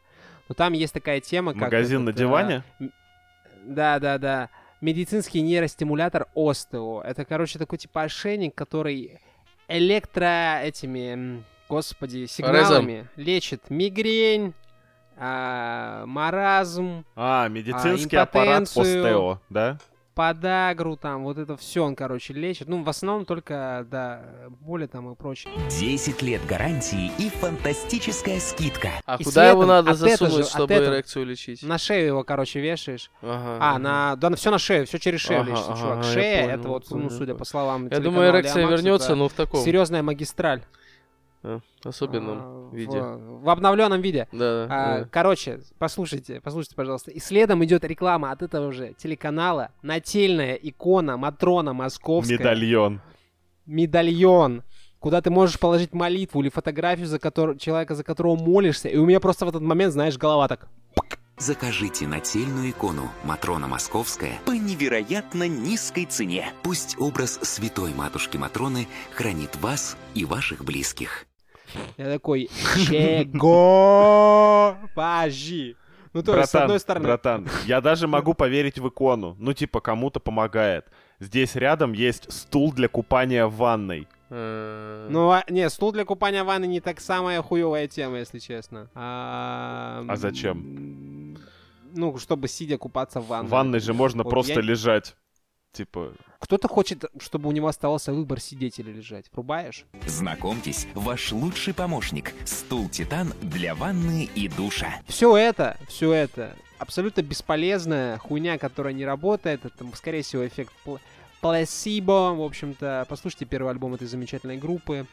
Но 0.48 0.54
там 0.54 0.72
есть 0.72 0.92
такая 0.92 1.20
тема, 1.20 1.52
как... 1.52 1.62
Магазин 1.62 2.04
на 2.04 2.10
этот, 2.10 2.20
э, 2.20 2.24
диване? 2.24 2.62
Да, 3.64 3.98
да, 3.98 4.18
да. 4.18 4.48
Медицинский 4.80 5.40
нейростимулятор 5.40 6.26
Остео. 6.34 7.02
Это, 7.02 7.24
короче, 7.24 7.58
такой 7.58 7.78
типа 7.78 8.02
ошейник, 8.02 8.54
который 8.54 9.18
электро 9.68 10.60
этими, 10.62 11.42
господи, 11.68 12.26
сигналами 12.26 13.08
лечит 13.16 13.70
мигрень, 13.70 14.54
а, 15.18 16.04
маразм, 16.06 17.04
А, 17.16 17.48
медицинский 17.48 18.16
аппарат 18.16 18.62
импотенцию. 18.62 18.82
Остео, 18.82 19.40
да? 19.48 19.78
Подагру, 20.16 20.96
там, 20.96 21.24
вот 21.24 21.36
это 21.36 21.58
все 21.58 21.84
он, 21.84 21.94
короче, 21.94 22.32
лечит. 22.32 22.68
Ну, 22.68 22.82
в 22.82 22.88
основном 22.88 23.26
только, 23.26 23.86
да, 23.90 24.22
боли 24.48 24.86
там 24.86 25.12
и 25.12 25.14
прочее. 25.14 25.52
10 25.78 26.22
лет 26.22 26.40
гарантии 26.46 27.12
и 27.18 27.28
фантастическая 27.28 28.40
скидка. 28.40 28.88
А 29.04 29.16
И 29.16 29.24
куда 29.24 29.50
его 29.50 29.60
следом 29.64 29.68
надо 29.68 29.94
засунуть, 29.94 30.32
же- 30.46 30.50
чтобы 30.50 30.72
этого- 30.74 30.94
эрекцию 30.94 31.26
лечить? 31.26 31.62
На 31.62 31.76
шею 31.76 32.06
его, 32.06 32.24
короче, 32.24 32.60
вешаешь. 32.60 33.10
Ага, 33.20 33.58
А, 33.60 33.70
ага. 33.72 33.78
на, 33.78 34.16
да, 34.16 34.34
все 34.36 34.50
на 34.50 34.58
шею, 34.58 34.86
все 34.86 34.98
через 34.98 35.20
шею 35.20 35.42
Ага, 35.42 35.50
лечится, 35.50 35.72
ага, 35.72 35.80
чувак. 35.82 36.04
Шея, 36.04 36.42
понял, 36.44 36.58
это 36.60 36.68
вот, 36.68 36.84
ну, 36.90 36.96
понял, 36.96 37.10
судя 37.10 37.24
понял. 37.26 37.38
по 37.38 37.44
словам 37.44 37.88
Я 37.88 38.00
думаю, 38.00 38.30
эрекция 38.30 38.66
вернется, 38.66 39.08
это 39.08 39.16
но 39.16 39.28
в 39.28 39.34
таком 39.34 39.62
Серьезная 39.62 40.02
магистраль. 40.02 40.62
А, 41.46 41.60
особенном 41.84 42.38
А, 42.40 42.74
виде. 42.74 43.00
В, 43.00 43.42
в 43.44 43.48
обновленном 43.50 44.00
виде. 44.00 44.28
Да, 44.32 44.64
А, 44.68 44.98
да. 45.00 45.08
Короче, 45.10 45.60
послушайте, 45.78 46.40
послушайте, 46.42 46.74
пожалуйста. 46.74 47.10
И 47.12 47.20
следом 47.20 47.64
идет 47.64 47.84
реклама 47.84 48.32
от 48.32 48.42
этого 48.42 48.72
же 48.72 48.94
телеканала. 48.98 49.70
Нательная 49.82 50.54
икона 50.54 51.16
Матрона 51.16 51.72
Московская. 51.72 52.38
Медальон. 52.38 53.00
Медальон. 53.66 54.62
Куда 54.98 55.20
ты 55.20 55.30
можешь 55.30 55.58
положить 55.60 55.92
молитву 55.92 56.40
или 56.42 56.48
фотографию 56.48 57.06
за 57.06 57.18
котор- 57.18 57.58
человека, 57.58 57.94
за 57.94 58.02
которого 58.02 58.34
молишься. 58.36 58.88
И 58.88 58.96
у 58.96 59.06
меня 59.06 59.20
просто 59.20 59.46
в 59.46 59.48
этот 59.48 59.62
момент, 59.62 59.92
знаешь, 59.92 60.16
голова 60.18 60.48
так... 60.48 60.68
Закажите 61.38 62.06
нательную 62.08 62.70
икону 62.70 63.10
Матрона 63.22 63.68
Московская 63.68 64.38
по 64.46 64.52
невероятно 64.52 65.46
низкой 65.46 66.06
цене. 66.06 66.46
Пусть 66.62 66.96
образ 66.98 67.38
святой 67.42 67.92
матушки 67.92 68.38
Матроны 68.38 68.88
хранит 69.14 69.54
вас 69.56 69.98
и 70.14 70.24
ваших 70.24 70.64
близких. 70.64 71.26
Я 71.96 72.06
такой, 72.12 72.48
чего? 72.86 74.76
Пажи. 74.94 75.76
Ну, 76.12 76.22
то 76.22 76.34
есть, 76.36 76.48
с 76.48 76.52
братан, 76.52 76.62
одной 76.64 76.80
стороны... 76.80 77.04
братан, 77.04 77.48
я 77.66 77.80
даже 77.82 78.06
могу 78.08 78.32
поверить 78.32 78.78
в 78.78 78.88
икону. 78.88 79.36
Ну, 79.38 79.52
типа, 79.52 79.80
кому-то 79.80 80.18
помогает. 80.18 80.86
Здесь 81.20 81.56
рядом 81.56 81.92
есть 81.92 82.32
стул 82.32 82.72
для 82.72 82.88
купания 82.88 83.46
в 83.46 83.56
ванной. 83.56 84.08
Ну, 84.30 85.30
а, 85.30 85.44
не, 85.50 85.68
стул 85.70 85.92
для 85.92 86.04
купания 86.04 86.42
в 86.42 86.46
ванной 86.46 86.68
не 86.68 86.80
так 86.80 87.00
самая 87.00 87.42
хуевая 87.42 87.86
тема, 87.86 88.18
если 88.18 88.38
честно. 88.38 88.88
А, 88.94 90.04
А 90.08 90.16
зачем? 90.16 91.36
Ну, 91.94 92.18
чтобы 92.18 92.48
сидя 92.48 92.78
купаться 92.78 93.20
в 93.20 93.26
ванной. 93.28 93.48
В 93.48 93.50
ванной 93.50 93.80
же 93.80 93.92
можно 93.94 94.22
Вот 94.22 94.30
просто 94.30 94.54
я- 94.54 94.60
лежать. 94.62 95.16
Типа, 95.76 96.12
Кто-то 96.38 96.68
хочет, 96.68 97.04
чтобы 97.20 97.50
у 97.50 97.52
него 97.52 97.68
оставался 97.68 98.10
выбор 98.12 98.40
сидеть 98.40 98.78
или 98.78 98.90
лежать. 98.90 99.26
Врубаешь? 99.32 99.84
Знакомьтесь, 100.06 100.86
ваш 100.94 101.32
лучший 101.32 101.74
помощник. 101.74 102.32
Стул 102.46 102.88
Титан 102.88 103.34
для 103.42 103.74
ванны 103.74 104.24
и 104.34 104.48
душа. 104.48 105.00
Все 105.06 105.36
это, 105.36 105.76
все 105.86 106.12
это 106.14 106.56
абсолютно 106.78 107.20
бесполезная 107.20 108.16
хуйня, 108.16 108.56
которая 108.56 108.94
не 108.94 109.04
работает. 109.04 109.66
Это, 109.66 109.84
скорее 109.94 110.22
всего, 110.22 110.46
эффект 110.46 110.72
пл- 110.86 110.98
пласибо. 111.42 112.32
В 112.34 112.40
общем-то, 112.42 113.04
послушайте 113.06 113.44
первый 113.44 113.70
альбом 113.72 113.94
этой 113.94 114.06
замечательной 114.06 114.56
группы. 114.56 115.06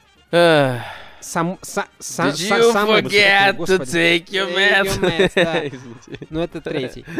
Сам, 1.19 1.57
са, 1.61 1.85
са- 1.99 2.31
Did 2.31 2.49
са- 2.49 2.59
you 2.59 2.71
самый 2.71 3.01
forget 3.01 3.57
высокий, 3.57 3.83
to 3.83 3.85
take 3.85 4.25
your 4.29 4.47
Take 4.47 4.55
meds? 4.55 4.85
your 4.85 5.01
meds, 5.01 5.31
да. 5.35 5.67
Извините. 5.67 6.25
Ну, 6.29 6.39
это 6.39 6.61
третий. 6.61 7.05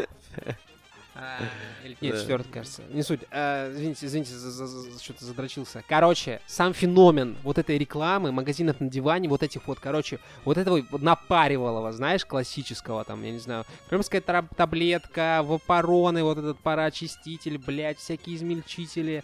Или- 1.83 1.97
Нет, 2.01 2.13
Да. 2.13 2.19
четвертый, 2.21 2.49
кажется. 2.51 2.81
Не 2.91 3.03
суть. 3.03 3.21
А, 3.31 3.71
Извините, 3.73 4.05
извините, 4.05 4.31
за- 4.33 4.51
за- 4.51 4.67
за- 4.67 5.03
что-то 5.03 5.25
задрочился. 5.25 5.83
Короче, 5.87 6.39
сам 6.47 6.73
феномен 6.73 7.35
вот 7.43 7.57
этой 7.57 7.77
рекламы, 7.77 8.31
магазинов 8.31 8.79
на 8.79 8.89
диване, 8.89 9.27
вот 9.27 9.43
этих 9.43 9.67
вот, 9.67 9.79
короче, 9.79 10.19
вот 10.45 10.57
этого 10.57 10.81
напаривалого, 10.91 11.91
знаешь, 11.91 12.25
классического, 12.25 13.03
там, 13.03 13.21
я 13.23 13.31
не 13.31 13.39
знаю, 13.39 13.65
крымская 13.89 14.21
тра- 14.21 14.47
таблетка, 14.55 15.41
вапороны, 15.43 16.23
вот 16.23 16.37
этот 16.37 16.59
пароочиститель, 16.59 17.57
блядь, 17.57 17.97
всякие 17.97 18.35
измельчители. 18.37 19.23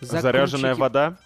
заряженная 0.00 0.74
закручики. 0.74 0.80
вода. 0.80 1.16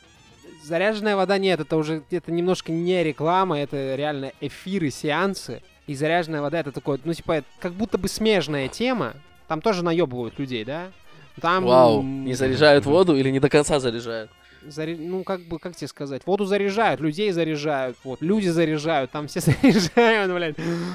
Заряженная 0.63 1.17
вода 1.17 1.39
нет, 1.39 1.61
это 1.61 1.77
уже 1.77 2.03
это 2.11 2.31
немножко 2.31 2.71
не 2.71 3.03
реклама, 3.03 3.59
это 3.59 3.95
реально 3.97 4.33
эфиры, 4.41 4.91
сеансы. 4.91 5.63
И 5.87 5.95
заряженная 5.95 6.41
вода 6.43 6.61
это 6.61 6.71
такое, 6.71 7.01
ну 7.05 7.13
типа, 7.15 7.43
как 7.61 7.73
будто 7.73 7.99
бы 7.99 8.09
смежная 8.09 8.69
тема. 8.69 9.15
Там 9.51 9.61
тоже 9.61 9.83
наебывают 9.83 10.39
людей, 10.39 10.65
да? 10.65 10.93
Там... 11.41 11.65
Вау, 11.65 12.05
не 12.05 12.35
заряжают 12.35 12.87
воду 12.87 13.17
или 13.17 13.31
не 13.31 13.41
до 13.41 13.49
конца 13.49 13.81
заряжают? 13.81 14.31
Заре- 14.65 14.97
Ну, 14.97 15.25
как 15.25 15.41
бы, 15.41 15.59
как 15.59 15.75
тебе 15.75 15.89
сказать? 15.89 16.25
Воду 16.25 16.45
заряжают, 16.45 17.01
людей 17.01 17.33
заряжают, 17.33 17.97
вот, 18.05 18.23
люди 18.23 18.47
заряжают, 18.47 19.11
там 19.11 19.27
все 19.27 19.41
заряжают, 19.41 20.33
блядь. 20.33 20.55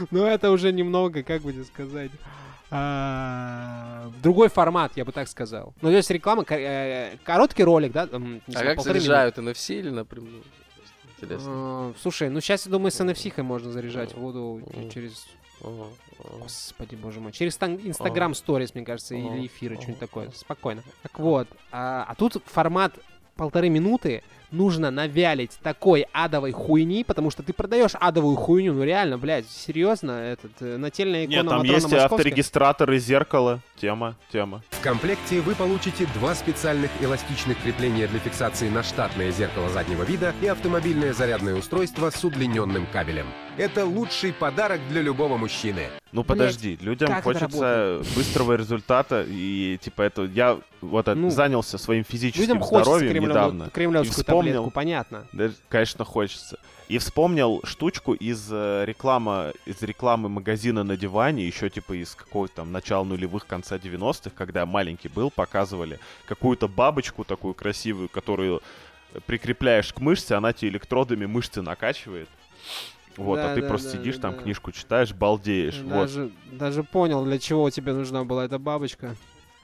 Но 0.10 0.26
это 0.26 0.52
уже 0.52 0.72
немного, 0.72 1.22
как 1.22 1.42
бы 1.42 1.52
тебе 1.52 1.66
сказать, 1.66 2.12
а, 2.72 4.10
другой 4.24 4.48
формат, 4.48 4.94
я 4.96 5.04
бы 5.04 5.12
так 5.12 5.28
сказал. 5.28 5.74
Ну, 5.82 5.90
то 5.90 5.98
есть 5.98 6.10
реклама, 6.10 6.46
э, 6.48 7.18
короткий 7.26 7.66
ролик, 7.66 7.92
да? 7.92 8.04
А 8.04 8.08
знаю, 8.08 8.40
как 8.48 8.76
полторы 8.78 9.00
минуты. 9.00 9.00
заряжают? 9.02 9.38
NFC 9.38 9.80
или 9.80 9.90
напрямую? 9.90 10.44
Интересно. 11.20 11.50
А, 11.52 11.94
Слушай, 12.02 12.30
ну 12.30 12.40
сейчас, 12.40 12.66
я 12.68 12.72
думаю, 12.72 12.92
с 12.92 13.02
NFC 13.02 13.42
можно 13.44 13.70
заряжать 13.74 14.14
воду 14.16 14.62
через... 14.94 15.28
Ага, 15.62 15.88
Господи, 16.40 16.96
боже 16.96 17.20
мой. 17.20 17.32
Через 17.32 17.58
Instagram 17.58 18.32
Stories, 18.32 18.72
мне 18.74 18.86
кажется, 18.86 19.16
или 19.16 19.48
эфиры, 19.48 19.76
что-нибудь 19.76 20.00
такое. 20.00 20.32
Спокойно. 20.32 20.84
Так 21.04 21.20
вот, 21.20 21.48
а, 21.72 22.06
а 22.08 22.16
тут 22.16 22.42
формат 22.46 22.94
полторы 23.36 23.70
минуты 23.70 24.24
нужно 24.52 24.92
навялить 24.92 25.52
такой 25.64 26.06
адовой 26.12 26.52
хуйни, 26.52 27.04
потому 27.04 27.32
что 27.32 27.44
ты 27.44 27.54
продаешь 27.54 27.92
адовую 28.00 28.36
хуйню, 28.36 28.74
ну 28.74 28.84
реально, 28.84 29.18
блядь, 29.18 29.50
серьезно, 29.50 30.12
этот, 30.12 30.52
э, 30.60 30.78
нательная 30.78 31.26
икона 31.26 31.36
Нет, 31.36 31.46
там 31.48 31.58
Матрона 31.60 31.74
есть 31.76 31.88
и 31.88 31.92
Московская. 31.96 32.06
авторегистратор 32.18 32.92
и 32.92 33.00
зеркало. 33.00 33.60
Тема, 33.80 34.16
тема. 34.32 34.62
В 34.72 34.82
комплекте 34.82 35.42
вы 35.42 35.54
получите 35.56 36.08
два 36.14 36.34
специальных 36.36 36.90
эластичных 37.02 37.62
крепления 37.62 38.08
для 38.08 38.20
фиксации 38.20 38.70
на 38.70 38.84
штатное 38.84 39.32
зеркало 39.32 39.70
заднего 39.70 40.04
вида 40.04 40.34
и 40.42 40.48
автомобильное 40.48 41.14
зарядное 41.14 41.56
устройство 41.56 42.10
с 42.10 42.24
удлиненным 42.24 42.86
кабелем. 42.92 43.26
Это 43.58 43.86
лучший 43.86 44.34
подарок 44.34 44.82
для 44.90 45.02
любого 45.02 45.38
мужчины. 45.38 45.88
Ну 46.12 46.24
подожди, 46.24 46.78
людям 46.82 47.22
хочется 47.22 48.02
быстрого 48.16 48.54
результата 48.54 49.26
и 49.28 49.78
типа 49.82 50.04
это 50.04 50.24
я 50.24 50.58
вот 50.82 51.08
Ну, 51.08 51.30
занялся 51.30 51.78
своим 51.78 52.04
физическим 52.04 52.42
людям 52.42 52.60
хочется 52.60 52.84
здоровьем 52.92 53.12
кремлевую- 53.14 53.30
недавно 53.30 53.70
кремлевскую 53.72 54.08
и 54.08 54.22
вспомнил, 54.22 54.35
таблетку, 54.38 54.72
понятно. 54.72 55.28
Да, 55.34 55.52
конечно 55.70 56.06
хочется. 56.06 56.60
И 56.88 56.98
вспомнил 57.00 57.62
штучку 57.64 58.14
из 58.14 58.48
э, 58.52 58.84
реклама 58.86 59.52
из 59.66 59.82
рекламы 59.82 60.30
магазина 60.30 60.84
на 60.84 60.96
диване 60.96 61.48
еще 61.48 61.70
типа 61.70 61.94
из 61.94 62.14
какого-то 62.14 62.58
там 62.58 62.72
начала 62.72 63.04
нулевых 63.04 63.48
конца 63.48 63.78
90-х, 63.78 64.32
когда 64.36 64.62
я 64.62 64.66
маленький 64.66 65.10
был, 65.10 65.32
показывали 65.32 66.00
какую-то 66.28 66.68
бабочку 66.68 67.24
такую 67.24 67.56
красивую, 67.56 68.10
которую 68.10 68.62
прикрепляешь 69.26 69.94
к 69.94 70.00
мышце, 70.00 70.34
она 70.34 70.54
тебе 70.54 70.70
электродами 70.70 71.26
мышцы 71.26 71.62
накачивает. 71.62 72.30
Вот, 73.18 73.38
Да, 73.38 73.52
а 73.52 73.56
ты 73.56 73.62
да, 73.62 73.68
просто 73.68 73.94
да, 73.94 73.98
сидишь 73.98 74.16
да, 74.16 74.24
там 74.24 74.36
да. 74.36 74.42
книжку 74.44 74.72
читаешь, 74.72 75.14
балдеешь. 75.14 75.80
Вот. 75.80 75.90
Даже, 75.90 76.32
даже 76.52 76.84
понял, 76.84 77.24
для 77.24 77.40
чего 77.40 77.70
тебе 77.70 77.94
нужна 77.94 78.26
была 78.26 78.46
эта 78.46 78.60
бабочка. 78.60 79.16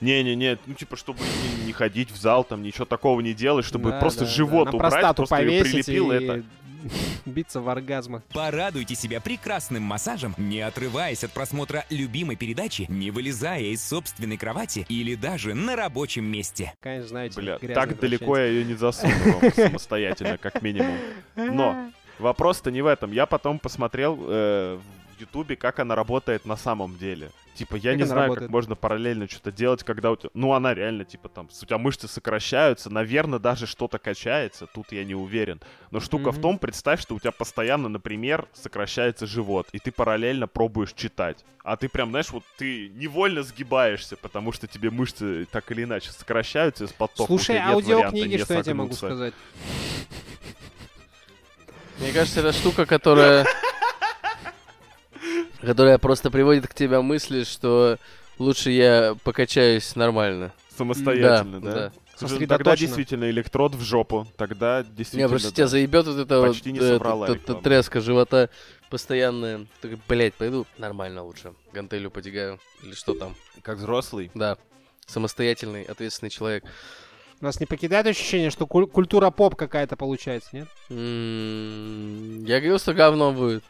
Не-не-не, 0.02 0.58
ну 0.66 0.74
типа, 0.74 0.96
чтобы 0.98 1.20
не, 1.20 1.68
не 1.68 1.74
ходить 1.74 2.12
в 2.12 2.18
зал, 2.18 2.44
там 2.44 2.64
ничего 2.64 2.86
такого 2.86 3.22
не 3.22 3.34
делать, 3.34 3.66
чтобы 3.66 3.92
Да, 3.92 4.00
просто 4.00 4.22
да, 4.22 4.26
да. 4.26 4.32
живот 4.32 4.66
На 4.68 4.76
убрать, 4.76 5.16
просто 5.16 5.36
повесить 5.36 5.86
прилепил 5.86 6.12
и 6.12 6.16
это. 6.16 6.44
биться 7.26 7.62
в 7.62 7.70
оргазмах. 7.70 8.24
Порадуйте 8.34 8.96
себя 8.96 9.22
прекрасным 9.22 9.84
массажем, 9.84 10.34
не 10.38 10.62
отрываясь 10.62 11.24
от 11.24 11.32
просмотра 11.32 11.86
любимой 11.90 12.36
передачи, 12.36 12.86
не 12.90 13.12
вылезая 13.12 13.62
из 13.62 13.84
собственной 13.88 14.38
кровати 14.38 14.86
или 14.90 15.16
даже 15.16 15.54
на 15.54 15.76
рабочем 15.76 16.26
месте. 16.26 16.74
Конечно, 16.80 17.10
знаете, 17.10 17.40
Бля, 17.40 17.60
так 17.60 18.00
далеко 18.00 18.38
я 18.38 18.46
ее 18.46 18.66
не 18.66 18.74
засуну 18.74 19.14
самостоятельно, 19.56 20.38
как 20.38 20.62
минимум. 20.62 20.98
Но 21.36 21.92
вопрос-то 22.20 22.72
не 22.72 22.82
в 22.82 22.88
этом. 22.88 23.12
Я 23.12 23.26
потом 23.26 23.60
посмотрел 23.60 24.18
э, 24.28 24.80
Ютубе, 25.22 25.56
как 25.56 25.80
она 25.80 25.96
работает 25.96 26.46
на 26.46 26.58
самом 26.58 26.98
деле. 26.98 27.32
Типа, 27.54 27.76
я 27.76 27.92
Как 27.92 28.00
не 28.00 28.06
знаю, 28.06 28.22
работает? 28.24 28.48
как 28.48 28.50
можно 28.52 28.76
параллельно 28.76 29.28
что-то 29.30 29.52
делать, 29.52 29.84
когда 29.84 30.12
у 30.12 30.16
тебя... 30.16 30.30
Ну, 30.34 30.54
она 30.54 30.74
реально, 30.74 31.04
типа, 31.04 31.28
там, 31.30 31.48
у 31.48 31.66
тебя 31.66 31.78
мышцы 31.78 32.08
сокращаются, 32.08 32.90
наверное, 32.90 33.40
даже 33.40 33.68
что-то 33.68 34.00
качается, 34.00 34.68
тут 34.68 34.92
я 34.92 35.04
не 35.04 35.16
уверен. 35.16 35.60
Но 35.92 36.00
штука 36.00 36.32
в 36.32 36.36
Мгм. 36.36 36.42
том, 36.42 36.60
представь, 36.60 37.02
что 37.02 37.14
у 37.16 37.20
тебя 37.20 37.32
постоянно, 37.32 37.90
например, 37.90 38.48
сокращается 38.54 39.28
живот, 39.28 39.68
и 39.74 39.80
ты 39.80 39.92
параллельно 39.92 40.48
пробуешь 40.48 40.94
читать. 40.94 41.44
А 41.64 41.76
ты 41.76 41.90
прям, 41.90 42.12
знаешь, 42.12 42.30
вот 42.32 42.44
ты 42.58 42.90
невольно 42.90 43.44
сгибаешься, 43.44 44.16
потому 44.16 44.54
что 44.54 44.68
тебе 44.68 44.90
мышцы 44.90 45.46
так 45.52 45.70
или 45.72 45.84
иначе 45.84 46.12
сокращаются 46.12 46.86
из-под 46.86 47.14
тока, 47.14 47.24
у 47.34 47.38
Слушай, 47.38 47.58
тебя 47.58 47.66
нет 47.68 47.84
варианта 47.86 48.06
аудиокниги, 48.06 48.38
не 48.38 48.44
что 48.44 48.54
я 48.54 48.64
тебе 48.64 48.74
могу 48.76 48.94
согнуться. 48.94 49.08
сказать? 49.08 49.34
Мне 52.00 52.12
кажется, 52.14 52.40
это 52.40 52.54
штука, 52.54 52.86
которая... 52.86 53.46
которая 55.62 55.98
просто 55.98 56.32
приводит 56.32 56.68
к 56.68 56.74
тебе 56.74 57.02
мысли, 57.02 57.44
что 57.44 57.98
лучше 58.38 58.72
я 58.72 59.16
покачаюсь 59.24 59.96
нормально. 59.96 60.54
Самостоятельно, 60.76 61.62
да? 61.62 61.74
Да. 61.74 61.92
Слушай, 62.16 62.42
ну 62.42 62.48
тогда 62.48 62.76
действительно 62.76 63.30
электрод 63.30 63.74
в 63.74 63.82
жопу. 63.82 64.28
Тогда 64.38 64.84
действительно... 64.84 65.28
Не, 65.28 65.30
просто 65.30 65.50
да. 65.50 65.56
тебя 65.56 65.68
заебет 65.68 66.06
вот 66.06 66.18
это 66.18 66.40
вот 66.40 66.48
Почти 66.50 66.72
не 66.72 66.80
э, 66.80 66.94
соврала 66.94 67.28
т- 67.28 67.36
т- 67.36 67.54
тряска 67.56 68.00
живота 68.00 68.50
постоянная. 68.92 69.66
Ты 69.82 69.98
блядь, 70.08 70.36
пойду 70.36 70.68
нормально 70.78 71.24
лучше. 71.24 71.54
Гантелю 71.74 72.12
потягаю. 72.12 72.60
Или 72.84 72.94
что 72.94 73.16
там. 73.16 73.36
Как 73.64 73.80
взрослый? 73.80 74.30
Да. 74.36 74.58
Самостоятельный, 75.08 75.84
ответственный 75.84 76.30
человек. 76.30 76.64
Нас 77.42 77.60
не 77.60 77.66
покидает 77.66 78.06
ощущение, 78.06 78.52
что 78.52 78.68
куль- 78.68 78.86
культура 78.88 79.32
поп 79.32 79.56
какая-то 79.56 79.96
получается, 79.96 80.50
нет? 80.54 80.68
М, 80.92 82.46
Я 82.46 82.60
говорил, 82.60 82.78
что 82.78 82.94
говно 82.94 83.32
будет. 83.34 83.64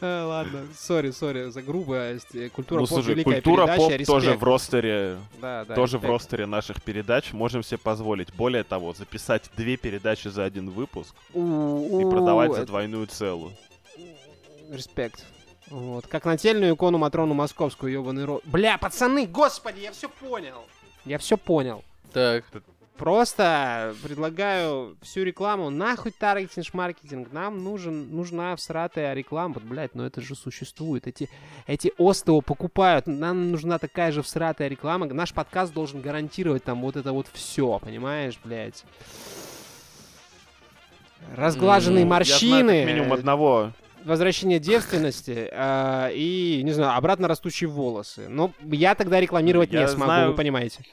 А, 0.00 0.26
Ладно, 0.26 0.60
сори, 0.76 1.10
сори 1.10 1.50
за 1.50 1.62
грубость. 1.62 2.34
Э, 2.34 2.48
Культура 2.50 2.80
ну, 2.80 2.86
поп 2.86 2.94
слушай, 2.96 3.14
великая 3.14 3.34
культура 3.36 3.66
передача, 3.66 3.98
поп 3.98 4.06
тоже 4.06 4.32
в 4.34 4.42
ростере, 4.44 5.16
Да, 5.40 5.64
да, 5.64 5.74
тоже 5.74 5.98
в 5.98 6.04
ростере 6.04 6.46
наших 6.46 6.82
передач. 6.82 7.32
Можем 7.32 7.62
себе 7.62 7.78
позволить. 7.78 8.32
Более 8.34 8.64
того, 8.64 8.92
записать 8.94 9.50
две 9.56 9.76
передачи 9.76 10.28
за 10.28 10.44
один 10.44 10.70
выпуск 10.70 11.14
и 11.34 12.04
продавать 12.10 12.52
за 12.54 12.66
двойную 12.66 13.06
целую. 13.06 13.52
Респект. 14.70 15.24
Вот. 15.72 16.06
Как 16.06 16.26
нательную 16.26 16.74
икону 16.74 16.98
Матрону 16.98 17.32
Московскую, 17.32 17.90
ебаный 17.90 18.26
рот. 18.26 18.42
Бля, 18.44 18.76
пацаны, 18.76 19.26
господи, 19.26 19.80
я 19.80 19.92
все 19.92 20.10
понял. 20.10 20.66
Я 21.06 21.16
все 21.16 21.38
понял. 21.38 21.82
Так. 22.12 22.44
Просто 22.98 23.94
предлагаю 24.02 24.98
всю 25.00 25.24
рекламу, 25.24 25.70
нахуй 25.70 26.12
таргетинг, 26.12 26.74
маркетинг, 26.74 27.32
нам 27.32 27.64
нужен, 27.64 28.14
нужна 28.14 28.54
всратая 28.54 29.14
реклама, 29.14 29.54
вот, 29.54 29.62
блядь, 29.64 29.94
но 29.94 30.04
это 30.04 30.20
же 30.20 30.36
существует, 30.36 31.06
эти, 31.06 31.28
эти 31.66 31.92
ОСТО 31.98 32.42
покупают, 32.42 33.06
нам 33.06 33.50
нужна 33.50 33.78
такая 33.78 34.12
же 34.12 34.22
всратая 34.22 34.68
реклама, 34.68 35.06
наш 35.06 35.32
подкаст 35.32 35.72
должен 35.72 36.02
гарантировать 36.02 36.64
там 36.64 36.82
вот 36.82 36.96
это 36.96 37.12
вот 37.12 37.26
все, 37.32 37.80
понимаешь, 37.80 38.38
блядь. 38.44 38.84
Разглаженные 41.34 42.04
Ну, 42.04 42.10
я 42.14 42.24
знаю 42.24 42.28
морщины, 42.28 42.84
как 42.84 42.94
минимум 42.94 43.12
одного. 43.14 43.72
Возвращение 44.04 44.58
девственности 44.58 45.48
э, 45.50 46.10
и, 46.14 46.60
не 46.64 46.72
знаю, 46.72 46.96
обратно 46.96 47.28
растущие 47.28 47.68
волосы. 47.68 48.28
Но 48.28 48.52
я 48.62 48.94
тогда 48.94 49.20
рекламировать 49.20 49.70
Я 49.72 49.82
не 49.82 49.88
смогу, 49.88 50.04
знаю- 50.04 50.30
вы 50.30 50.36
понимаете. 50.36 50.84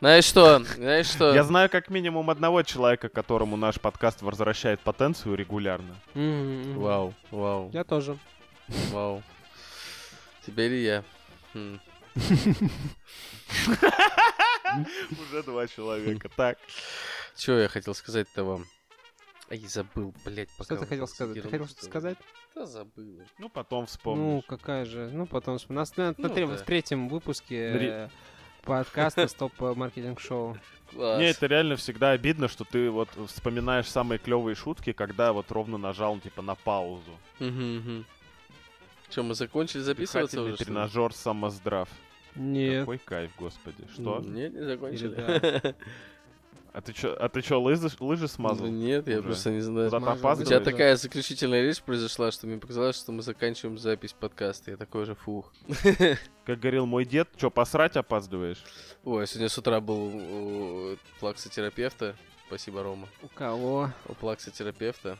Знаешь 0.00 0.24
что? 0.24 0.64
Знаешь 0.76 1.06
что? 1.06 1.34
Я 1.34 1.44
знаю 1.44 1.68
как 1.68 1.90
минимум 1.90 2.30
одного 2.30 2.62
человека, 2.62 3.08
которому 3.10 3.56
наш 3.56 3.78
подкаст 3.78 4.22
возвращает 4.22 4.80
потенцию 4.80 5.34
регулярно. 5.36 5.94
Вау, 6.14 7.12
вау, 7.30 7.70
Я 7.72 7.84
тоже. 7.84 8.16
вау. 8.90 9.22
Теперь 10.46 10.72
и 10.72 10.84
я. 10.84 11.04
Хм. 11.52 11.78
Уже 15.22 15.42
два 15.44 15.66
человека. 15.68 16.28
Так. 16.34 16.58
Чё 17.36 17.58
я 17.58 17.68
хотел 17.68 17.94
сказать-то 17.94 18.44
вам? 18.44 18.64
Ай, 19.50 19.58
забыл, 19.66 20.14
блядь, 20.24 20.48
пока... 20.50 20.64
Что 20.76 20.84
ты 20.84 20.86
хотел 20.86 21.08
сказать? 21.08 21.34
Ты 21.42 21.42
хотел 21.42 21.66
что-то 21.66 21.84
сказать? 21.84 22.18
Да 22.54 22.66
забыл. 22.66 23.20
Ну, 23.38 23.48
потом 23.48 23.80
Ну, 23.80 23.86
вспомнишь. 23.86 24.44
какая 24.46 24.84
же. 24.84 25.10
Ну, 25.12 25.26
потом... 25.26 25.56
вспом- 25.56 25.70
У 25.74 25.78
нас 25.78 25.96
на, 25.96 26.08
на 26.10 26.14
Ну 26.18 26.28
трем- 26.28 26.50
да. 26.50 26.56
в 26.56 26.62
третьем 26.62 27.08
выпуске 27.08 27.72
Ре- 27.72 27.88
э, 27.90 28.08
подкаста 28.62 29.26
Стоп 29.26 29.52
Маркетинг 29.60 30.20
Шоу. 30.20 30.56
Класс. 30.92 31.18
Мне 31.18 31.30
это 31.30 31.46
реально 31.46 31.74
всегда 31.76 32.10
обидно, 32.12 32.46
что 32.46 32.64
ты 32.64 32.90
вот 32.90 33.08
вспоминаешь 33.28 33.86
самые 33.88 34.18
клевые 34.20 34.54
шутки, 34.54 34.92
когда 34.92 35.32
вот 35.32 35.50
ровно 35.50 35.78
нажал 35.78 36.18
типа 36.20 36.42
на 36.42 36.54
паузу. 36.54 37.10
Мгм, 37.40 37.76
мгм. 37.78 38.06
Чё, 39.08 39.24
мы 39.24 39.34
закончили 39.34 39.80
записываться 39.80 40.36
Дыхательный 40.36 40.54
уже? 40.54 40.64
тренажер 40.64 41.12
самоздрав. 41.12 41.88
Нет. 42.36 42.82
Какой 42.82 42.98
кайф, 42.98 43.32
господи. 43.36 43.84
Что? 43.92 44.20
Нет, 44.20 44.52
не 44.54 44.62
закончили. 44.64 45.74
А 46.72 46.80
ты 46.80 46.92
чё, 46.92 47.16
а 47.18 47.28
ты 47.28 47.42
чё, 47.42 47.60
лыжи, 47.60 47.88
лыжи 47.98 48.28
смазал? 48.28 48.66
Ну, 48.66 48.72
Нет, 48.72 49.08
я 49.08 49.14
уже? 49.18 49.22
просто 49.24 49.50
не 49.50 49.60
знаю. 49.60 49.90
Смазал. 49.90 50.40
У 50.40 50.44
тебя 50.44 50.60
такая 50.60 50.96
заключительная 50.96 51.62
речь 51.62 51.82
произошла, 51.82 52.30
что 52.30 52.46
мне 52.46 52.58
показалось, 52.58 52.96
что 52.96 53.10
мы 53.10 53.22
заканчиваем 53.22 53.76
запись 53.76 54.12
подкаста. 54.12 54.70
Я 54.70 54.76
такой 54.76 55.04
же 55.04 55.14
фух. 55.16 55.52
Как 56.44 56.60
говорил 56.60 56.86
мой 56.86 57.04
дед, 57.04 57.28
чё, 57.36 57.50
посрать 57.50 57.96
опаздываешь? 57.96 58.62
Ой, 59.04 59.26
сегодня 59.26 59.48
с 59.48 59.58
утра 59.58 59.80
был 59.80 60.12
у 60.14 60.96
плаксотерапевта. 61.18 62.14
Спасибо, 62.46 62.82
Рома. 62.82 63.08
У 63.22 63.28
кого? 63.28 63.90
У 64.06 64.14
плаксотерапевта. 64.14 65.18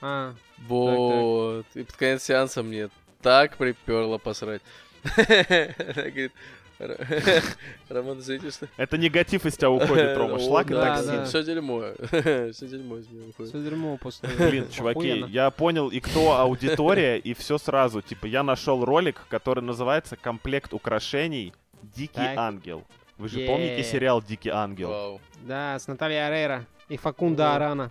А, 0.00 0.34
Вот. 0.66 1.66
И 1.74 1.82
под 1.84 1.96
конец 1.96 2.24
сеанса 2.24 2.62
мне 2.62 2.88
так 3.22 3.56
приперло 3.56 4.18
посрать. 4.18 4.62
Она 5.16 5.24
говорит, 5.26 6.32
«Р- 6.32 6.32
Роман, 7.88 8.20
извините, 8.20 8.50
что... 8.50 8.68
Это 8.76 8.96
негатив 8.96 9.44
из 9.44 9.56
тебя 9.56 9.70
уходит, 9.70 10.16
Рома. 10.16 10.38
Шлак 10.40 10.70
и 10.70 10.74
да, 10.74 10.96
токсин. 10.96 11.24
Все 11.26 11.42
дерьмо. 11.42 11.84
Все 12.52 12.68
дерьмо 12.68 12.96
из 12.98 13.08
меня 13.08 13.28
уходит. 13.28 13.52
все 13.52 13.62
дерьмо 13.62 13.96
после... 13.98 14.28
Блин, 14.30 14.66
чуваки, 14.70 15.24
я 15.28 15.50
понял 15.50 15.88
и 15.88 16.00
кто 16.00 16.38
аудитория, 16.38 17.18
и 17.18 17.34
все 17.34 17.58
сразу. 17.58 18.00
Типа, 18.00 18.26
я 18.26 18.42
нашел 18.42 18.84
ролик, 18.84 19.20
который 19.28 19.62
называется 19.62 20.16
«Комплект 20.16 20.72
украшений. 20.72 21.52
Дикий 21.82 22.20
ангел». 22.20 22.84
Вы 23.18 23.28
же 23.28 23.46
помните 23.46 23.84
сериал 23.84 24.22
«Дикий 24.22 24.50
ангел»? 24.50 25.20
Да, 25.42 25.78
с 25.78 25.86
Натальей 25.86 26.26
Арейра 26.26 26.64
и 26.88 26.96
Факунда. 26.96 27.54
Арана. 27.54 27.90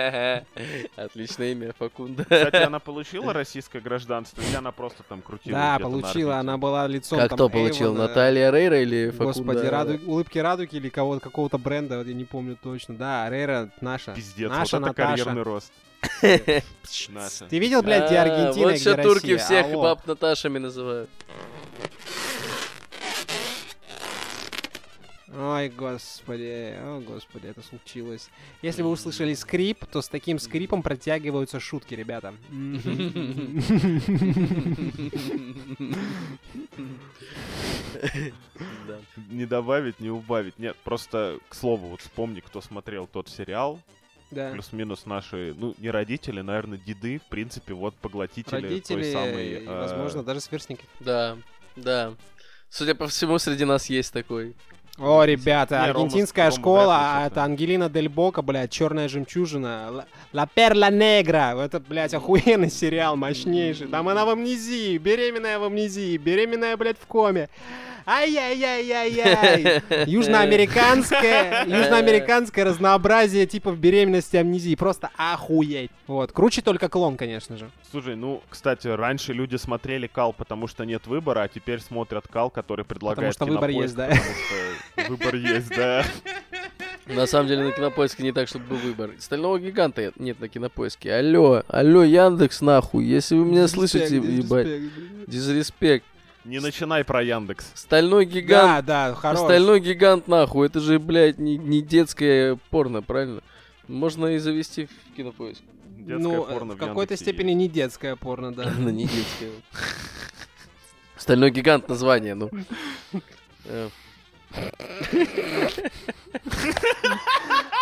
Отличное 0.96 1.52
имя, 1.52 1.72
Факунда. 1.78 2.24
Кстати, 2.24 2.56
она 2.56 2.78
получила 2.78 3.32
российское 3.32 3.80
гражданство, 3.80 4.40
или 4.42 4.54
она 4.54 4.72
просто 4.72 5.02
там 5.02 5.22
крутила 5.22 5.56
Да, 5.58 5.78
получила, 5.78 6.36
она 6.38 6.56
была 6.58 6.86
лицом 6.86 7.18
Как 7.18 7.32
кто 7.32 7.48
получил? 7.48 7.94
Наталья 7.94 8.50
Рейра 8.50 8.80
или 8.80 9.10
Факунда? 9.10 9.24
Господи, 9.24 9.66
раду- 9.66 10.00
улыбки 10.06 10.38
радуги 10.38 10.76
или 10.76 10.88
кого-то, 10.88 11.20
какого-то 11.20 11.58
бренда, 11.58 11.98
вот 11.98 12.06
я 12.06 12.14
не 12.14 12.24
помню 12.24 12.56
точно. 12.62 12.96
Да, 12.96 13.28
Рейра 13.30 13.70
наша. 13.80 14.14
Пиздец, 14.14 14.50
наша 14.50 14.78
вот 14.78 14.88
это 14.90 15.00
Наташа. 15.02 15.24
карьерный 15.24 15.42
рост. 15.42 15.72
Ты 16.22 17.58
видел, 17.58 17.82
блядь, 17.82 18.06
где 18.06 18.16
А, 18.16 18.22
Аргентина, 18.22 18.66
Вот 18.66 18.70
где 18.74 18.78
сейчас 18.78 19.04
турки 19.04 19.36
всех 19.36 19.70
баб 19.72 20.06
Наташами 20.06 20.58
называют. 20.58 21.10
Ой, 25.32 25.68
господи, 25.68 26.74
о, 26.76 27.00
господи, 27.06 27.46
это 27.46 27.62
случилось. 27.62 28.28
Если 28.62 28.82
вы 28.82 28.90
услышали 28.90 29.34
скрип, 29.34 29.84
то 29.86 30.02
с 30.02 30.08
таким 30.08 30.40
скрипом 30.40 30.82
протягиваются 30.82 31.60
шутки, 31.60 31.94
ребята. 31.94 32.34
Да. 38.86 38.98
Не 39.30 39.46
добавить, 39.46 40.00
не 40.00 40.10
убавить. 40.10 40.58
Нет, 40.58 40.76
просто, 40.82 41.38
к 41.48 41.54
слову, 41.54 41.88
вот 41.88 42.00
вспомни, 42.00 42.40
кто 42.40 42.60
смотрел 42.60 43.06
тот 43.06 43.28
сериал. 43.28 43.80
Да. 44.30 44.50
Плюс-минус 44.52 45.06
наши, 45.06 45.54
ну, 45.56 45.74
не 45.78 45.90
родители, 45.90 46.40
наверное, 46.40 46.78
деды, 46.78 47.18
в 47.18 47.28
принципе, 47.28 47.74
вот 47.74 47.94
поглотители 47.96 48.62
Родители, 48.62 49.02
той 49.02 49.12
самой... 49.12 49.46
и, 49.48 49.64
э, 49.64 49.80
возможно, 49.80 50.22
даже 50.22 50.40
сверстники. 50.40 50.84
Да, 51.00 51.36
да. 51.76 52.14
Судя 52.68 52.94
по 52.94 53.08
всему, 53.08 53.38
среди 53.38 53.64
нас 53.64 53.90
есть 53.90 54.12
такой. 54.12 54.54
О, 55.00 55.24
ребята, 55.24 55.76
Не, 55.76 55.80
Рома- 55.80 55.90
аргентинская 56.04 56.46
Рома 56.50 56.56
школа, 56.58 56.96
а 56.98 57.20
что-то. 57.20 57.26
это 57.32 57.44
Ангелина 57.44 57.88
Дель 57.88 58.08
Бока, 58.10 58.42
блядь, 58.42 58.70
черная 58.70 59.08
жемчужина. 59.08 59.86
Ла- 59.90 60.04
Ла 60.34 60.46
Перла 60.46 60.90
Негра. 60.90 61.54
Это, 61.58 61.80
блядь, 61.80 62.12
охуенный 62.12 62.70
сериал, 62.70 63.16
мощнейший. 63.16 63.86
Там 63.88 64.08
она 64.08 64.26
в 64.26 64.28
амнезии, 64.30 64.98
беременная 64.98 65.58
в 65.58 65.64
амнезии, 65.64 66.16
беременная, 66.18 66.76
блядь, 66.76 66.98
в 66.98 67.06
коме. 67.06 67.48
Ай-яй-яй-яй-яй. 68.06 69.82
Южноамериканское, 70.06 71.64
южноамериканское 71.66 72.64
разнообразие 72.64 73.46
типов 73.46 73.78
беременности 73.78 74.36
амнезии. 74.36 74.74
Просто 74.74 75.10
охуеть. 75.16 75.90
Вот. 76.06 76.32
Круче 76.32 76.62
только 76.62 76.88
клон, 76.88 77.16
конечно 77.16 77.56
же. 77.56 77.70
Слушай, 77.90 78.16
ну, 78.16 78.42
кстати, 78.48 78.88
раньше 78.88 79.32
люди 79.32 79.56
смотрели 79.56 80.06
Кал, 80.06 80.32
потому 80.32 80.66
что 80.66 80.84
нет 80.84 81.06
выбора, 81.06 81.42
а 81.42 81.48
теперь 81.48 81.80
смотрят 81.80 82.26
Кал, 82.28 82.50
который 82.50 82.84
предлагает 82.84 83.34
что 83.34 83.46
выбор 83.46 83.70
есть, 83.70 83.94
да? 83.94 84.10
потому 84.94 85.16
выбор 85.16 85.34
есть, 85.34 85.68
да. 85.68 86.04
На 87.06 87.26
самом 87.26 87.48
деле 87.48 87.64
на 87.64 87.72
кинопоиске 87.72 88.22
не 88.22 88.32
так, 88.32 88.46
чтобы 88.48 88.66
был 88.66 88.76
выбор. 88.76 89.10
Стального 89.18 89.58
гиганта 89.58 90.12
нет 90.16 90.38
на 90.40 90.48
кинопоиске. 90.48 91.12
Алло, 91.12 91.62
алло, 91.68 92.04
Яндекс, 92.04 92.60
нахуй. 92.60 93.04
Если 93.04 93.34
вы 93.34 93.44
меня 93.46 93.66
слышите, 93.68 94.16
ебать. 94.16 94.68
Дизреспект. 95.26 96.04
Не 96.44 96.58
начинай 96.60 97.04
про 97.04 97.22
Яндекс. 97.22 97.70
Стальной 97.74 98.24
гигант. 98.24 98.86
Да, 98.86 99.08
да, 99.08 99.14
хорош. 99.14 99.40
Стальной 99.40 99.80
гигант, 99.80 100.26
нахуй. 100.26 100.66
Это 100.66 100.80
же, 100.80 100.98
блядь, 100.98 101.38
не, 101.38 101.58
не 101.58 101.82
детское 101.82 102.58
порно, 102.70 103.02
правильно? 103.02 103.42
Можно 103.88 104.26
и 104.28 104.38
завести 104.38 104.86
в 104.86 105.16
кинопоиск. 105.16 105.60
Детское 105.98 106.18
ну, 106.18 106.44
порно 106.44 106.74
в 106.74 106.76
в 106.76 106.78
какой-то 106.78 107.12
Яндексе 107.12 107.24
степени 107.24 107.52
не 107.52 107.68
детское 107.68 108.16
порно, 108.16 108.54
да. 108.54 108.72
Ну, 108.78 108.88
не 108.90 109.04
детское. 109.04 109.50
Стальной 111.16 111.50
гигант 111.50 111.88
название, 111.88 112.34
ну. 112.34 112.50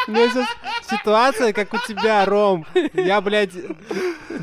У 0.07 0.11
меня 0.11 0.31
сейчас 0.31 0.49
ситуация, 0.89 1.53
как 1.53 1.73
у 1.75 1.79
тебя, 1.87 2.25
Ром. 2.25 2.66
Я, 2.95 3.21
блядь, 3.21 3.53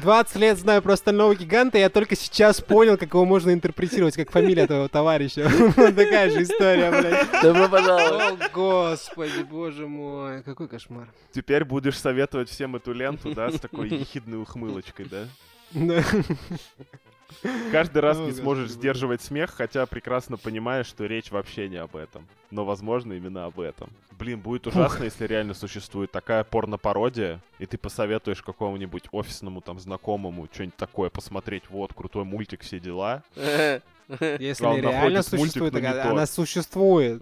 20 0.01 0.35
лет 0.35 0.57
знаю 0.59 0.81
про 0.81 0.95
стального 0.95 1.35
гиганта, 1.35 1.77
и 1.77 1.81
я 1.81 1.89
только 1.89 2.15
сейчас 2.15 2.61
понял, 2.61 2.97
как 2.97 3.13
его 3.13 3.25
можно 3.25 3.51
интерпретировать, 3.51 4.15
как 4.15 4.31
фамилия 4.31 4.67
твоего 4.67 4.87
товарища. 4.87 5.49
Такая 5.75 6.29
же 6.29 6.43
история, 6.43 6.91
блядь. 6.91 7.41
Добро 7.41 7.67
пожаловать. 7.67 8.41
О, 8.41 8.47
господи, 8.53 9.43
боже 9.43 9.87
мой, 9.87 10.43
какой 10.43 10.67
кошмар. 10.67 11.07
Теперь 11.31 11.63
будешь 11.63 11.99
советовать 11.99 12.49
всем 12.49 12.75
эту 12.75 12.93
ленту, 12.93 13.33
да, 13.33 13.49
с 13.51 13.59
такой 13.59 13.89
ехидной 13.89 14.39
ухмылочкой, 14.41 15.05
да? 15.05 15.27
Да. 15.73 16.03
Каждый 17.71 17.99
раз 17.99 18.17
не 18.17 18.31
сможешь 18.31 18.71
сдерживать 18.71 19.21
смех, 19.21 19.53
хотя 19.55 19.85
прекрасно 19.85 20.37
понимаешь, 20.37 20.87
что 20.87 21.05
речь 21.05 21.31
вообще 21.31 21.69
не 21.69 21.77
об 21.77 21.95
этом. 21.95 22.27
Но, 22.51 22.65
возможно, 22.65 23.13
именно 23.13 23.45
об 23.45 23.59
этом. 23.59 23.89
Блин, 24.17 24.39
будет 24.39 24.67
ужасно, 24.67 25.03
если 25.03 25.25
реально 25.25 25.53
существует 25.53 26.11
такая 26.11 26.43
порно-пародия, 26.43 27.41
и 27.59 27.65
ты 27.65 27.77
посоветуешь 27.77 28.41
какому-нибудь 28.41 29.05
офисному 29.11 29.61
там 29.61 29.79
знакомому 29.79 30.47
что-нибудь 30.51 30.77
такое 30.77 31.09
посмотреть. 31.09 31.63
Вот, 31.69 31.93
крутой 31.93 32.23
мультик, 32.23 32.61
все 32.61 32.79
дела. 32.79 33.23
Если 33.35 34.79
реально 34.81 35.23
существует, 35.23 35.75
она 35.75 36.25
существует. 36.25 37.21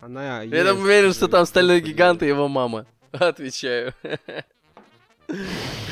Она 0.00 0.42
Я 0.42 0.64
там 0.64 0.80
уверен, 0.80 1.12
что 1.12 1.28
там 1.28 1.46
стальной 1.46 1.80
гигант 1.80 2.22
и 2.22 2.26
его 2.26 2.48
мама. 2.48 2.86
Отвечаю. 3.12 3.94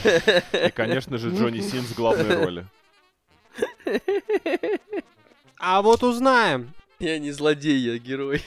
И, 0.04 0.70
конечно 0.74 1.18
же, 1.18 1.30
Джонни 1.30 1.60
Синс 1.60 1.86
в 1.86 1.96
главной 1.96 2.44
роли. 2.44 2.66
А 5.58 5.82
вот 5.82 6.02
узнаем. 6.02 6.72
Я 6.98 7.18
не 7.18 7.32
злодей, 7.32 7.78
я 7.78 7.98
герой. 7.98 8.38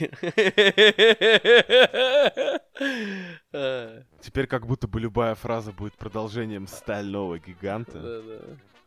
Теперь 4.22 4.46
как 4.46 4.66
будто 4.66 4.88
бы 4.88 4.98
любая 5.00 5.34
фраза 5.34 5.72
будет 5.72 5.92
продолжением 5.94 6.66
стального 6.66 7.38
гиганта. 7.38 7.98
Да-да. 8.00 8.40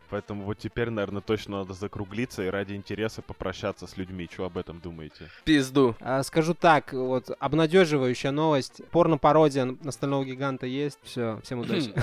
Поэтому 0.10 0.44
вот 0.44 0.58
теперь, 0.58 0.90
наверное, 0.90 1.22
точно 1.22 1.60
надо 1.60 1.74
закруглиться 1.74 2.44
и 2.44 2.48
ради 2.48 2.74
интереса 2.74 3.22
попрощаться 3.22 3.88
с 3.88 3.98
людьми. 3.98 4.28
Что 4.32 4.46
об 4.46 4.58
этом 4.58 4.80
думаете? 4.80 5.30
Пизду. 5.44 5.96
А, 6.00 6.24
скажу 6.24 6.54
так, 6.54 6.94
вот 6.94 7.32
обнадеживающая 7.40 8.32
новость. 8.32 8.82
Порно-пародия 8.92 9.66
на 9.66 9.92
стального 9.92 10.26
гиганта 10.26 10.66
есть. 10.66 11.00
Все, 11.04 11.40
всем 11.44 11.60
удачи. 11.60 11.94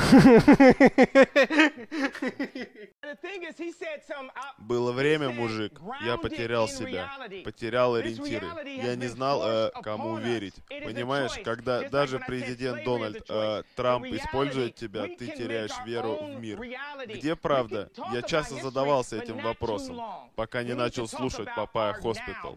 Было 4.59 4.93
время, 4.93 5.31
мужик, 5.31 5.81
я 6.05 6.17
потерял 6.17 6.69
себя, 6.69 7.11
потерял 7.45 7.95
ориентиры. 7.95 8.47
Я 8.65 8.97
не 8.97 9.07
знал, 9.07 9.43
э, 9.45 9.71
кому 9.83 10.17
верить. 10.17 10.55
Понимаешь, 10.69 11.33
когда 11.45 11.89
даже 11.89 12.19
президент 12.19 12.85
Дональд 12.85 13.25
э, 13.29 13.63
Трамп 13.75 14.07
использует 14.07 14.75
тебя, 14.75 15.03
ты 15.03 15.27
теряешь 15.29 15.73
веру 15.85 16.19
в 16.21 16.41
мир. 16.41 16.61
Где 17.07 17.37
правда? 17.37 17.91
Я 18.13 18.23
часто 18.23 18.57
задавался 18.57 19.17
этим 19.17 19.39
вопросом, 19.39 20.01
пока 20.35 20.63
не 20.63 20.75
начал 20.75 21.09
слушать 21.09 21.49
Papaya 21.55 21.93
Hospital. 21.95 22.57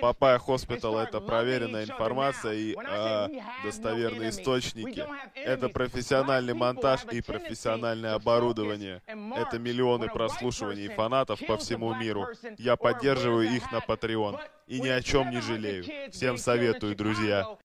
Papaya 0.00 0.38
Hospital— 0.38 0.98
это 1.00 1.20
проверенная 1.20 1.84
информация 1.84 2.54
и 2.54 2.76
э, 2.76 3.28
достоверные 3.64 4.30
источники. 4.30 5.06
Это 5.34 5.68
профессиональный 5.68 6.54
монтаж 6.54 7.04
и 7.10 7.20
профессиональное 7.22 8.14
оборудование. 8.14 9.02
Это 9.06 9.58
миллионы 9.58 10.08
прослушиваний 10.08 10.88
фанатов 10.88 11.40
по 11.46 11.56
всему 11.56 11.94
миру. 11.94 12.26
Я 12.58 12.76
поддерживаю 12.76 13.48
их 13.48 13.70
на 13.72 13.78
Patreon. 13.78 14.38
И 14.70 14.80
ни 14.80 14.88
о 14.88 15.02
чем 15.02 15.30
не 15.30 15.40
жалею. 15.40 15.84
Всем 16.12 16.38
советую, 16.38 16.94
друзья. 16.94 17.56